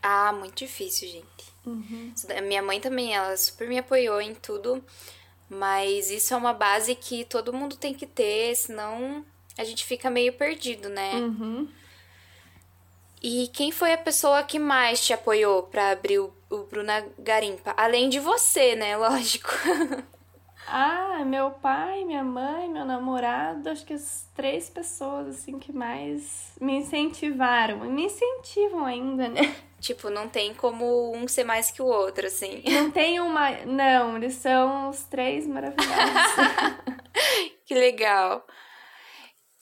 Ah, 0.03 0.33
muito 0.33 0.55
difícil, 0.55 1.07
gente. 1.07 1.52
Da- 2.27 2.41
Minha 2.41 2.63
mãe 2.63 2.81
também, 2.81 3.15
ela 3.15 3.37
super 3.37 3.69
me 3.69 3.79
apoiou 3.79 4.21
em 4.21 4.35
tudo, 4.35 4.83
mas 5.49 6.11
isso 6.11 6.35
é 6.35 6.37
uma 6.37 6.53
base 6.53 6.95
que 6.95 7.25
todo 7.25 7.53
mundo 7.53 7.77
tem 7.77 7.93
que 7.95 8.07
ter, 8.07 8.55
senão 8.57 9.25
a 9.57 9.65
gente 9.65 9.85
fica 9.85 10.11
meio 10.11 10.33
perdido, 10.33 10.89
né? 10.89 11.13
Uhum. 11.15 11.69
E 13.23 13.49
quem 13.53 13.71
foi 13.71 13.93
a 13.93 13.99
pessoa 13.99 14.43
que 14.43 14.59
mais 14.59 15.05
te 15.05 15.13
apoiou 15.13 15.63
pra 15.63 15.91
abrir 15.93 16.19
o, 16.19 16.33
o 16.51 16.59
Bruna 16.65 17.05
Garimpa? 17.19 17.73
Além 17.77 18.09
de 18.09 18.19
você, 18.19 18.75
né? 18.75 18.97
Lógico. 18.99 19.49
Ah, 20.75 21.23
meu 21.27 21.51
pai, 21.51 22.03
minha 22.03 22.25
mãe, 22.25 22.67
meu 22.67 22.87
namorado, 22.87 23.69
acho 23.69 23.85
que 23.85 23.93
as 23.93 24.27
três 24.35 24.71
pessoas 24.71 25.29
assim 25.29 25.59
que 25.59 25.71
mais 25.71 26.53
me 26.59 26.77
incentivaram. 26.77 27.85
E 27.85 27.89
me 27.91 28.07
incentivam 28.07 28.87
ainda, 28.87 29.29
né? 29.29 29.55
tipo, 29.79 30.09
não 30.09 30.31
tem 30.31 30.55
como 30.55 31.15
um 31.15 31.29
ser 31.29 31.45
mais 31.45 31.71
que 31.71 31.83
o 31.83 31.85
outro, 31.85 32.27
assim. 32.27 32.63
Não 32.67 32.91
tem 32.91 33.21
uma. 33.21 33.51
Não, 33.67 34.17
eles 34.17 34.35
são 34.37 34.89
os 34.89 35.05
três 35.05 35.47
maravilhosos. 35.47 35.93
Que 37.67 37.75
legal. 37.75 38.47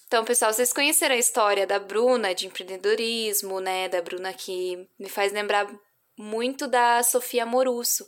Então, 0.06 0.24
pessoal, 0.24 0.52
vocês 0.52 0.72
conheceram 0.72 1.14
a 1.14 1.18
história 1.18 1.66
da 1.66 1.78
Bruna 1.78 2.34
de 2.34 2.46
empreendedorismo, 2.46 3.60
né? 3.60 3.88
Da 3.88 4.02
Bruna 4.02 4.32
que 4.32 4.88
me 4.98 5.08
faz 5.08 5.32
lembrar 5.32 5.68
muito 6.16 6.66
da 6.66 7.02
Sofia 7.02 7.46
Morusso. 7.46 8.04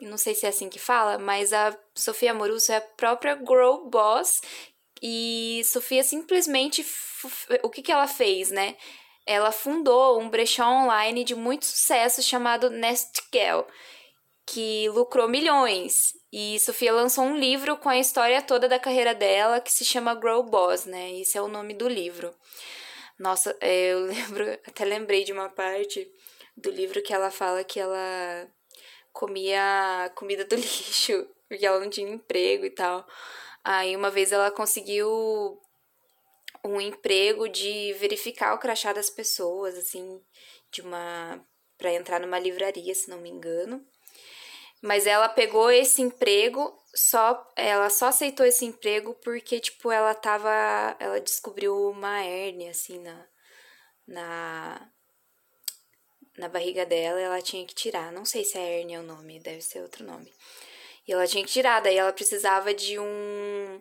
Não 0.00 0.16
sei 0.16 0.34
se 0.34 0.46
é 0.46 0.48
assim 0.48 0.68
que 0.68 0.78
fala, 0.78 1.18
mas 1.18 1.52
a 1.52 1.76
Sofia 1.94 2.34
Morusso 2.34 2.72
é 2.72 2.76
a 2.76 2.80
própria 2.80 3.34
Grow 3.34 3.88
Boss. 3.88 4.40
E 5.02 5.62
Sofia 5.64 6.02
simplesmente. 6.02 6.84
O 7.62 7.70
que, 7.70 7.82
que 7.82 7.92
ela 7.92 8.06
fez, 8.06 8.50
né? 8.50 8.76
Ela 9.26 9.50
fundou 9.52 10.20
um 10.20 10.28
brechó 10.28 10.66
online 10.66 11.24
de 11.24 11.34
muito 11.34 11.64
sucesso 11.64 12.22
chamado 12.22 12.68
Nest 12.68 13.22
Girl 13.32 13.62
que 14.46 14.88
lucrou 14.90 15.28
milhões. 15.28 16.12
E 16.32 16.58
Sofia 16.60 16.92
lançou 16.92 17.24
um 17.24 17.36
livro 17.36 17.76
com 17.76 17.88
a 17.88 17.98
história 17.98 18.42
toda 18.42 18.68
da 18.68 18.78
carreira 18.78 19.14
dela, 19.14 19.60
que 19.60 19.72
se 19.72 19.84
chama 19.84 20.14
Grow 20.14 20.42
Boss, 20.42 20.84
né? 20.84 21.12
Esse 21.18 21.38
é 21.38 21.42
o 21.42 21.48
nome 21.48 21.74
do 21.74 21.88
livro. 21.88 22.34
Nossa, 23.18 23.56
é, 23.60 23.92
eu 23.92 24.00
lembro, 24.06 24.52
até 24.66 24.84
lembrei 24.84 25.24
de 25.24 25.32
uma 25.32 25.48
parte 25.48 26.10
do 26.56 26.70
livro 26.70 27.02
que 27.02 27.12
ela 27.12 27.30
fala 27.30 27.64
que 27.64 27.80
ela 27.80 28.48
comia 29.14 30.12
comida 30.16 30.44
do 30.44 30.56
lixo, 30.56 31.26
porque 31.48 31.64
ela 31.64 31.80
não 31.80 31.88
tinha 31.88 32.10
emprego 32.10 32.66
e 32.66 32.70
tal. 32.70 33.06
Aí 33.64 33.96
uma 33.96 34.10
vez 34.10 34.32
ela 34.32 34.50
conseguiu 34.50 35.58
um 36.64 36.80
emprego 36.80 37.48
de 37.48 37.94
verificar 37.94 38.54
o 38.54 38.58
crachá 38.58 38.92
das 38.92 39.08
pessoas, 39.08 39.76
assim, 39.76 40.20
de 40.70 40.82
uma 40.82 41.42
para 41.78 41.92
entrar 41.92 42.20
numa 42.20 42.38
livraria, 42.38 42.94
se 42.94 43.10
não 43.10 43.18
me 43.18 43.30
engano. 43.30 43.84
Mas 44.82 45.06
ela 45.06 45.28
pegou 45.28 45.70
esse 45.70 46.02
emprego, 46.02 46.78
só 46.94 47.52
ela 47.56 47.90
só 47.90 48.06
aceitou 48.08 48.44
esse 48.46 48.64
emprego 48.64 49.14
porque 49.22 49.60
tipo 49.60 49.90
ela 49.90 50.14
tava, 50.14 50.50
ela 51.00 51.20
descobriu 51.20 51.74
uma 51.88 52.22
hérnia 52.22 52.70
assim 52.70 52.98
na 53.00 53.26
na 54.06 54.93
na 56.36 56.48
barriga 56.48 56.84
dela, 56.84 57.20
ela 57.20 57.42
tinha 57.42 57.66
que 57.66 57.74
tirar. 57.74 58.12
Não 58.12 58.24
sei 58.24 58.44
se 58.44 58.58
é 58.58 58.80
hérnia 58.80 59.00
o 59.00 59.04
nome, 59.04 59.40
deve 59.40 59.62
ser 59.62 59.80
outro 59.82 60.04
nome. 60.04 60.32
E 61.06 61.12
ela 61.12 61.26
tinha 61.26 61.44
que 61.44 61.50
tirar, 61.50 61.80
daí 61.80 61.96
ela 61.96 62.12
precisava 62.12 62.72
de 62.72 62.98
um 62.98 63.80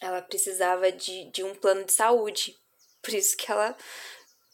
ela 0.00 0.22
precisava 0.22 0.92
de, 0.92 1.30
de 1.32 1.42
um 1.42 1.54
plano 1.54 1.84
de 1.84 1.92
saúde. 1.92 2.56
Por 3.02 3.14
isso 3.14 3.36
que 3.36 3.50
ela 3.50 3.76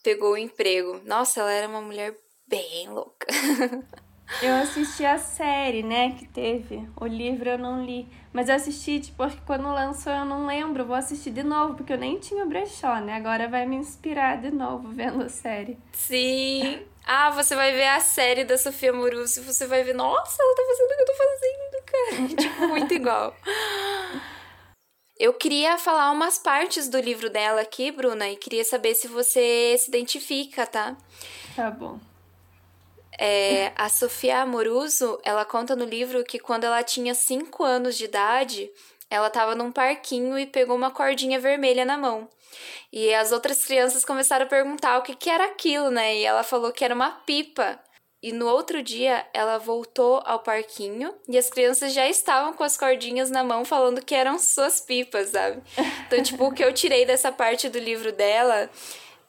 pegou 0.02 0.32
o 0.32 0.38
emprego. 0.38 1.00
Nossa, 1.04 1.40
ela 1.40 1.52
era 1.52 1.68
uma 1.68 1.80
mulher 1.80 2.16
bem 2.46 2.88
louca. 2.88 3.26
Eu 4.42 4.54
assisti 4.54 5.04
a 5.04 5.18
série, 5.18 5.82
né, 5.82 6.16
que 6.18 6.26
teve. 6.26 6.88
O 6.98 7.06
livro 7.06 7.50
eu 7.50 7.58
não 7.58 7.84
li. 7.84 8.08
Mas 8.34 8.48
eu 8.48 8.56
assisti, 8.56 8.98
tipo, 8.98 9.22
acho 9.22 9.36
que 9.36 9.46
quando 9.46 9.72
lançou 9.72 10.12
eu 10.12 10.24
não 10.24 10.44
lembro. 10.44 10.84
Vou 10.84 10.96
assistir 10.96 11.30
de 11.30 11.44
novo, 11.44 11.76
porque 11.76 11.92
eu 11.92 11.98
nem 11.98 12.18
tinha 12.18 12.44
brechó, 12.44 12.96
né? 12.96 13.14
Agora 13.14 13.48
vai 13.48 13.64
me 13.64 13.76
inspirar 13.76 14.38
de 14.42 14.50
novo 14.50 14.88
vendo 14.88 15.22
a 15.22 15.28
série. 15.28 15.78
Sim. 15.92 16.84
Ah, 17.06 17.30
você 17.30 17.54
vai 17.54 17.70
ver 17.72 17.86
a 17.86 18.00
série 18.00 18.44
da 18.44 18.58
Sofia 18.58 18.92
Morusso 18.92 19.40
você 19.44 19.66
vai 19.68 19.84
ver, 19.84 19.94
nossa, 19.94 20.42
ela 20.42 20.56
tá 20.56 20.62
fazendo 20.66 20.84
o 20.84 20.96
que 20.96 21.02
eu 21.02 21.06
tô 21.06 21.14
fazendo, 21.14 21.84
cara. 21.86 22.28
tipo, 22.50 22.68
muito 22.68 22.94
igual. 22.94 23.36
Eu 25.16 25.32
queria 25.34 25.78
falar 25.78 26.10
umas 26.10 26.36
partes 26.36 26.88
do 26.88 26.98
livro 26.98 27.30
dela 27.30 27.60
aqui, 27.60 27.92
Bruna, 27.92 28.28
e 28.28 28.36
queria 28.36 28.64
saber 28.64 28.96
se 28.96 29.06
você 29.06 29.76
se 29.78 29.88
identifica, 29.88 30.66
tá? 30.66 30.96
Tá 31.54 31.70
bom. 31.70 32.00
É, 33.18 33.72
a 33.76 33.88
Sofia 33.88 34.38
Amoruso, 34.40 35.18
ela 35.22 35.44
conta 35.44 35.76
no 35.76 35.84
livro 35.84 36.24
que 36.24 36.38
quando 36.38 36.64
ela 36.64 36.82
tinha 36.82 37.14
5 37.14 37.62
anos 37.62 37.96
de 37.96 38.04
idade, 38.04 38.70
ela 39.08 39.28
estava 39.28 39.54
num 39.54 39.70
parquinho 39.70 40.38
e 40.38 40.46
pegou 40.46 40.76
uma 40.76 40.90
cordinha 40.90 41.38
vermelha 41.38 41.84
na 41.84 41.96
mão. 41.96 42.28
E 42.92 43.12
as 43.14 43.32
outras 43.32 43.64
crianças 43.64 44.04
começaram 44.04 44.46
a 44.46 44.48
perguntar 44.48 44.98
o 44.98 45.02
que, 45.02 45.14
que 45.14 45.30
era 45.30 45.44
aquilo, 45.44 45.90
né? 45.90 46.16
E 46.16 46.24
ela 46.24 46.42
falou 46.42 46.72
que 46.72 46.84
era 46.84 46.94
uma 46.94 47.10
pipa. 47.10 47.78
E 48.22 48.32
no 48.32 48.46
outro 48.46 48.82
dia 48.82 49.26
ela 49.34 49.58
voltou 49.58 50.22
ao 50.24 50.38
parquinho 50.38 51.14
e 51.28 51.36
as 51.36 51.50
crianças 51.50 51.92
já 51.92 52.08
estavam 52.08 52.54
com 52.54 52.64
as 52.64 52.74
cordinhas 52.74 53.30
na 53.30 53.44
mão 53.44 53.66
falando 53.66 54.02
que 54.02 54.14
eram 54.14 54.38
suas 54.38 54.80
pipas, 54.80 55.28
sabe? 55.30 55.62
Então, 56.06 56.22
tipo, 56.22 56.44
o 56.46 56.52
que 56.52 56.64
eu 56.64 56.72
tirei 56.72 57.04
dessa 57.04 57.30
parte 57.30 57.68
do 57.68 57.78
livro 57.78 58.12
dela 58.12 58.70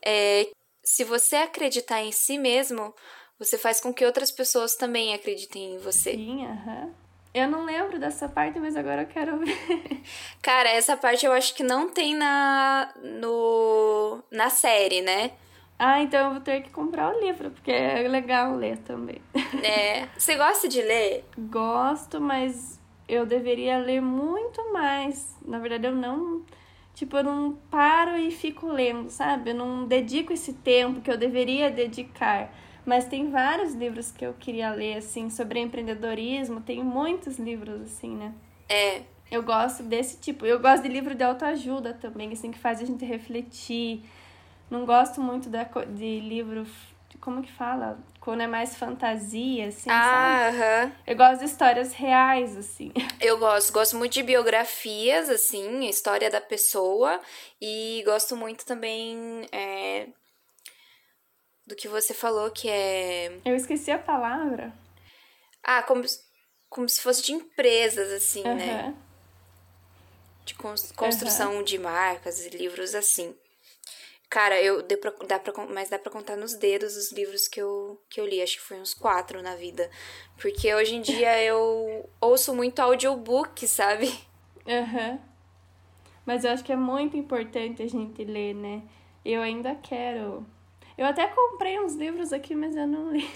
é 0.03 0.47
se 0.81 1.03
você 1.03 1.35
acreditar 1.35 2.01
em 2.01 2.11
si 2.11 2.37
mesmo, 2.37 2.95
você 3.39 3.57
faz 3.57 3.81
com 3.81 3.93
que 3.93 4.05
outras 4.05 4.31
pessoas 4.31 4.75
também 4.75 5.13
acreditem 5.13 5.75
em 5.75 5.77
você. 5.77 6.11
Sim, 6.13 6.45
aham. 6.45 6.89
Eu 7.33 7.49
não 7.49 7.65
lembro 7.65 7.99
dessa 7.99 8.29
parte, 8.29 8.59
mas 8.61 8.77
agora 8.77 9.01
eu 9.01 9.07
quero 9.07 9.37
ver. 9.39 10.01
Cara, 10.41 10.69
essa 10.69 10.95
parte 10.95 11.25
eu 11.25 11.33
acho 11.33 11.53
que 11.53 11.63
não 11.63 11.89
tem 11.89 12.15
na 12.15 12.93
no 13.03 14.23
na 14.31 14.49
série, 14.49 15.01
né? 15.01 15.31
Ah, 15.77 16.01
então 16.01 16.27
eu 16.27 16.31
vou 16.31 16.39
ter 16.39 16.61
que 16.63 16.69
comprar 16.69 17.13
o 17.13 17.19
livro, 17.19 17.51
porque 17.51 17.71
é 17.71 18.07
legal 18.07 18.55
ler 18.55 18.77
também. 18.79 19.21
É. 19.61 20.07
Você 20.17 20.35
gosta 20.35 20.67
de 20.67 20.81
ler? 20.81 21.25
Gosto, 21.37 22.21
mas 22.21 22.79
eu 23.07 23.25
deveria 23.25 23.79
ler 23.79 24.01
muito 24.01 24.71
mais. 24.71 25.35
Na 25.45 25.59
verdade, 25.59 25.87
eu 25.87 25.95
não. 25.95 26.45
Tipo, 26.93 27.17
eu 27.17 27.23
não 27.23 27.53
paro 27.69 28.17
e 28.17 28.31
fico 28.31 28.67
lendo, 28.67 29.09
sabe? 29.09 29.49
Eu 29.49 29.55
não 29.55 29.85
dedico 29.85 30.31
esse 30.31 30.53
tempo 30.53 31.01
que 31.01 31.11
eu 31.11 31.17
deveria 31.17 31.69
dedicar. 31.69 32.49
Mas 32.85 33.05
tem 33.05 33.31
vários 33.31 33.73
livros 33.73 34.11
que 34.11 34.25
eu 34.25 34.33
queria 34.33 34.71
ler, 34.71 34.97
assim, 34.97 35.29
sobre 35.29 35.59
empreendedorismo. 35.59 36.61
Tem 36.61 36.83
muitos 36.83 37.39
livros, 37.39 37.81
assim, 37.81 38.15
né? 38.15 38.33
É. 38.69 39.01
Eu 39.31 39.41
gosto 39.41 39.81
desse 39.81 40.17
tipo. 40.19 40.45
Eu 40.45 40.59
gosto 40.59 40.83
de 40.83 40.89
livro 40.89 41.15
de 41.15 41.23
autoajuda 41.23 41.93
também, 41.93 42.31
assim, 42.31 42.51
que 42.51 42.59
faz 42.59 42.79
a 42.79 42.85
gente 42.85 43.03
refletir. 43.03 44.03
Não 44.69 44.85
gosto 44.85 45.19
muito 45.19 45.49
da, 45.49 45.63
de 45.63 46.19
livro. 46.19 46.65
Como 47.19 47.41
que 47.41 47.51
fala? 47.51 47.97
Quando 48.19 48.41
é 48.41 48.47
mais 48.47 48.75
fantasia, 48.75 49.67
assim, 49.67 49.89
ah, 49.89 50.51
sabe? 50.51 50.57
aham. 50.57 50.91
Eu 51.07 51.15
gosto 51.15 51.39
de 51.39 51.45
histórias 51.45 51.93
reais, 51.93 52.55
assim. 52.55 52.91
Eu 53.19 53.39
gosto, 53.39 53.73
gosto 53.73 53.95
muito 53.97 54.13
de 54.13 54.21
biografias, 54.21 55.29
assim, 55.29 55.87
história 55.87 56.29
da 56.29 56.41
pessoa. 56.41 57.19
E 57.59 58.03
gosto 58.05 58.35
muito 58.35 58.65
também 58.65 59.47
é, 59.51 60.09
do 61.65 61.75
que 61.75 61.87
você 61.87 62.13
falou, 62.13 62.51
que 62.51 62.69
é. 62.69 63.39
Eu 63.45 63.55
esqueci 63.55 63.91
a 63.91 63.99
palavra. 63.99 64.73
Ah, 65.63 65.81
como, 65.83 66.03
como 66.69 66.87
se 66.87 67.01
fosse 67.01 67.23
de 67.23 67.33
empresas, 67.33 68.11
assim, 68.11 68.43
né? 68.43 68.81
Aham. 68.85 68.95
De 70.45 70.53
cons- 70.55 70.91
construção 70.91 71.63
de 71.63 71.79
marcas 71.79 72.45
e 72.45 72.49
livros 72.49 72.93
assim. 72.93 73.35
Cara, 74.29 74.61
eu 74.61 74.83
pra, 74.83 75.11
dá 75.27 75.39
pra, 75.39 75.65
mas 75.67 75.89
dá 75.89 75.97
pra 75.97 76.11
contar 76.11 76.35
nos 76.35 76.53
dedos 76.55 76.95
os 76.97 77.11
livros 77.11 77.47
que 77.47 77.61
eu, 77.61 77.99
que 78.09 78.19
eu 78.19 78.25
li. 78.27 78.41
Acho 78.41 78.55
que 78.57 78.61
foi 78.63 78.79
uns 78.79 78.93
quatro 78.93 79.41
na 79.41 79.55
vida. 79.55 79.89
Porque 80.39 80.73
hoje 80.73 80.95
em 80.95 81.01
dia 81.01 81.41
eu 81.43 82.09
ouço 82.21 82.53
muito 82.53 82.79
audiobook, 82.79 83.67
sabe? 83.67 84.13
Aham. 84.67 85.19
Mas 86.25 86.43
eu 86.43 86.51
acho 86.51 86.63
que 86.63 86.71
é 86.71 86.75
muito 86.75 87.15
importante 87.15 87.81
a 87.83 87.87
gente 87.87 88.23
ler, 88.23 88.53
né? 88.53 88.83
Eu 89.23 89.41
ainda 89.41 89.75
quero. 89.75 90.45
Eu 90.97 91.05
até 91.05 91.27
comprei 91.27 91.79
uns 91.79 91.93
livros 91.95 92.31
aqui, 92.31 92.55
mas 92.55 92.75
eu 92.75 92.87
não 92.87 93.11
li. 93.11 93.27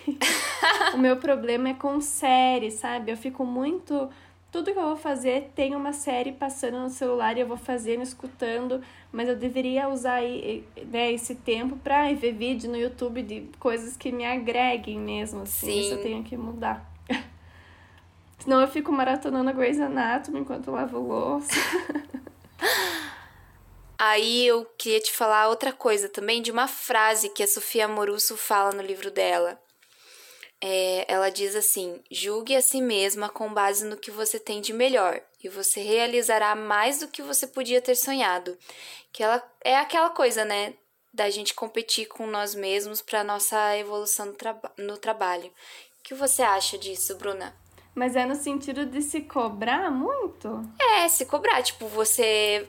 o 0.94 0.98
meu 0.98 1.18
problema 1.18 1.70
é 1.70 1.74
com 1.74 2.00
série, 2.00 2.72
sabe? 2.72 3.12
Eu 3.12 3.18
fico 3.18 3.46
muito. 3.46 4.10
Tudo 4.50 4.72
que 4.72 4.80
eu 4.80 4.84
vou 4.84 4.96
fazer 4.96 5.52
tem 5.54 5.76
uma 5.76 5.92
série 5.94 6.32
passando 6.32 6.80
no 6.80 6.90
celular 6.90 7.38
e 7.38 7.42
eu 7.42 7.48
vou 7.48 7.58
fazendo, 7.58 8.02
escutando, 8.02 8.82
mas 9.12 9.28
eu 9.28 9.36
deveria 9.36 9.90
usar 9.90 10.16
aí, 10.16 10.66
né, 10.90 11.12
esse 11.12 11.36
tempo 11.36 11.76
pra 11.78 12.12
ver 12.14 12.32
vídeo 12.32 12.70
no 12.70 12.78
YouTube 12.78 13.22
de 13.22 13.48
coisas 13.60 13.96
que 13.96 14.12
me 14.12 14.26
agreguem 14.26 14.98
mesmo, 14.98 15.42
assim. 15.42 15.82
Isso 15.82 15.92
eu 15.92 15.98
Sim. 15.98 16.04
tenho 16.04 16.24
que 16.24 16.36
mudar. 16.36 16.84
Senão 18.40 18.62
eu 18.62 18.68
fico 18.68 18.92
maratonando 18.92 19.50
a 19.50 19.54
Grey's 19.54 19.80
Anatomy 19.80 20.40
enquanto 20.40 20.68
eu 20.68 20.74
lavo 20.74 20.98
louça. 20.98 21.54
Aí 24.00 24.48
eu 24.48 24.64
queria 24.78 25.02
te 25.02 25.12
falar 25.12 25.50
outra 25.50 25.74
coisa 25.74 26.08
também, 26.08 26.42
de 26.42 26.52
uma 26.52 26.70
frase 26.70 27.28
que 27.28 27.44
a 27.44 27.48
Sofia 27.48 27.84
Amoruso 27.84 28.38
fala 28.38 28.72
no 28.72 28.82
livro 28.82 29.12
dela. 29.12 29.62
É, 30.62 31.06
ela 31.06 31.30
diz 31.30 31.54
assim: 31.54 32.02
julgue 32.10 32.56
a 32.56 32.62
si 32.62 32.82
mesma 32.82 33.28
com 33.28 33.54
base 33.54 33.86
no 33.86 33.98
que 33.98 34.10
você 34.10 34.40
tem 34.40 34.62
de 34.62 34.72
melhor, 34.72 35.22
e 35.44 35.50
você 35.50 35.82
realizará 35.82 36.56
mais 36.56 37.00
do 37.00 37.10
que 37.10 37.22
você 37.22 37.46
podia 37.46 37.82
ter 37.82 37.96
sonhado. 37.96 38.58
Que 39.12 39.22
ela 39.22 39.46
é 39.62 39.76
aquela 39.76 40.10
coisa, 40.10 40.46
né? 40.46 40.76
Da 41.14 41.30
gente 41.30 41.54
competir 41.54 42.08
com 42.08 42.26
nós 42.26 42.56
mesmos 42.56 43.02
para 43.02 43.22
nossa 43.22 43.78
evolução 43.78 44.28
no, 44.28 44.34
traba 44.34 44.72
no 44.78 44.98
trabalho. 44.98 45.48
O 45.48 46.04
que 46.04 46.14
você 46.14 46.42
acha 46.42 46.78
disso, 46.78 47.18
Bruna? 47.18 47.54
Mas 47.94 48.16
é 48.16 48.26
no 48.26 48.36
sentido 48.36 48.86
de 48.86 49.02
se 49.02 49.22
cobrar 49.22 49.92
muito? 49.92 50.62
É, 50.80 51.10
se 51.10 51.26
cobrar, 51.26 51.62
tipo, 51.62 51.86
você. 51.88 52.66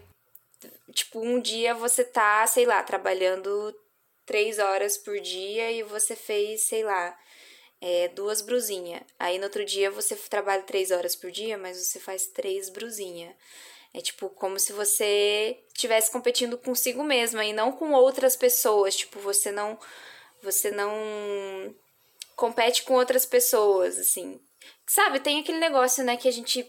Tipo, 0.92 1.20
um 1.20 1.40
dia 1.40 1.74
você 1.74 2.04
tá, 2.04 2.46
sei 2.46 2.66
lá, 2.66 2.82
trabalhando 2.82 3.74
três 4.26 4.58
horas 4.58 4.96
por 4.96 5.18
dia 5.20 5.70
e 5.72 5.82
você 5.82 6.14
fez, 6.14 6.62
sei 6.62 6.84
lá, 6.84 7.16
é, 7.80 8.08
duas 8.08 8.42
brusinhas. 8.42 9.02
Aí 9.18 9.38
no 9.38 9.44
outro 9.44 9.64
dia 9.64 9.90
você 9.90 10.14
trabalha 10.16 10.62
três 10.62 10.90
horas 10.90 11.16
por 11.16 11.30
dia, 11.30 11.56
mas 11.56 11.78
você 11.78 11.98
faz 11.98 12.26
três 12.26 12.68
brusinhas. 12.68 13.34
É 13.92 14.00
tipo 14.00 14.28
como 14.30 14.58
se 14.58 14.72
você 14.72 15.58
estivesse 15.68 16.10
competindo 16.12 16.56
consigo 16.56 17.02
mesma 17.02 17.44
e 17.44 17.52
não 17.52 17.72
com 17.72 17.92
outras 17.92 18.36
pessoas. 18.36 18.96
Tipo, 18.96 19.18
você 19.18 19.50
não. 19.50 19.78
Você 20.42 20.70
não 20.70 21.74
compete 22.36 22.84
com 22.84 22.94
outras 22.94 23.26
pessoas, 23.26 23.98
assim. 23.98 24.40
Sabe, 24.86 25.20
tem 25.20 25.40
aquele 25.40 25.58
negócio, 25.58 26.02
né, 26.02 26.16
que 26.16 26.26
a 26.26 26.32
gente 26.32 26.66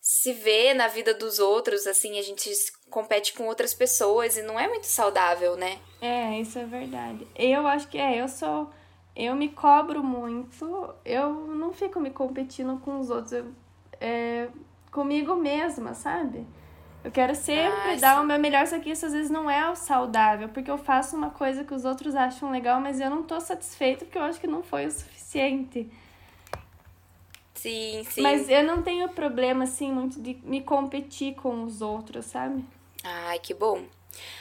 se 0.00 0.32
vê 0.32 0.74
na 0.74 0.88
vida 0.88 1.14
dos 1.14 1.38
outros, 1.38 1.86
assim, 1.86 2.18
a 2.18 2.22
gente 2.22 2.52
compete 2.94 3.32
com 3.34 3.48
outras 3.48 3.74
pessoas 3.74 4.36
e 4.36 4.42
não 4.42 4.58
é 4.58 4.68
muito 4.68 4.86
saudável, 4.86 5.56
né? 5.56 5.78
É, 6.00 6.40
isso 6.40 6.56
é 6.60 6.64
verdade. 6.64 7.26
Eu 7.34 7.66
acho 7.66 7.88
que 7.88 7.98
é, 7.98 8.20
eu 8.22 8.28
sou. 8.28 8.70
Eu 9.16 9.34
me 9.34 9.48
cobro 9.48 10.02
muito, 10.02 10.94
eu 11.04 11.32
não 11.48 11.72
fico 11.72 11.98
me 12.00 12.10
competindo 12.10 12.80
com 12.80 12.98
os 13.00 13.10
outros, 13.10 13.32
eu, 13.32 13.46
é, 14.00 14.48
comigo 14.92 15.34
mesma, 15.34 15.94
sabe? 15.94 16.46
Eu 17.02 17.10
quero 17.10 17.34
sempre 17.34 17.92
Ah, 17.92 17.96
dar 18.00 18.20
o 18.20 18.24
meu 18.24 18.38
melhor, 18.38 18.66
só 18.66 18.78
que 18.78 18.90
isso 18.90 19.06
às 19.06 19.12
vezes 19.12 19.30
não 19.30 19.48
é 19.50 19.70
o 19.70 19.76
saudável, 19.76 20.48
porque 20.48 20.70
eu 20.70 20.78
faço 20.78 21.16
uma 21.16 21.30
coisa 21.30 21.62
que 21.64 21.74
os 21.74 21.84
outros 21.84 22.14
acham 22.14 22.50
legal, 22.50 22.80
mas 22.80 22.98
eu 23.00 23.10
não 23.10 23.22
tô 23.22 23.40
satisfeita 23.40 24.04
porque 24.04 24.18
eu 24.18 24.22
acho 24.22 24.40
que 24.40 24.46
não 24.46 24.62
foi 24.62 24.86
o 24.86 24.90
suficiente. 24.90 25.88
Sim, 27.54 28.04
sim. 28.04 28.22
Mas 28.22 28.48
eu 28.48 28.64
não 28.64 28.82
tenho 28.82 29.08
problema, 29.10 29.64
assim, 29.64 29.92
muito 29.92 30.20
de 30.20 30.34
me 30.44 30.60
competir 30.60 31.34
com 31.34 31.62
os 31.62 31.80
outros, 31.80 32.26
sabe? 32.26 32.64
Ai, 33.04 33.38
que 33.38 33.52
bom. 33.54 33.84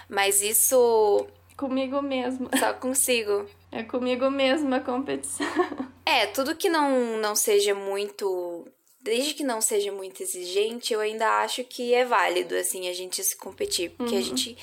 Mas 0.10 0.42
isso 0.42 1.28
Comigo 1.58 2.02
mesmo. 2.02 2.50
só 2.58 2.74
consigo. 2.74 3.46
É 3.72 3.84
comigo 3.84 4.30
mesmo 4.32 4.74
a 4.74 4.80
competição. 4.80 5.46
É, 6.06 6.28
tudo 6.28 6.56
que 6.56 6.70
não, 6.70 7.18
não 7.18 7.34
seja 7.34 7.74
muito. 7.74 8.68
Desde 9.02 9.34
que 9.34 9.44
não 9.44 9.62
seja 9.62 9.90
muito 9.90 10.22
exigente, 10.22 10.94
eu 10.94 11.00
ainda 11.00 11.42
acho 11.42 11.64
que 11.64 11.94
é 11.94 12.04
válido, 12.04 12.54
assim, 12.56 12.90
a 12.90 12.94
gente 12.94 13.24
se 13.24 13.38
competir. 13.38 13.92
Porque 13.92 14.16
a 14.18 14.22
gente 14.22 14.58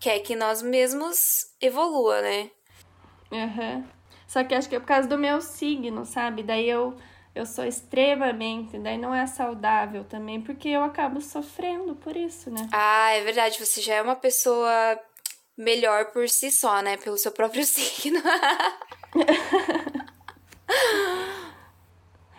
quer 0.00 0.18
que 0.20 0.34
nós 0.34 0.62
mesmos 0.62 1.52
evolua, 1.60 2.22
né? 2.22 2.50
Aham. 3.30 3.84
Só 4.26 4.42
que 4.42 4.54
acho 4.54 4.68
que 4.68 4.76
é 4.76 4.80
por 4.80 4.86
causa 4.86 5.06
do 5.06 5.18
meu 5.18 5.40
signo, 5.42 6.06
sabe? 6.06 6.42
Daí 6.42 6.68
eu, 6.68 6.96
eu 7.34 7.46
sou 7.46 7.64
extremamente, 7.64 8.78
daí 8.78 8.98
não 8.98 9.14
é 9.14 9.26
saudável 9.26 10.04
também, 10.04 10.40
porque 10.40 10.68
eu 10.68 10.82
acabo 10.82 11.20
sofrendo 11.20 11.94
por 11.94 12.16
isso, 12.16 12.50
né? 12.50 12.68
Ah, 12.72 13.12
é 13.12 13.22
verdade, 13.22 13.64
você 13.64 13.80
já 13.80 13.94
é 13.94 14.02
uma 14.02 14.16
pessoa 14.16 14.98
melhor 15.56 16.06
por 16.06 16.28
si 16.28 16.50
só, 16.50 16.82
né? 16.82 16.96
Pelo 16.96 17.16
seu 17.16 17.30
próprio 17.30 17.62
signo. 17.64 18.20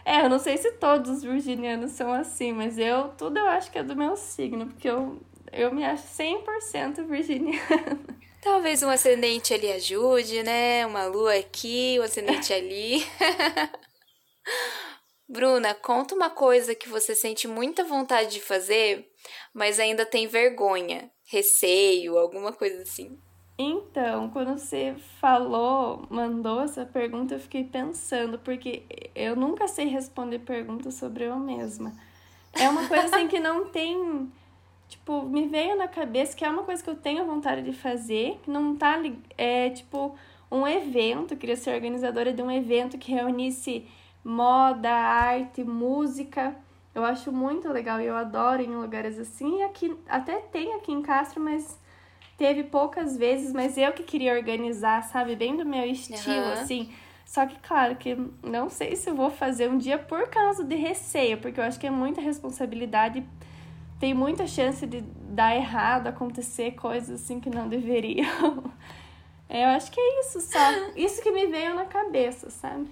É, 0.04 0.26
eu 0.26 0.30
não 0.30 0.40
sei 0.40 0.58
se 0.58 0.72
todos 0.74 1.10
os 1.10 1.24
virginianos 1.24 1.92
são 1.92 2.12
assim, 2.12 2.52
mas 2.52 2.78
eu, 2.78 3.10
tudo 3.18 3.38
eu 3.38 3.48
acho 3.48 3.72
que 3.72 3.78
é 3.78 3.84
do 3.84 3.96
meu 3.96 4.18
signo, 4.18 4.66
porque 4.68 4.90
eu, 4.90 5.22
eu 5.54 5.74
me 5.74 5.86
acho 5.86 6.04
100% 6.04 7.06
virginiana. 7.06 8.00
Talvez 8.42 8.82
um 8.82 8.90
ascendente 8.90 9.54
ali 9.54 9.72
ajude, 9.72 10.42
né? 10.42 10.86
Uma 10.86 11.06
lua 11.06 11.36
aqui, 11.36 11.98
um 12.00 12.04
ascendente 12.04 12.52
ali. 12.52 13.06
Bruna, 15.28 15.74
conta 15.74 16.14
uma 16.14 16.30
coisa 16.30 16.76
que 16.76 16.90
você 16.90 17.16
sente 17.16 17.48
muita 17.48 17.86
vontade 17.86 18.32
de 18.32 18.42
fazer, 18.42 19.10
mas 19.54 19.80
ainda 19.80 20.06
tem 20.06 20.28
vergonha, 20.28 21.10
receio, 21.26 22.18
alguma 22.18 22.52
coisa 22.52 22.82
assim? 22.82 23.18
Então, 23.58 24.30
quando 24.30 24.58
você 24.58 24.96
falou, 25.20 26.06
mandou 26.10 26.62
essa 26.62 26.86
pergunta, 26.86 27.36
eu 27.36 27.40
fiquei 27.40 27.64
pensando, 27.64 28.40
porque 28.40 28.84
eu 29.16 29.36
nunca 29.36 29.68
sei 29.68 29.86
responder 29.86 30.40
perguntas 30.40 30.96
sobre 30.96 31.26
eu 31.26 31.38
mesma. 31.38 31.94
É 32.54 32.68
uma 32.68 32.88
coisa 32.88 33.06
assim 33.06 33.28
que 33.28 33.40
não 33.40 33.68
tem. 33.68 34.30
Tipo, 34.90 35.22
me 35.24 35.48
veio 35.48 35.78
na 35.78 35.88
cabeça 35.88 36.36
que 36.36 36.44
é 36.44 36.50
uma 36.50 36.64
coisa 36.64 36.84
que 36.84 36.90
eu 36.90 36.96
tenho 36.96 37.26
vontade 37.26 37.62
de 37.62 37.72
fazer, 37.72 38.40
que 38.44 38.50
não 38.50 38.76
tá. 38.76 39.00
É 39.38 39.70
tipo 39.70 40.18
um 40.52 40.68
evento, 40.68 41.34
eu 41.34 41.38
queria 41.38 41.56
ser 41.56 41.74
organizadora 41.74 42.34
de 42.34 42.42
um 42.42 42.52
evento 42.52 42.98
que 42.98 43.12
reunisse 43.12 43.88
moda, 44.24 44.92
arte, 44.92 45.64
música. 45.64 46.56
Eu 46.94 47.04
acho 47.06 47.32
muito 47.32 47.70
legal 47.70 48.02
e 48.02 48.06
eu 48.06 48.16
adoro 48.16 48.62
em 48.62 48.76
lugares 48.76 49.18
assim. 49.18 49.60
E 49.60 49.64
aqui, 49.64 49.96
até 50.08 50.38
tem 50.38 50.74
aqui 50.76 50.92
em 50.92 51.02
Castro, 51.02 51.42
mas 51.42 51.80
teve 52.38 52.64
poucas 52.64 53.18
vezes, 53.18 53.54
mas 53.54 53.78
eu 53.78 53.94
que 53.94 54.04
queria 54.04 54.34
organizar, 54.34 55.04
sabe? 55.04 55.36
Bem 55.36 55.56
do 55.56 55.66
meu 55.66 55.86
estilo, 55.86 56.48
uhum. 56.48 56.54
assim. 56.54 56.92
Só 57.26 57.46
que, 57.46 57.58
claro, 57.60 57.96
que 57.96 58.18
não 58.44 58.70
sei 58.70 58.96
se 58.96 59.10
vou 59.12 59.30
fazer 59.30 59.70
um 59.70 59.78
dia 59.78 59.98
por 59.98 60.28
causa 60.28 60.66
de 60.66 60.76
receio, 60.76 61.38
porque 61.38 61.60
eu 61.60 61.64
acho 61.64 61.80
que 61.80 61.88
é 61.88 61.92
muita 61.92 62.20
responsabilidade. 62.20 63.24
Tem 64.00 64.14
muita 64.14 64.48
chance 64.48 64.86
de 64.86 65.02
dar 65.02 65.56
errado, 65.56 66.08
acontecer 66.08 66.72
coisas 66.72 67.22
assim 67.22 67.40
que 67.40 67.50
não 67.50 67.70
deveriam. 67.70 68.64
Eu 69.48 69.68
acho 69.68 69.92
que 69.92 70.00
é 70.00 70.20
isso 70.22 70.40
só. 70.40 70.60
Isso 70.96 71.22
que 71.22 71.30
me 71.30 71.46
veio 71.48 71.76
na 71.76 71.84
cabeça, 71.84 72.50
sabe? 72.50 72.88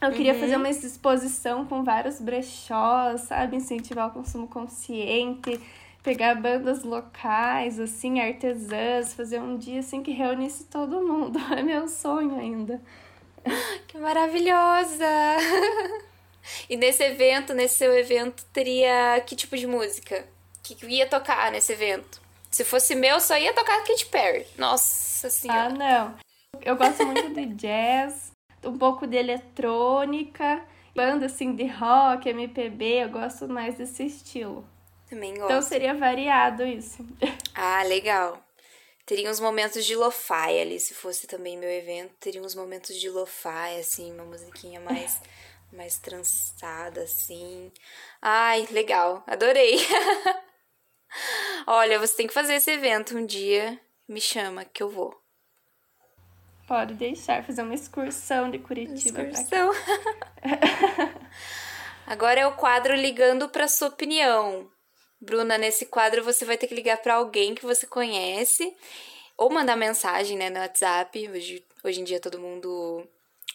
Eu 0.00 0.12
queria 0.12 0.34
uhum. 0.34 0.40
fazer 0.40 0.56
uma 0.56 0.68
exposição 0.68 1.64
com 1.64 1.82
vários 1.82 2.20
brechós, 2.20 3.22
sabe? 3.22 3.56
Incentivar 3.56 4.08
o 4.08 4.10
consumo 4.10 4.46
consciente 4.46 5.60
pegar 6.04 6.34
bandas 6.34 6.84
locais, 6.84 7.80
assim, 7.80 8.20
artesãs, 8.20 9.14
fazer 9.14 9.40
um 9.40 9.56
dia 9.56 9.80
assim 9.80 10.02
que 10.02 10.12
reunisse 10.12 10.64
todo 10.64 11.00
mundo. 11.00 11.40
É 11.56 11.62
meu 11.62 11.88
sonho 11.88 12.38
ainda. 12.38 12.80
Que 13.88 13.98
maravilhosa! 13.98 15.06
E 16.68 16.76
nesse 16.76 17.02
evento, 17.02 17.54
nesse 17.54 17.76
seu 17.76 17.96
evento, 17.96 18.44
teria 18.52 19.18
que 19.26 19.34
tipo 19.34 19.56
de 19.56 19.66
música? 19.66 20.28
Que 20.62 20.76
ia 20.88 21.06
tocar 21.06 21.50
nesse 21.50 21.72
evento? 21.72 22.20
Se 22.50 22.62
fosse 22.64 22.94
meu, 22.94 23.18
só 23.18 23.38
ia 23.38 23.54
tocar 23.54 23.82
Katy 23.82 24.04
Perry. 24.06 24.46
Nossa 24.58 25.30
senhora. 25.30 25.62
Ah, 25.62 25.70
não. 25.70 26.14
Eu 26.60 26.76
gosto 26.76 27.06
muito 27.06 27.32
de 27.32 27.46
jazz, 27.46 28.30
um 28.64 28.76
pouco 28.78 29.06
de 29.06 29.16
eletrônica, 29.16 30.64
banda 30.94 31.26
assim 31.26 31.54
de 31.54 31.66
rock, 31.66 32.28
MPB, 32.28 33.04
eu 33.04 33.08
gosto 33.10 33.48
mais 33.48 33.76
desse 33.76 34.04
estilo. 34.04 34.66
Também 35.08 35.32
então, 35.32 35.42
gosto. 35.42 35.52
Então 35.52 35.62
seria 35.62 35.94
variado 35.94 36.64
isso. 36.64 37.06
Ah, 37.54 37.82
legal. 37.84 38.42
Teria 39.06 39.30
uns 39.30 39.38
momentos 39.38 39.84
de 39.84 39.94
lo-fi 39.94 40.60
ali, 40.60 40.80
se 40.80 40.94
fosse 40.94 41.26
também 41.26 41.58
meu 41.58 41.70
evento. 41.70 42.14
Teria 42.18 42.40
uns 42.40 42.54
momentos 42.54 42.96
de 42.96 43.10
lo-fi, 43.10 43.78
assim, 43.78 44.12
uma 44.12 44.24
musiquinha 44.24 44.80
mais, 44.80 45.20
mais 45.70 45.98
trançada, 45.98 47.02
assim. 47.02 47.70
Ai, 48.22 48.66
legal. 48.70 49.22
Adorei. 49.26 49.78
Olha, 51.66 51.98
você 51.98 52.16
tem 52.16 52.26
que 52.26 52.34
fazer 52.34 52.54
esse 52.54 52.70
evento 52.70 53.16
um 53.16 53.26
dia. 53.26 53.78
Me 54.08 54.20
chama 54.20 54.64
que 54.64 54.82
eu 54.82 54.88
vou. 54.88 55.23
Pode 56.66 56.94
deixar, 56.94 57.44
fazer 57.44 57.62
uma 57.62 57.74
excursão 57.74 58.50
de 58.50 58.58
Curitiba. 58.58 59.22
Excursão. 59.22 59.70
Agora 62.06 62.40
é 62.40 62.46
o 62.46 62.56
quadro 62.56 62.94
Ligando 62.94 63.48
para 63.48 63.68
sua 63.68 63.88
opinião. 63.88 64.70
Bruna, 65.20 65.58
nesse 65.58 65.86
quadro 65.86 66.24
você 66.24 66.44
vai 66.44 66.56
ter 66.56 66.66
que 66.66 66.74
ligar 66.74 66.98
para 66.98 67.14
alguém 67.14 67.54
que 67.54 67.64
você 67.64 67.86
conhece 67.86 68.74
ou 69.36 69.50
mandar 69.50 69.76
mensagem 69.76 70.36
né, 70.36 70.48
no 70.48 70.58
WhatsApp. 70.58 71.28
Hoje, 71.30 71.64
hoje 71.82 72.00
em 72.00 72.04
dia 72.04 72.20
todo 72.20 72.38
mundo 72.38 73.06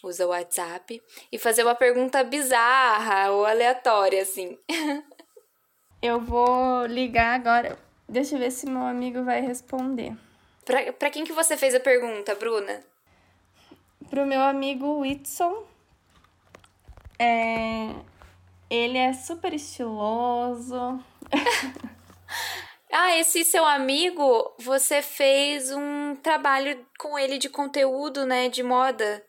usa 0.03 0.25
o 0.25 0.29
WhatsApp 0.29 1.01
e 1.31 1.37
fazer 1.37 1.63
uma 1.63 1.75
pergunta 1.75 2.23
bizarra 2.23 3.31
ou 3.31 3.45
aleatória, 3.45 4.21
assim. 4.21 4.57
Eu 6.01 6.21
vou 6.21 6.85
ligar 6.85 7.35
agora. 7.35 7.77
Deixa 8.07 8.35
eu 8.35 8.39
ver 8.39 8.51
se 8.51 8.65
meu 8.65 8.83
amigo 8.83 9.23
vai 9.23 9.41
responder. 9.41 10.15
Pra, 10.63 10.93
pra 10.93 11.09
quem 11.09 11.25
que 11.25 11.33
você 11.33 11.57
fez 11.57 11.75
a 11.75 11.79
pergunta, 11.79 12.33
Bruna? 12.35 12.81
Pro 14.09 14.25
meu 14.25 14.41
amigo 14.41 14.99
Whitson. 14.99 15.63
É... 17.17 17.93
Ele 18.69 18.97
é 18.97 19.13
super 19.13 19.51
estiloso, 19.51 21.03
ah, 22.93 23.17
esse 23.17 23.43
seu 23.43 23.65
amigo, 23.65 24.53
você 24.59 25.01
fez 25.01 25.71
um 25.71 26.15
trabalho 26.15 26.85
com 26.99 27.17
ele 27.17 27.37
de 27.37 27.49
conteúdo, 27.49 28.25
né, 28.25 28.49
de 28.49 28.61
moda. 28.61 29.23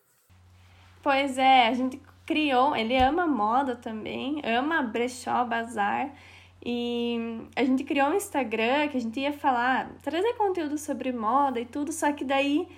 Pois 1.02 1.38
é, 1.38 1.68
a 1.68 1.72
gente 1.72 2.00
criou, 2.26 2.76
ele 2.76 2.96
ama 2.96 3.26
moda 3.26 3.76
também, 3.76 4.42
ama 4.44 4.82
brechó, 4.82 5.44
bazar. 5.44 6.12
E 6.62 7.48
a 7.56 7.64
gente 7.64 7.84
criou 7.84 8.08
um 8.08 8.14
Instagram 8.14 8.88
que 8.88 8.98
a 8.98 9.00
gente 9.00 9.18
ia 9.18 9.32
falar, 9.32 9.90
trazer 10.02 10.34
conteúdo 10.34 10.76
sobre 10.76 11.10
moda 11.12 11.58
e 11.58 11.64
tudo, 11.64 11.90
só 11.90 12.12
que 12.12 12.24
daí 12.24 12.68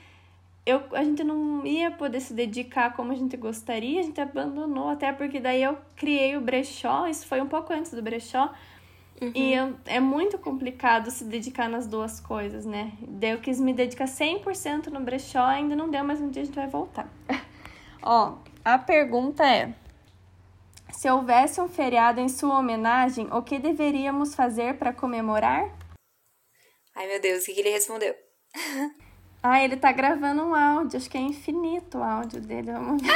eu, 0.64 0.82
a 0.92 1.02
gente 1.02 1.24
não 1.24 1.66
ia 1.66 1.90
poder 1.90 2.20
se 2.20 2.32
dedicar 2.32 2.94
como 2.94 3.12
a 3.12 3.14
gente 3.14 3.36
gostaria, 3.36 4.00
a 4.00 4.02
gente 4.02 4.20
abandonou, 4.20 4.88
até 4.88 5.12
porque 5.12 5.40
daí 5.40 5.62
eu 5.62 5.76
criei 5.96 6.36
o 6.36 6.40
brechó, 6.40 7.06
isso 7.06 7.26
foi 7.26 7.40
um 7.40 7.48
pouco 7.48 7.72
antes 7.72 7.92
do 7.92 8.02
brechó, 8.02 8.52
Uhum. 9.22 9.32
E 9.36 9.54
eu, 9.54 9.76
é 9.86 10.00
muito 10.00 10.36
complicado 10.36 11.08
se 11.12 11.24
dedicar 11.24 11.68
nas 11.68 11.86
duas 11.86 12.18
coisas, 12.18 12.66
né? 12.66 12.92
Daí 13.02 13.30
eu 13.30 13.40
quis 13.40 13.60
me 13.60 13.72
dedicar 13.72 14.06
100% 14.06 14.88
no 14.88 14.98
brechó, 14.98 15.44
ainda 15.44 15.76
não 15.76 15.88
deu, 15.88 16.02
mas 16.02 16.20
um 16.20 16.28
dia 16.28 16.42
a 16.42 16.44
gente 16.44 16.56
vai 16.56 16.66
voltar. 16.66 17.08
Ó, 18.02 18.34
a 18.64 18.78
pergunta 18.78 19.46
é: 19.46 19.72
se 20.90 21.08
houvesse 21.08 21.60
um 21.60 21.68
feriado 21.68 22.20
em 22.20 22.28
sua 22.28 22.58
homenagem, 22.58 23.28
o 23.32 23.42
que 23.42 23.60
deveríamos 23.60 24.34
fazer 24.34 24.76
para 24.76 24.92
comemorar? 24.92 25.72
Ai, 26.96 27.06
meu 27.06 27.20
Deus, 27.20 27.44
o 27.44 27.46
que, 27.46 27.54
que 27.54 27.60
ele 27.60 27.70
respondeu? 27.70 28.14
ah, 29.42 29.60
ele 29.60 29.76
tá 29.76 29.90
gravando 29.90 30.42
um 30.42 30.54
áudio, 30.54 30.96
acho 30.96 31.10
que 31.10 31.18
é 31.18 31.20
infinito 31.20 31.98
o 31.98 32.02
áudio 32.02 32.40
dele. 32.40 32.72
Vamos 32.72 33.02
ver. 33.02 33.12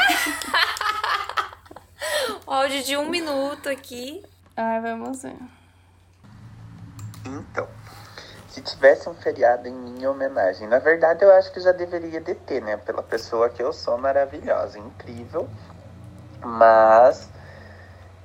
o 2.47 2.51
áudio 2.51 2.83
de 2.83 2.97
um 2.97 3.09
minuto 3.09 3.69
aqui. 3.69 4.25
Ai, 4.57 4.81
vamos 4.81 5.23
ver. 5.23 5.37
Então, 7.25 7.69
se 8.49 8.61
tivesse 8.61 9.09
um 9.09 9.15
feriado 9.15 9.69
em 9.69 9.73
minha 9.73 10.11
homenagem, 10.11 10.67
na 10.67 10.79
verdade 10.79 11.25
eu 11.25 11.33
acho 11.33 11.53
que 11.53 11.61
já 11.61 11.73
deveria 11.73 12.21
de 12.21 12.35
ter, 12.35 12.63
né? 12.63 12.77
Pela 12.77 13.03
pessoa 13.03 13.49
que 13.49 13.63
eu 13.63 13.73
sou, 13.73 13.99
maravilhosa, 13.99 14.79
incrível. 14.79 15.49
Mas 16.41 17.29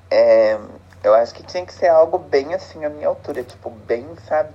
é, 0.09 0.57
eu 1.03 1.13
acho 1.13 1.33
que 1.33 1.43
tinha 1.43 1.65
que 1.65 1.73
ser 1.73 1.87
algo 1.87 2.17
bem 2.17 2.53
assim 2.53 2.83
à 2.85 2.89
minha 2.89 3.07
altura, 3.07 3.43
tipo, 3.43 3.69
bem, 3.69 4.07
sabe? 4.27 4.53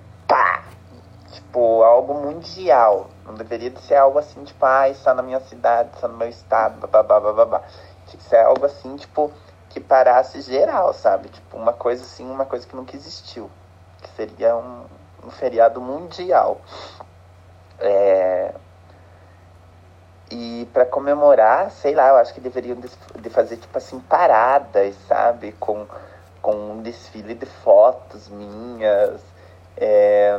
Tipo, 1.36 1.82
algo 1.82 2.14
mundial. 2.14 3.08
Não 3.24 3.34
deveria 3.34 3.70
de 3.70 3.80
ser 3.80 3.96
algo 3.96 4.18
assim, 4.18 4.44
tipo, 4.44 4.64
ah, 4.64 4.92
só 4.94 5.14
na 5.14 5.22
minha 5.22 5.40
cidade, 5.40 5.90
só 6.00 6.08
no 6.08 6.16
meu 6.16 6.28
estado, 6.28 6.86
babá, 6.86 7.20
babá. 7.20 7.62
Tinha 8.06 8.18
que 8.18 8.28
ser 8.28 8.38
algo 8.38 8.64
assim, 8.66 8.96
tipo, 8.96 9.32
que 9.70 9.80
parasse 9.80 10.40
geral, 10.42 10.92
sabe? 10.92 11.28
Tipo, 11.28 11.56
uma 11.56 11.72
coisa 11.72 12.02
assim, 12.02 12.28
uma 12.30 12.44
coisa 12.44 12.66
que 12.66 12.74
nunca 12.76 12.96
existiu 12.96 13.50
que 14.06 14.08
seria 14.16 14.56
um, 14.56 14.84
um 15.24 15.30
feriado 15.30 15.80
mundial. 15.80 16.60
É... 17.78 18.54
E 20.30 20.68
para 20.72 20.84
comemorar, 20.84 21.70
sei 21.70 21.94
lá, 21.94 22.08
eu 22.08 22.16
acho 22.16 22.34
que 22.34 22.40
deveriam 22.40 22.76
de 22.76 23.30
fazer 23.30 23.58
tipo 23.58 23.76
assim 23.78 24.00
paradas, 24.00 24.96
sabe, 25.06 25.52
com, 25.52 25.86
com 26.42 26.72
um 26.72 26.82
desfile 26.82 27.34
de 27.34 27.46
fotos 27.46 28.28
minhas. 28.28 29.20
É... 29.76 30.38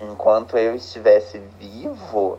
Enquanto 0.00 0.56
eu 0.56 0.74
estivesse 0.74 1.38
vivo, 1.58 2.38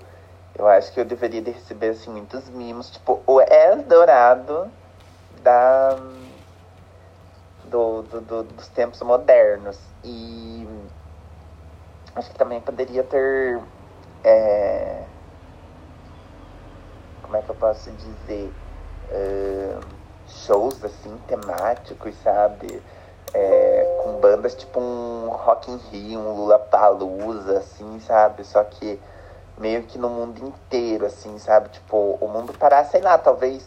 eu 0.57 0.67
acho 0.67 0.91
que 0.93 0.99
eu 0.99 1.05
deveria 1.05 1.41
de 1.41 1.51
receber 1.51 1.89
assim 1.89 2.09
muitos 2.09 2.49
mimos, 2.49 2.89
tipo 2.89 3.21
o 3.25 3.41
Eldorado 3.41 4.71
da 5.43 5.97
do, 7.65 8.01
do, 8.03 8.21
do, 8.21 8.43
dos 8.43 8.67
tempos 8.69 9.01
modernos. 9.01 9.79
E 10.03 10.67
acho 12.15 12.31
que 12.31 12.37
também 12.37 12.59
poderia 12.61 13.03
ter. 13.03 13.59
É, 14.23 15.03
como 17.21 17.37
é 17.37 17.41
que 17.41 17.49
eu 17.49 17.55
posso 17.55 17.91
dizer? 17.91 18.51
Uh, 19.11 19.79
shows 20.27 20.83
assim 20.83 21.17
temáticos, 21.27 22.15
sabe? 22.23 22.81
É, 23.33 24.01
com 24.03 24.13
bandas 24.19 24.55
tipo 24.55 24.79
um 24.79 25.29
Rock 25.29 25.71
in 25.71 25.77
Rio, 25.91 26.19
um 26.19 26.35
Lula 26.35 26.57
Palusa, 26.57 27.59
assim, 27.59 27.99
sabe? 27.99 28.43
Só 28.43 28.63
que 28.63 28.99
meio 29.57 29.83
que 29.83 29.97
no 29.97 30.09
mundo 30.09 30.45
inteiro, 30.45 31.05
assim, 31.05 31.37
sabe? 31.37 31.69
Tipo, 31.69 32.17
o 32.19 32.27
mundo 32.27 32.53
parar, 32.53 32.85
sei 32.85 33.01
lá, 33.01 33.17
talvez 33.17 33.65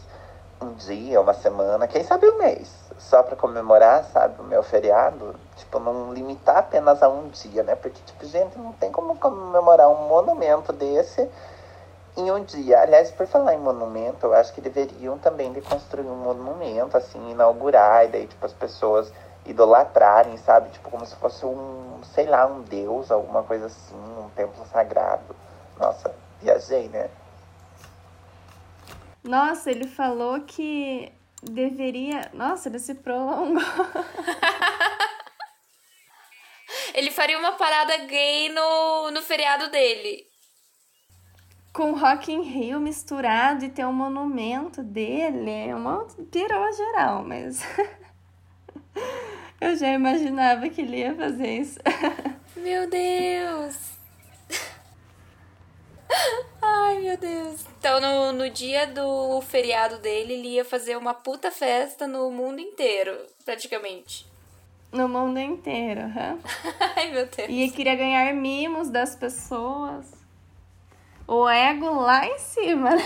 um 0.60 0.72
dia, 0.74 1.20
uma 1.20 1.34
semana, 1.34 1.86
quem 1.86 2.04
sabe 2.04 2.28
um 2.28 2.38
mês 2.38 2.82
só 2.98 3.22
para 3.22 3.36
comemorar, 3.36 4.04
sabe, 4.04 4.40
o 4.40 4.44
meu 4.44 4.62
feriado, 4.62 5.34
tipo, 5.56 5.78
não 5.80 6.14
limitar 6.14 6.58
apenas 6.58 7.02
a 7.02 7.08
um 7.08 7.28
dia, 7.28 7.62
né? 7.62 7.74
Porque, 7.74 8.00
tipo, 8.04 8.24
gente, 8.26 8.56
não 8.58 8.72
tem 8.72 8.92
como 8.92 9.16
comemorar 9.16 9.88
um 9.90 10.08
monumento 10.08 10.72
desse 10.72 11.28
em 12.16 12.30
um 12.30 12.44
dia. 12.44 12.80
Aliás, 12.80 13.10
por 13.10 13.26
falar 13.26 13.54
em 13.54 13.58
monumento, 13.58 14.26
eu 14.26 14.34
acho 14.34 14.52
que 14.52 14.60
deveriam 14.60 15.18
também 15.18 15.52
de 15.52 15.60
construir 15.60 16.06
um 16.06 16.16
monumento, 16.16 16.96
assim, 16.96 17.30
inaugurar, 17.30 18.04
e 18.04 18.08
daí, 18.08 18.26
tipo, 18.26 18.46
as 18.46 18.52
pessoas 18.52 19.12
idolatrarem, 19.46 20.36
sabe? 20.38 20.70
Tipo, 20.70 20.90
como 20.90 21.04
se 21.04 21.16
fosse 21.16 21.44
um, 21.44 22.00
sei 22.14 22.26
lá, 22.26 22.46
um 22.46 22.62
deus, 22.62 23.10
alguma 23.10 23.42
coisa 23.42 23.66
assim, 23.66 23.94
um 23.94 24.30
templo 24.30 24.64
sagrado. 24.66 25.34
Nossa, 25.78 26.14
viajei, 26.40 26.88
né? 26.88 27.10
Nossa, 29.24 29.70
ele 29.70 29.86
falou 29.86 30.40
que 30.42 31.12
deveria. 31.42 32.30
Nossa, 32.32 32.68
ele 32.68 32.78
se 32.78 32.94
prolongou. 32.94 33.62
ele 36.94 37.10
faria 37.10 37.38
uma 37.38 37.52
parada 37.52 37.96
gay 37.98 38.48
no, 38.48 39.10
no 39.10 39.20
feriado 39.22 39.70
dele. 39.70 40.26
Com 41.72 41.94
Rock 41.94 42.32
in 42.32 42.42
Rio 42.42 42.80
misturado 42.80 43.64
e 43.64 43.70
ter 43.70 43.86
um 43.86 43.92
monumento 43.92 44.82
dele. 44.82 45.68
É 45.68 45.74
uma 45.74 46.06
pirou 46.30 46.72
geral, 46.72 47.24
mas. 47.24 47.62
Eu 49.62 49.76
já 49.76 49.92
imaginava 49.92 50.68
que 50.68 50.80
ele 50.80 50.96
ia 50.96 51.14
fazer 51.14 51.60
isso. 51.60 51.78
Meu 52.56 52.90
Deus! 52.90 53.92
Ai, 56.60 56.98
meu 56.98 57.16
Deus. 57.16 57.64
Então, 57.78 58.00
no, 58.00 58.32
no 58.32 58.50
dia 58.50 58.86
do 58.88 59.40
feriado 59.40 59.98
dele, 59.98 60.34
ele 60.34 60.48
ia 60.48 60.64
fazer 60.64 60.96
uma 60.96 61.14
puta 61.14 61.50
festa 61.50 62.06
no 62.08 62.30
mundo 62.30 62.60
inteiro, 62.60 63.16
praticamente. 63.44 64.26
No 64.90 65.08
mundo 65.08 65.38
inteiro, 65.38 66.00
hã? 66.02 66.38
Ai, 66.96 67.12
meu 67.12 67.26
Deus. 67.26 67.48
E 67.48 67.70
queria 67.70 67.94
ganhar 67.94 68.34
mimos 68.34 68.90
das 68.90 69.16
pessoas. 69.16 70.06
O 71.26 71.48
ego 71.48 71.88
lá 72.00 72.26
em 72.26 72.38
cima, 72.38 72.96
né? 72.96 73.02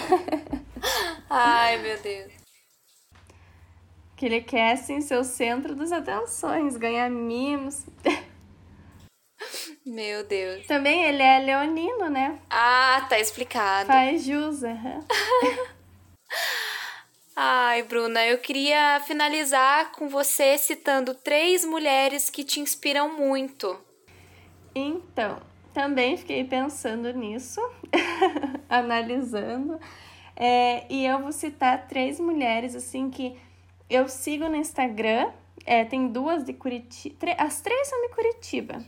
Ai, 1.31 1.79
meu 1.79 2.01
Deus. 2.01 2.36
Que 4.17 4.27
ele 4.27 4.41
quer, 4.41 4.73
assim, 4.73 5.01
ser 5.01 5.19
o 5.19 5.25
centro 5.25 5.75
das 5.75 5.93
atenções, 5.93 6.77
ganhar 6.77 7.11
mimos. 7.11 7.85
Meu 9.85 10.25
Deus. 10.25 10.67
Também 10.67 11.05
ele 11.05 11.23
é 11.23 11.39
leonino, 11.39 12.09
né? 12.09 12.39
Ah, 12.51 13.07
tá 13.09 13.21
explicado. 13.21 13.87
Faz 13.87 14.25
jus, 14.25 14.63
uhum. 14.63 15.05
Ai, 17.39 17.83
Bruna, 17.83 18.25
eu 18.27 18.39
queria 18.39 18.99
finalizar 19.07 19.93
com 19.93 20.09
você 20.09 20.57
citando 20.57 21.15
três 21.15 21.67
mulheres 21.67 22.31
que 22.31 22.43
te 22.43 22.61
inspiram 22.61 23.15
muito. 23.15 23.79
Então, 24.75 25.39
também 25.75 26.17
fiquei 26.17 26.43
pensando 26.45 27.13
nisso, 27.13 27.61
analisando. 28.69 29.79
É, 30.35 30.87
e 30.89 31.05
eu 31.05 31.19
vou 31.19 31.33
citar 31.33 31.87
três 31.87 32.19
mulheres, 32.19 32.75
assim, 32.75 33.11
que 33.11 33.37
eu 33.89 34.09
sigo 34.09 34.49
no 34.49 34.57
Instagram. 34.57 35.31
É, 35.65 35.85
tem 35.85 36.09
duas 36.09 36.45
de 36.45 36.53
Curitiba. 36.53 37.17
As 37.39 37.61
três 37.61 37.89
são 37.89 38.01
de 38.03 38.09
Curitiba. 38.15 38.83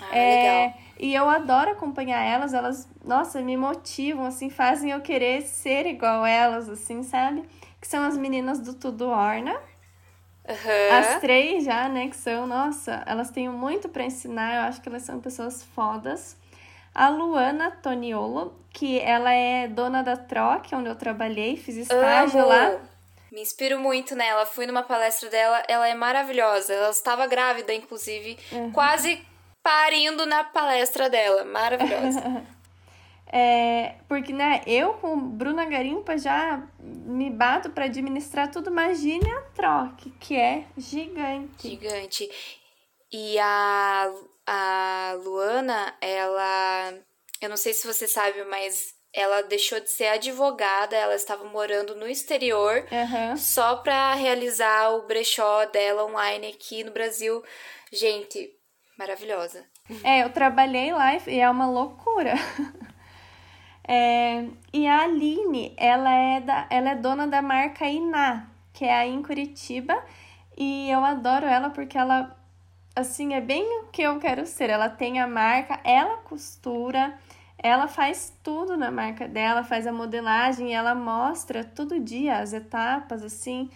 Ah, 0.00 0.16
é, 0.16 0.62
legal. 0.62 0.80
E 0.98 1.14
eu 1.14 1.28
adoro 1.28 1.70
acompanhar 1.70 2.22
elas, 2.22 2.52
elas, 2.52 2.88
nossa, 3.04 3.40
me 3.40 3.56
motivam, 3.56 4.26
assim, 4.26 4.50
fazem 4.50 4.90
eu 4.90 5.00
querer 5.00 5.42
ser 5.42 5.86
igual 5.86 6.24
elas, 6.24 6.68
assim, 6.68 7.02
sabe? 7.02 7.42
Que 7.80 7.86
são 7.86 8.04
as 8.04 8.16
meninas 8.16 8.60
do 8.60 8.74
Tudo 8.74 9.08
Orna. 9.08 9.54
Uhum. 10.46 10.98
As 10.98 11.20
três 11.20 11.64
já, 11.64 11.88
né, 11.88 12.08
que 12.08 12.16
são, 12.16 12.46
nossa, 12.46 13.02
elas 13.06 13.30
têm 13.30 13.48
muito 13.48 13.88
para 13.88 14.04
ensinar, 14.04 14.56
eu 14.56 14.62
acho 14.62 14.80
que 14.80 14.88
elas 14.88 15.02
são 15.02 15.18
pessoas 15.18 15.62
fodas. 15.62 16.36
A 16.94 17.08
Luana 17.08 17.70
Toniolo, 17.70 18.54
que 18.70 19.00
ela 19.00 19.32
é 19.32 19.66
dona 19.66 20.02
da 20.02 20.16
Troc, 20.16 20.66
onde 20.74 20.88
eu 20.88 20.94
trabalhei, 20.94 21.56
fiz 21.56 21.76
estágio 21.76 22.40
Amo. 22.40 22.48
lá. 22.48 22.80
Me 23.34 23.42
inspiro 23.42 23.78
muito 23.80 24.14
nela. 24.14 24.46
Fui 24.46 24.64
numa 24.64 24.84
palestra 24.84 25.28
dela, 25.28 25.62
ela 25.66 25.88
é 25.88 25.94
maravilhosa. 25.94 26.72
Ela 26.72 26.90
estava 26.90 27.26
grávida, 27.26 27.74
inclusive, 27.74 28.38
Uhum. 28.52 28.70
quase 28.70 29.20
parindo 29.62 30.24
na 30.24 30.44
palestra 30.44 31.10
dela. 31.10 31.44
Maravilhosa. 31.44 32.20
É, 33.36 33.96
porque, 34.06 34.32
né, 34.32 34.62
eu 34.64 34.94
com 34.94 35.18
Bruna 35.18 35.64
Garimpa 35.64 36.16
já 36.16 36.62
me 36.78 37.28
bato 37.30 37.68
para 37.70 37.86
administrar 37.86 38.48
tudo. 38.48 38.70
Imagine 38.70 39.28
a 39.28 39.40
Troc, 39.56 39.98
que 40.20 40.36
é 40.36 40.64
gigante. 40.76 41.68
Gigante. 41.68 42.30
E 43.12 43.36
a, 43.40 44.08
a 44.46 45.14
Luana, 45.24 45.96
ela. 46.00 46.94
Eu 47.40 47.48
não 47.48 47.56
sei 47.56 47.72
se 47.72 47.84
você 47.88 48.06
sabe, 48.06 48.44
mas 48.44 48.93
ela 49.14 49.42
deixou 49.42 49.78
de 49.78 49.88
ser 49.90 50.08
advogada, 50.08 50.96
ela 50.96 51.14
estava 51.14 51.44
morando 51.44 51.94
no 51.94 52.08
exterior 52.08 52.84
Aham. 52.90 53.36
só 53.36 53.76
para 53.76 54.12
realizar 54.14 54.90
o 54.90 55.06
brechó 55.06 55.64
dela 55.66 56.04
online 56.04 56.48
aqui 56.48 56.82
no 56.82 56.90
Brasil. 56.90 57.42
Gente, 57.92 58.50
maravilhosa. 58.98 59.64
É, 60.02 60.24
eu 60.24 60.30
trabalhei 60.30 60.92
lá 60.92 61.14
e 61.14 61.38
é 61.38 61.48
uma 61.48 61.70
loucura. 61.70 62.34
É, 63.86 64.46
e 64.72 64.86
a 64.86 65.02
Aline, 65.02 65.74
ela 65.76 66.10
é, 66.10 66.40
da, 66.40 66.66
ela 66.70 66.92
é 66.92 66.94
dona 66.94 67.26
da 67.26 67.42
marca 67.42 67.86
Iná, 67.86 68.48
que 68.72 68.84
é 68.84 68.94
aí 68.94 69.12
em 69.12 69.22
Curitiba. 69.22 70.02
E 70.56 70.90
eu 70.90 71.04
adoro 71.04 71.44
ela 71.44 71.68
porque 71.68 71.98
ela, 71.98 72.34
assim, 72.96 73.34
é 73.34 73.42
bem 73.42 73.62
o 73.80 73.88
que 73.88 74.00
eu 74.00 74.18
quero 74.18 74.46
ser. 74.46 74.70
Ela 74.70 74.88
tem 74.88 75.20
a 75.20 75.26
marca, 75.26 75.80
ela 75.84 76.16
costura, 76.16 77.18
ela 77.64 77.88
faz 77.88 78.30
tudo 78.42 78.76
na 78.76 78.90
marca 78.90 79.26
dela, 79.26 79.64
faz 79.64 79.86
a 79.86 79.92
modelagem, 79.92 80.74
ela 80.74 80.94
mostra 80.94 81.64
todo 81.64 81.98
dia 81.98 82.36
as 82.36 82.52
etapas, 82.52 83.22
assim. 83.22 83.70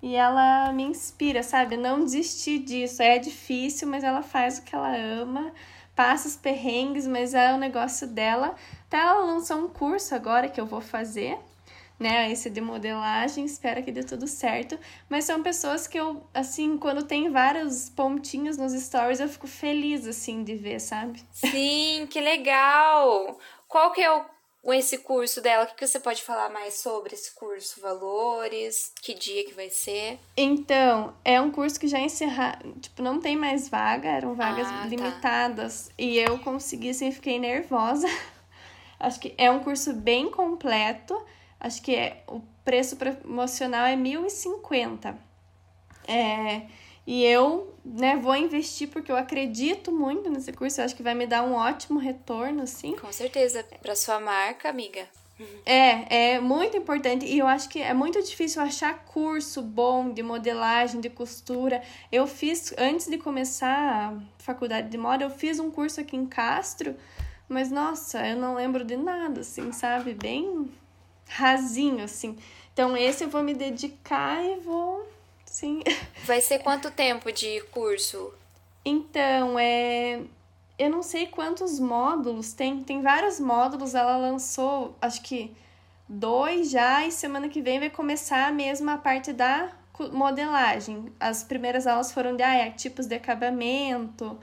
E 0.00 0.14
ela 0.14 0.72
me 0.72 0.84
inspira, 0.84 1.42
sabe? 1.42 1.76
Não 1.76 2.04
desistir 2.04 2.60
disso. 2.60 3.02
É 3.02 3.18
difícil, 3.18 3.88
mas 3.88 4.04
ela 4.04 4.22
faz 4.22 4.58
o 4.58 4.62
que 4.62 4.72
ela 4.72 4.96
ama, 4.96 5.52
passa 5.92 6.28
os 6.28 6.36
perrengues, 6.36 7.04
mas 7.04 7.34
é 7.34 7.52
o 7.52 7.58
negócio 7.58 8.06
dela. 8.06 8.54
Até 8.86 8.98
ela 8.98 9.24
lançou 9.24 9.58
um 9.58 9.68
curso 9.68 10.14
agora 10.14 10.48
que 10.48 10.60
eu 10.60 10.66
vou 10.66 10.80
fazer, 10.80 11.36
né? 11.98 12.30
Esse 12.32 12.50
de 12.50 12.60
modelagem, 12.60 13.44
espero 13.44 13.82
que 13.82 13.92
dê 13.92 14.02
tudo 14.02 14.26
certo. 14.26 14.78
Mas 15.08 15.24
são 15.24 15.42
pessoas 15.42 15.86
que 15.86 15.98
eu, 15.98 16.26
assim, 16.34 16.76
quando 16.76 17.04
tem 17.04 17.30
vários 17.30 17.88
pontinhos 17.90 18.56
nos 18.56 18.72
stories, 18.72 19.20
eu 19.20 19.28
fico 19.28 19.46
feliz, 19.46 20.06
assim, 20.06 20.42
de 20.42 20.54
ver, 20.56 20.80
sabe? 20.80 21.22
Sim, 21.32 22.06
que 22.10 22.20
legal! 22.20 23.38
Qual 23.68 23.92
que 23.92 24.02
é 24.02 24.12
o, 24.12 24.72
esse 24.74 24.98
curso 24.98 25.40
dela? 25.40 25.64
O 25.64 25.74
que, 25.74 25.86
você 25.86 25.98
pode 25.98 26.22
falar 26.22 26.50
mais 26.50 26.74
sobre 26.74 27.14
esse 27.14 27.34
curso? 27.34 27.80
Valores? 27.80 28.92
Que 29.00 29.14
dia 29.14 29.44
que 29.44 29.54
vai 29.54 29.70
ser? 29.70 30.18
Então, 30.36 31.14
é 31.24 31.40
um 31.40 31.50
curso 31.50 31.80
que 31.80 31.88
já 31.88 31.98
encerra, 31.98 32.58
tipo, 32.80 33.02
não 33.02 33.20
tem 33.20 33.36
mais 33.36 33.68
vaga, 33.68 34.08
eram 34.08 34.34
vagas 34.34 34.66
Ah, 34.68 34.80
tá. 34.82 34.86
limitadas. 34.86 35.90
E 35.98 36.18
eu 36.18 36.38
consegui, 36.38 36.90
assim, 36.90 37.10
fiquei 37.10 37.38
nervosa. 37.38 38.06
Acho 39.00 39.18
que 39.18 39.34
é 39.36 39.50
um 39.50 39.60
curso 39.60 39.92
bem 39.92 40.30
completo. 40.30 41.20
Acho 41.62 41.80
que 41.80 41.94
é, 41.94 42.24
o 42.26 42.40
preço 42.64 42.96
promocional 42.96 43.86
é 43.86 43.96
1.050. 43.96 45.14
É, 46.08 46.62
e 47.06 47.24
eu, 47.24 47.72
né, 47.84 48.16
vou 48.16 48.34
investir 48.34 48.88
porque 48.88 49.12
eu 49.12 49.16
acredito 49.16 49.92
muito 49.92 50.28
nesse 50.28 50.52
curso. 50.52 50.80
Eu 50.80 50.84
acho 50.84 50.96
que 50.96 51.04
vai 51.04 51.14
me 51.14 51.24
dar 51.24 51.44
um 51.44 51.54
ótimo 51.54 52.00
retorno, 52.00 52.64
assim. 52.64 52.96
Com 52.96 53.12
certeza. 53.12 53.64
Pra 53.80 53.94
sua 53.94 54.18
marca, 54.18 54.68
amiga. 54.68 55.06
É, 55.64 56.34
é 56.34 56.40
muito 56.40 56.76
importante 56.76 57.24
e 57.26 57.38
eu 57.38 57.46
acho 57.46 57.68
que 57.68 57.80
é 57.80 57.94
muito 57.94 58.20
difícil 58.20 58.60
achar 58.60 59.04
curso 59.04 59.62
bom 59.62 60.12
de 60.12 60.22
modelagem, 60.22 61.00
de 61.00 61.08
costura. 61.08 61.80
Eu 62.10 62.26
fiz, 62.26 62.74
antes 62.76 63.06
de 63.06 63.18
começar 63.18 63.68
a 63.68 64.20
faculdade 64.38 64.88
de 64.88 64.98
moda, 64.98 65.24
eu 65.24 65.30
fiz 65.30 65.60
um 65.60 65.70
curso 65.70 66.00
aqui 66.00 66.16
em 66.16 66.26
Castro, 66.26 66.96
mas 67.48 67.70
nossa, 67.70 68.26
eu 68.26 68.36
não 68.36 68.54
lembro 68.54 68.84
de 68.84 68.96
nada, 68.96 69.40
assim, 69.40 69.72
sabe? 69.72 70.14
Bem 70.14 70.68
rasinho, 71.28 72.04
assim. 72.04 72.36
Então, 72.72 72.96
esse 72.96 73.24
eu 73.24 73.28
vou 73.28 73.42
me 73.42 73.54
dedicar 73.54 74.42
e 74.44 74.56
vou, 74.60 75.06
sim. 75.44 75.82
Vai 76.24 76.40
ser 76.40 76.60
quanto 76.60 76.90
tempo 76.90 77.30
de 77.30 77.60
curso? 77.70 78.32
Então, 78.84 79.58
é. 79.58 80.20
Eu 80.78 80.90
não 80.90 81.02
sei 81.02 81.26
quantos 81.26 81.78
módulos 81.78 82.52
tem. 82.52 82.82
Tem 82.82 83.02
vários 83.02 83.38
módulos. 83.38 83.94
Ela 83.94 84.16
lançou, 84.16 84.96
acho 85.00 85.22
que 85.22 85.54
dois 86.08 86.70
já, 86.70 87.06
e 87.06 87.12
semana 87.12 87.48
que 87.48 87.62
vem 87.62 87.78
vai 87.78 87.90
começar 87.90 88.52
mesmo 88.52 88.90
a 88.90 88.96
parte 88.96 89.32
da 89.32 89.70
modelagem. 90.12 91.12
As 91.20 91.44
primeiras 91.44 91.86
aulas 91.86 92.12
foram 92.12 92.36
de 92.36 92.42
ah, 92.42 92.54
é, 92.54 92.70
tipos 92.70 93.06
de 93.06 93.14
acabamento. 93.14 94.38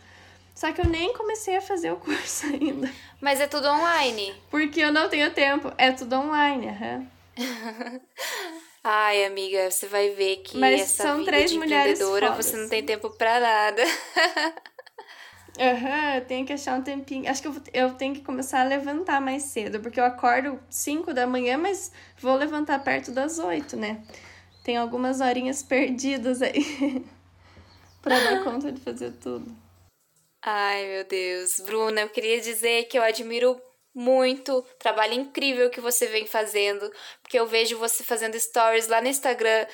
Só 0.59 0.73
que 0.73 0.81
eu 0.81 0.85
nem 0.89 1.13
comecei 1.13 1.55
a 1.55 1.61
fazer 1.61 1.89
o 1.89 1.95
curso 1.95 2.45
ainda. 2.53 2.91
Mas 3.21 3.39
é 3.39 3.47
tudo 3.47 3.65
online. 3.69 4.35
Porque 4.51 4.81
eu 4.81 4.91
não 4.91 5.07
tenho 5.07 5.33
tempo. 5.33 5.71
É 5.77 5.89
tudo 5.93 6.17
online, 6.17 6.67
aham. 6.67 7.07
Ai, 8.83 9.23
amiga, 9.23 9.71
você 9.71 9.87
vai 9.87 10.09
ver 10.09 10.37
que 10.37 10.57
Mas 10.59 10.81
essa 10.81 11.03
são 11.03 11.19
vida 11.19 11.31
três 11.31 11.49
de 11.51 11.57
mulheres 11.57 11.97
fodas. 12.01 12.45
você 12.45 12.57
não 12.57 12.67
tem 12.67 12.83
tempo 12.83 13.09
pra 13.11 13.39
nada. 13.39 13.81
Aham, 15.57 16.15
eu 16.15 16.25
tenho 16.25 16.45
que 16.45 16.53
achar 16.53 16.77
um 16.77 16.81
tempinho. 16.81 17.29
Acho 17.29 17.41
que 17.41 17.47
eu, 17.47 17.51
vou- 17.53 17.63
eu 17.73 17.93
tenho 17.95 18.13
que 18.15 18.21
começar 18.21 18.61
a 18.61 18.63
levantar 18.63 19.19
mais 19.21 19.43
cedo, 19.43 19.79
porque 19.79 19.99
eu 19.99 20.05
acordo 20.05 20.59
5 20.69 21.13
da 21.13 21.25
manhã, 21.27 21.57
mas 21.57 21.91
vou 22.19 22.35
levantar 22.35 22.79
perto 22.83 23.11
das 23.11 23.39
8, 23.39 23.75
né? 23.77 24.01
Tem 24.63 24.75
algumas 24.77 25.19
horinhas 25.21 25.61
perdidas 25.63 26.41
aí 26.41 27.05
pra 28.01 28.19
dar 28.19 28.43
conta 28.43 28.71
de 28.71 28.79
fazer 28.79 29.11
tudo. 29.13 29.53
Ai, 30.41 30.85
meu 30.85 31.03
Deus. 31.03 31.59
Bruna, 31.59 32.01
eu 32.01 32.09
queria 32.09 32.39
dizer 32.39 32.85
que 32.85 32.97
eu 32.97 33.03
admiro 33.03 33.61
muito 33.93 34.59
o 34.59 34.61
trabalho 34.61 35.13
incrível 35.13 35.69
que 35.69 35.81
você 35.81 36.05
vem 36.07 36.25
fazendo, 36.25 36.89
porque 37.21 37.37
eu 37.37 37.45
vejo 37.45 37.77
você 37.77 38.03
fazendo 38.03 38.39
stories 38.39 38.87
lá 38.87 39.01
no 39.01 39.07
Instagram 39.07 39.65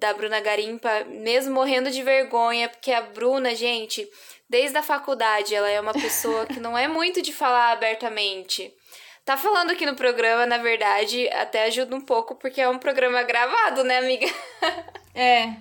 da 0.00 0.12
Bruna 0.14 0.40
Garimpa, 0.40 1.04
mesmo 1.04 1.54
morrendo 1.54 1.90
de 1.90 2.02
vergonha, 2.02 2.68
porque 2.68 2.90
a 2.90 3.02
Bruna, 3.02 3.54
gente, 3.54 4.10
desde 4.48 4.76
a 4.76 4.82
faculdade, 4.82 5.54
ela 5.54 5.70
é 5.70 5.80
uma 5.80 5.92
pessoa 5.92 6.46
que 6.46 6.58
não 6.58 6.76
é 6.76 6.88
muito 6.88 7.22
de 7.22 7.32
falar 7.32 7.70
abertamente. 7.70 8.74
Tá 9.24 9.36
falando 9.36 9.70
aqui 9.70 9.84
no 9.84 9.94
programa, 9.94 10.46
na 10.46 10.58
verdade, 10.58 11.28
até 11.28 11.64
ajuda 11.64 11.94
um 11.94 12.00
pouco, 12.00 12.34
porque 12.34 12.60
é 12.60 12.68
um 12.68 12.78
programa 12.78 13.22
gravado, 13.22 13.84
né, 13.84 13.98
amiga? 13.98 14.26
É, 15.20 15.52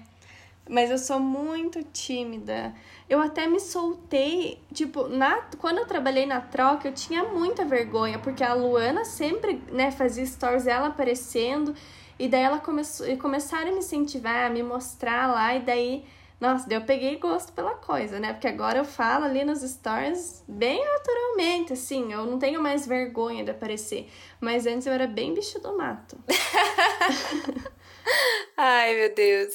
mas 0.69 0.91
eu 0.91 0.99
sou 0.99 1.19
muito 1.19 1.81
tímida. 1.85 2.71
Eu 3.09 3.21
até 3.21 3.47
me 3.47 3.59
soltei, 3.59 4.59
tipo, 4.73 5.07
na, 5.07 5.41
quando 5.57 5.77
eu 5.77 5.85
trabalhei 5.85 6.25
na 6.25 6.41
troca, 6.41 6.89
eu 6.89 6.93
tinha 6.93 7.23
muita 7.23 7.63
vergonha, 7.63 8.19
porque 8.19 8.43
a 8.43 8.53
Luana 8.53 9.05
sempre, 9.05 9.61
né, 9.71 9.91
fazia 9.91 10.25
stories 10.25 10.67
ela 10.67 10.87
aparecendo, 10.87 11.73
e 12.19 12.27
daí 12.27 12.41
ela 12.41 12.59
começou, 12.59 13.05
começaram 13.17 13.69
a 13.69 13.71
me 13.71 13.79
incentivar, 13.79 14.47
a 14.47 14.49
me 14.49 14.61
mostrar 14.61 15.27
lá, 15.27 15.55
e 15.55 15.61
daí, 15.61 16.03
nossa, 16.39 16.67
daí 16.67 16.77
eu 16.77 16.83
peguei 16.85 17.15
gosto 17.17 17.53
pela 17.53 17.75
coisa, 17.75 18.19
né? 18.19 18.33
Porque 18.33 18.47
agora 18.47 18.79
eu 18.79 18.85
falo 18.85 19.25
ali 19.25 19.43
nos 19.45 19.61
stories 19.61 20.43
bem 20.47 20.83
naturalmente, 20.83 21.73
assim, 21.73 22.11
eu 22.11 22.25
não 22.25 22.37
tenho 22.37 22.61
mais 22.61 22.85
vergonha 22.85 23.43
de 23.43 23.51
aparecer. 23.51 24.09
Mas 24.41 24.65
antes 24.67 24.85
eu 24.85 24.93
era 24.93 25.07
bem 25.07 25.33
bicho 25.33 25.59
do 25.59 25.77
mato. 25.77 26.17
Ai, 28.57 28.95
meu 28.95 29.15
Deus. 29.15 29.53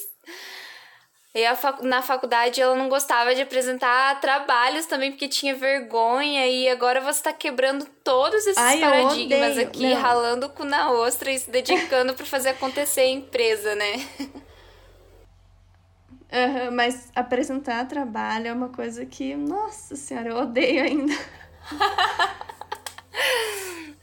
E 1.35 1.43
a 1.47 1.55
facu- 1.55 1.83
na 1.83 2.03
faculdade 2.03 2.61
ela 2.61 2.75
não 2.75 2.87
gostava 2.87 3.33
de 3.33 3.41
apresentar 3.41 4.19
trabalhos 4.21 4.85
também, 4.85 5.09
porque 5.11 5.27
tinha 5.27 5.55
vergonha. 5.55 6.45
E 6.47 6.69
agora 6.69 7.01
você 7.01 7.23
tá 7.23 7.33
quebrando 7.33 7.85
todos 8.03 8.45
esses 8.45 8.57
Ai, 8.57 8.77
eu 8.77 8.81
paradigmas 8.81 9.57
aqui, 9.57 9.93
Não. 9.95 9.99
ralando 9.99 10.45
o 10.45 10.49
cu 10.49 10.63
na 10.63 10.91
ostra 10.91 11.31
e 11.31 11.39
se 11.39 11.49
dedicando 11.49 12.13
pra 12.13 12.23
fazer 12.25 12.49
acontecer 12.49 13.01
a 13.01 13.07
empresa, 13.07 13.73
né? 13.73 13.93
Aham, 16.31 16.71
mas 16.71 17.11
apresentar 17.15 17.87
trabalho 17.87 18.47
é 18.47 18.53
uma 18.53 18.69
coisa 18.69 19.03
que, 19.05 19.35
nossa 19.35 19.95
senhora, 19.95 20.29
eu 20.29 20.37
odeio 20.37 20.83
ainda. 20.83 21.13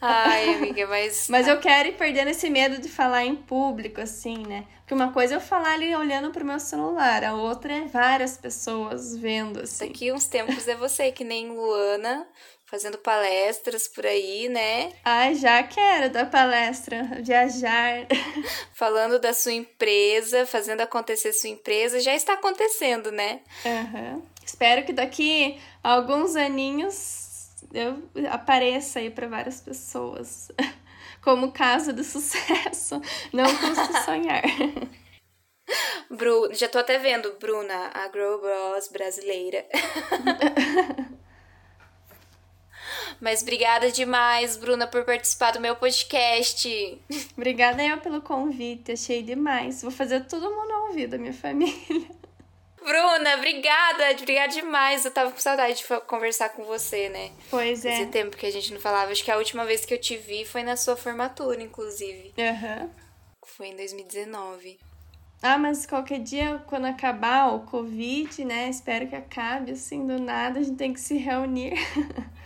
Ai, 0.00 0.54
amiga, 0.54 0.86
mas. 0.86 1.26
Mas 1.30 1.46
eu 1.46 1.58
quero 1.60 1.88
ir 1.88 1.96
perdendo 1.96 2.28
esse 2.28 2.48
medo 2.48 2.80
de 2.80 2.88
falar 2.88 3.24
em 3.24 3.36
público, 3.36 4.00
assim, 4.00 4.38
né? 4.46 4.64
Porque 4.80 4.94
uma 4.94 5.12
coisa 5.12 5.34
é 5.34 5.36
eu 5.36 5.40
falar 5.40 5.74
ali 5.74 5.94
olhando 5.94 6.30
pro 6.30 6.44
meu 6.44 6.58
celular, 6.58 7.22
a 7.22 7.34
outra 7.34 7.72
é 7.72 7.84
várias 7.84 8.36
pessoas 8.36 9.16
vendo, 9.16 9.60
assim. 9.60 9.86
Daqui 9.88 10.10
uns 10.10 10.26
tempos 10.26 10.66
é 10.66 10.74
você, 10.74 11.12
que 11.12 11.22
nem 11.22 11.50
Luana, 11.50 12.26
fazendo 12.64 12.98
palestras 12.98 13.86
por 13.88 14.06
aí, 14.06 14.48
né? 14.48 14.92
Ai, 15.04 15.34
já 15.34 15.62
quero 15.62 16.10
dar 16.10 16.30
palestra, 16.30 17.02
viajar. 17.20 18.06
Falando 18.72 19.18
da 19.18 19.34
sua 19.34 19.52
empresa, 19.52 20.46
fazendo 20.46 20.80
acontecer 20.80 21.32
sua 21.32 21.50
empresa. 21.50 22.00
Já 22.00 22.14
está 22.14 22.34
acontecendo, 22.34 23.12
né? 23.12 23.40
Aham. 23.66 24.22
Espero 24.44 24.84
que 24.84 24.92
daqui 24.92 25.60
a 25.84 25.92
alguns 25.92 26.34
aninhos 26.34 27.29
eu 27.72 28.02
apareça 28.30 28.98
aí 28.98 29.10
para 29.10 29.26
várias 29.28 29.60
pessoas. 29.60 30.50
Como 31.22 31.52
caso 31.52 31.92
de 31.92 32.02
sucesso. 32.02 33.00
Não 33.32 33.44
custa 33.44 34.02
sonhar. 34.02 34.42
Bru, 36.10 36.52
já 36.52 36.68
tô 36.68 36.78
até 36.78 36.98
vendo, 36.98 37.36
Bruna, 37.38 37.90
a 37.94 38.08
Grow 38.08 38.40
Bros 38.40 38.88
brasileira. 38.88 39.64
Mas 43.20 43.42
obrigada 43.42 43.92
demais, 43.92 44.56
Bruna, 44.56 44.86
por 44.86 45.04
participar 45.04 45.52
do 45.52 45.60
meu 45.60 45.76
podcast. 45.76 47.00
Obrigada 47.36 47.84
eu 47.84 47.98
pelo 47.98 48.22
convite, 48.22 48.92
achei 48.92 49.22
demais. 49.22 49.82
Vou 49.82 49.90
fazer 49.90 50.26
todo 50.26 50.50
mundo 50.50 50.72
ouvir 50.88 51.06
da 51.06 51.18
minha 51.18 51.34
família. 51.34 52.10
Bruna, 52.84 53.36
obrigada, 53.36 54.10
obrigada 54.12 54.52
demais. 54.52 55.04
Eu 55.04 55.10
tava 55.10 55.30
com 55.30 55.38
saudade 55.38 55.78
de 55.78 56.00
conversar 56.06 56.50
com 56.50 56.64
você, 56.64 57.08
né? 57.08 57.30
Pois 57.50 57.84
é. 57.84 58.06
tempo 58.06 58.36
que 58.36 58.46
a 58.46 58.50
gente 58.50 58.72
não 58.72 58.80
falava. 58.80 59.12
Acho 59.12 59.24
que 59.24 59.30
a 59.30 59.36
última 59.36 59.64
vez 59.64 59.84
que 59.84 59.92
eu 59.94 60.00
te 60.00 60.16
vi 60.16 60.44
foi 60.44 60.62
na 60.62 60.76
sua 60.76 60.96
formatura, 60.96 61.62
inclusive. 61.62 62.32
Aham. 62.38 62.90
Foi 63.44 63.68
em 63.68 63.76
2019. 63.76 64.78
Ah, 65.42 65.56
mas 65.56 65.86
qualquer 65.86 66.20
dia, 66.20 66.62
quando 66.66 66.84
acabar 66.86 67.54
o 67.54 67.60
Covid, 67.60 68.44
né? 68.44 68.68
Espero 68.68 69.08
que 69.08 69.16
acabe, 69.16 69.72
assim, 69.72 70.06
do 70.06 70.20
nada, 70.20 70.60
a 70.60 70.62
gente 70.62 70.76
tem 70.76 70.92
que 70.92 71.00
se 71.00 71.16
reunir. 71.16 71.74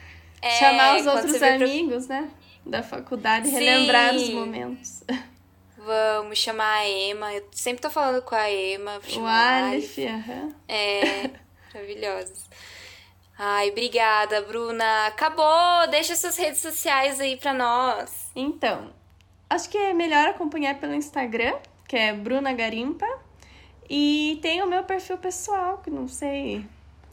É, 0.47 0.59
Chamar 0.59 1.01
os 1.01 1.07
outros 1.07 1.43
amigos, 1.43 2.07
né? 2.07 2.29
Da 2.67 2.83
faculdade, 2.83 3.49
Sim. 3.49 3.55
relembrar 3.55 4.15
os 4.15 4.29
momentos. 4.29 5.03
Vamos 5.85 6.39
chamar 6.39 6.79
a 6.79 6.89
Ema. 6.89 7.35
Eu 7.35 7.47
sempre 7.53 7.83
tô 7.83 7.91
falando 7.91 8.23
com 8.23 8.35
a 8.35 8.51
Ema. 8.51 8.99
O 8.99 9.11
chamar 9.11 9.65
Aleph, 9.65 9.99
aham. 9.99 10.55
É, 10.67 11.31
maravilhosos. 11.75 12.49
Ai, 13.37 13.71
obrigada, 13.71 14.41
Bruna. 14.43 15.07
Acabou! 15.07 15.89
Deixa 15.91 16.17
suas 16.17 16.37
redes 16.37 16.61
sociais 16.61 17.21
aí 17.21 17.37
pra 17.37 17.53
nós. 17.53 18.31
Então, 18.35 18.93
acho 19.51 19.69
que 19.69 19.77
é 19.77 19.93
melhor 19.93 20.29
acompanhar 20.29 20.79
pelo 20.79 20.95
Instagram, 20.95 21.59
que 21.87 21.97
é 21.97 22.13
Bruna 22.15 22.53
Garimpa. 22.53 23.07
E 23.91 24.39
tem 24.41 24.63
o 24.63 24.67
meu 24.67 24.85
perfil 24.85 25.19
pessoal, 25.19 25.79
que 25.79 25.91
não 25.91 26.09
sei. 26.09 26.65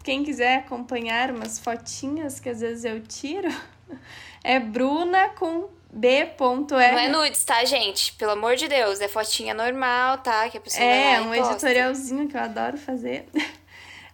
Quem 0.04 0.24
quiser 0.24 0.60
acompanhar 0.60 1.32
umas 1.32 1.60
fotinhas 1.60 2.40
que 2.40 2.50
às 2.50 2.62
vezes 2.62 2.86
eu 2.86 3.02
tiro, 3.02 3.50
é 4.44 4.60
Bruna 4.60 5.30
com 5.30 5.70
B.R. 5.94 6.34
Não 6.70 6.80
é 6.80 7.08
nudes, 7.10 7.44
tá, 7.44 7.64
gente? 7.66 8.14
Pelo 8.14 8.32
amor 8.32 8.56
de 8.56 8.68
Deus. 8.68 9.02
É 9.02 9.08
fotinha 9.10 9.54
normal, 9.54 10.20
tá? 10.20 10.48
Que 10.50 10.58
a 10.58 10.62
pessoa 10.62 10.84
É, 10.84 11.20
um 11.20 11.36
editorialzinho 11.36 12.28
que 12.30 12.36
eu 12.38 12.42
adoro 12.42 12.78
fazer. 12.78 13.28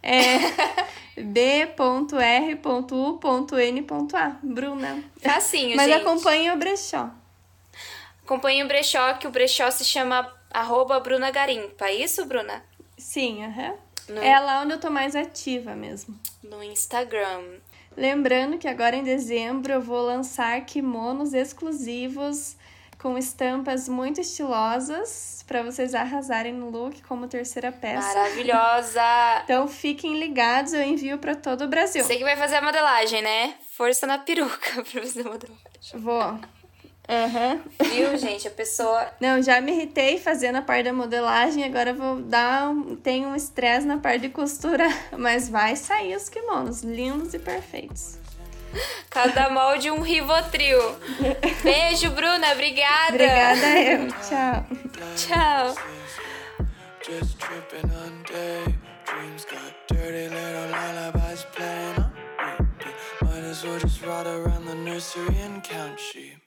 É 0.04 0.38
b.r.u.n.a. 2.98 4.38
Bruna. 4.44 5.04
Facinho, 5.22 5.76
Mas 5.76 5.88
gente. 5.92 6.02
acompanhe 6.02 6.52
o 6.52 6.58
brechó. 6.58 7.10
Acompanhe 8.24 8.64
o 8.64 8.68
brechó, 8.68 9.14
que 9.14 9.28
o 9.28 9.32
brechó 9.32 9.70
se 9.72 9.84
chama 9.86 10.32
arroba 10.52 11.00
Bruna 11.00 11.32
Garimpa. 11.32 11.86
É 11.88 11.96
isso, 11.96 12.26
Bruna? 12.26 12.64
Sim, 12.98 13.44
aham. 13.46 13.74
No- 14.10 14.22
É 14.22 14.40
lá 14.40 14.62
onde 14.62 14.74
eu 14.74 14.80
tô 14.80 14.90
mais 14.90 15.16
ativa 15.16 15.76
mesmo. 15.76 16.18
No 16.44 16.64
Instagram. 16.64 17.44
Lembrando 17.98 18.60
que 18.60 18.68
agora 18.68 18.96
em 18.96 19.04
dezembro 19.04 19.74
eu 19.74 19.82
vou 19.82 20.06
lançar 20.06 20.62
kimonos 20.66 21.34
exclusivos 21.34 22.56
com 23.00 23.18
estampas 23.18 23.90
muito 23.90 24.22
estilosas 24.22 25.44
para 25.48 25.64
vocês 25.64 25.96
arrasarem 25.96 26.54
no 26.54 26.70
look 26.70 27.02
como 27.04 27.28
terceira 27.28 27.72
peça. 27.72 28.08
Maravilhosa! 28.08 29.02
Então 29.44 29.68
fiquem 29.68 30.20
ligados, 30.20 30.74
eu 30.74 30.84
envio 30.84 31.18
para 31.18 31.34
todo 31.34 31.64
o 31.64 31.68
Brasil. 31.68 32.04
Você 32.04 32.18
que 32.18 32.24
vai 32.24 32.36
fazer 32.36 32.58
a 32.58 32.62
modelagem, 32.62 33.22
né? 33.22 33.56
Força 33.72 34.06
na 34.06 34.20
peruca 34.20 34.84
pra 34.84 35.02
fazer 35.02 35.22
a 35.22 35.32
modelagem. 35.32 35.60
Vou. 35.96 36.40
Aham. 37.10 37.62
Viu, 37.80 38.18
gente? 38.18 38.48
A 38.48 38.52
pessoa 38.52 39.08
Não, 39.20 39.42
já 39.42 39.62
me 39.62 39.72
irritei 39.72 40.20
fazendo 40.20 40.58
a 40.58 40.62
parte 40.62 40.86
da 40.86 40.94
modelagem, 40.94 41.64
agora 41.64 41.92
eu 41.92 41.96
vou 41.96 42.22
dar 42.22 42.70
um, 42.70 42.96
tem 42.96 43.26
um 43.26 43.36
estresse 43.36 43.86
na 43.88 43.98
parte 43.98 44.22
de 44.24 44.30
costura, 44.30 44.86
mas 45.18 45.48
vai 45.50 45.76
sair 45.76 46.16
os 46.16 46.28
kimonos 46.28 46.82
lindos 46.84 47.34
e 47.34 47.40
perfeitos. 47.40 48.20
Cada 49.10 49.50
molde 49.50 49.90
um 49.90 50.02
Rivotril. 50.02 50.98
Beijo, 51.64 52.12
Bruna. 52.12 52.52
Obrigada. 52.52 53.14
Obrigada 53.14 53.80
eu. 53.80 54.08
Tchau. 54.08 54.66
Tchau. 55.16 55.76
Just 57.02 57.40
tripping 57.40 57.90
on 57.90 58.24
day 58.24 58.76
dreams 59.06 59.46
got 59.46 59.74
dirty 59.88 60.28
little 60.28 60.70
lullabies 60.70 61.46
playing 61.54 61.98
on 61.98 62.58
repeat. 62.60 62.94
Might 63.22 63.44
as 63.50 63.64
well 63.64 63.80
just 63.80 64.06
ride 64.06 64.28
around 64.28 64.66
the 64.66 64.76
nursery 64.76 65.38
and 65.38 65.64
count 65.64 66.00
sheep. 66.00 66.47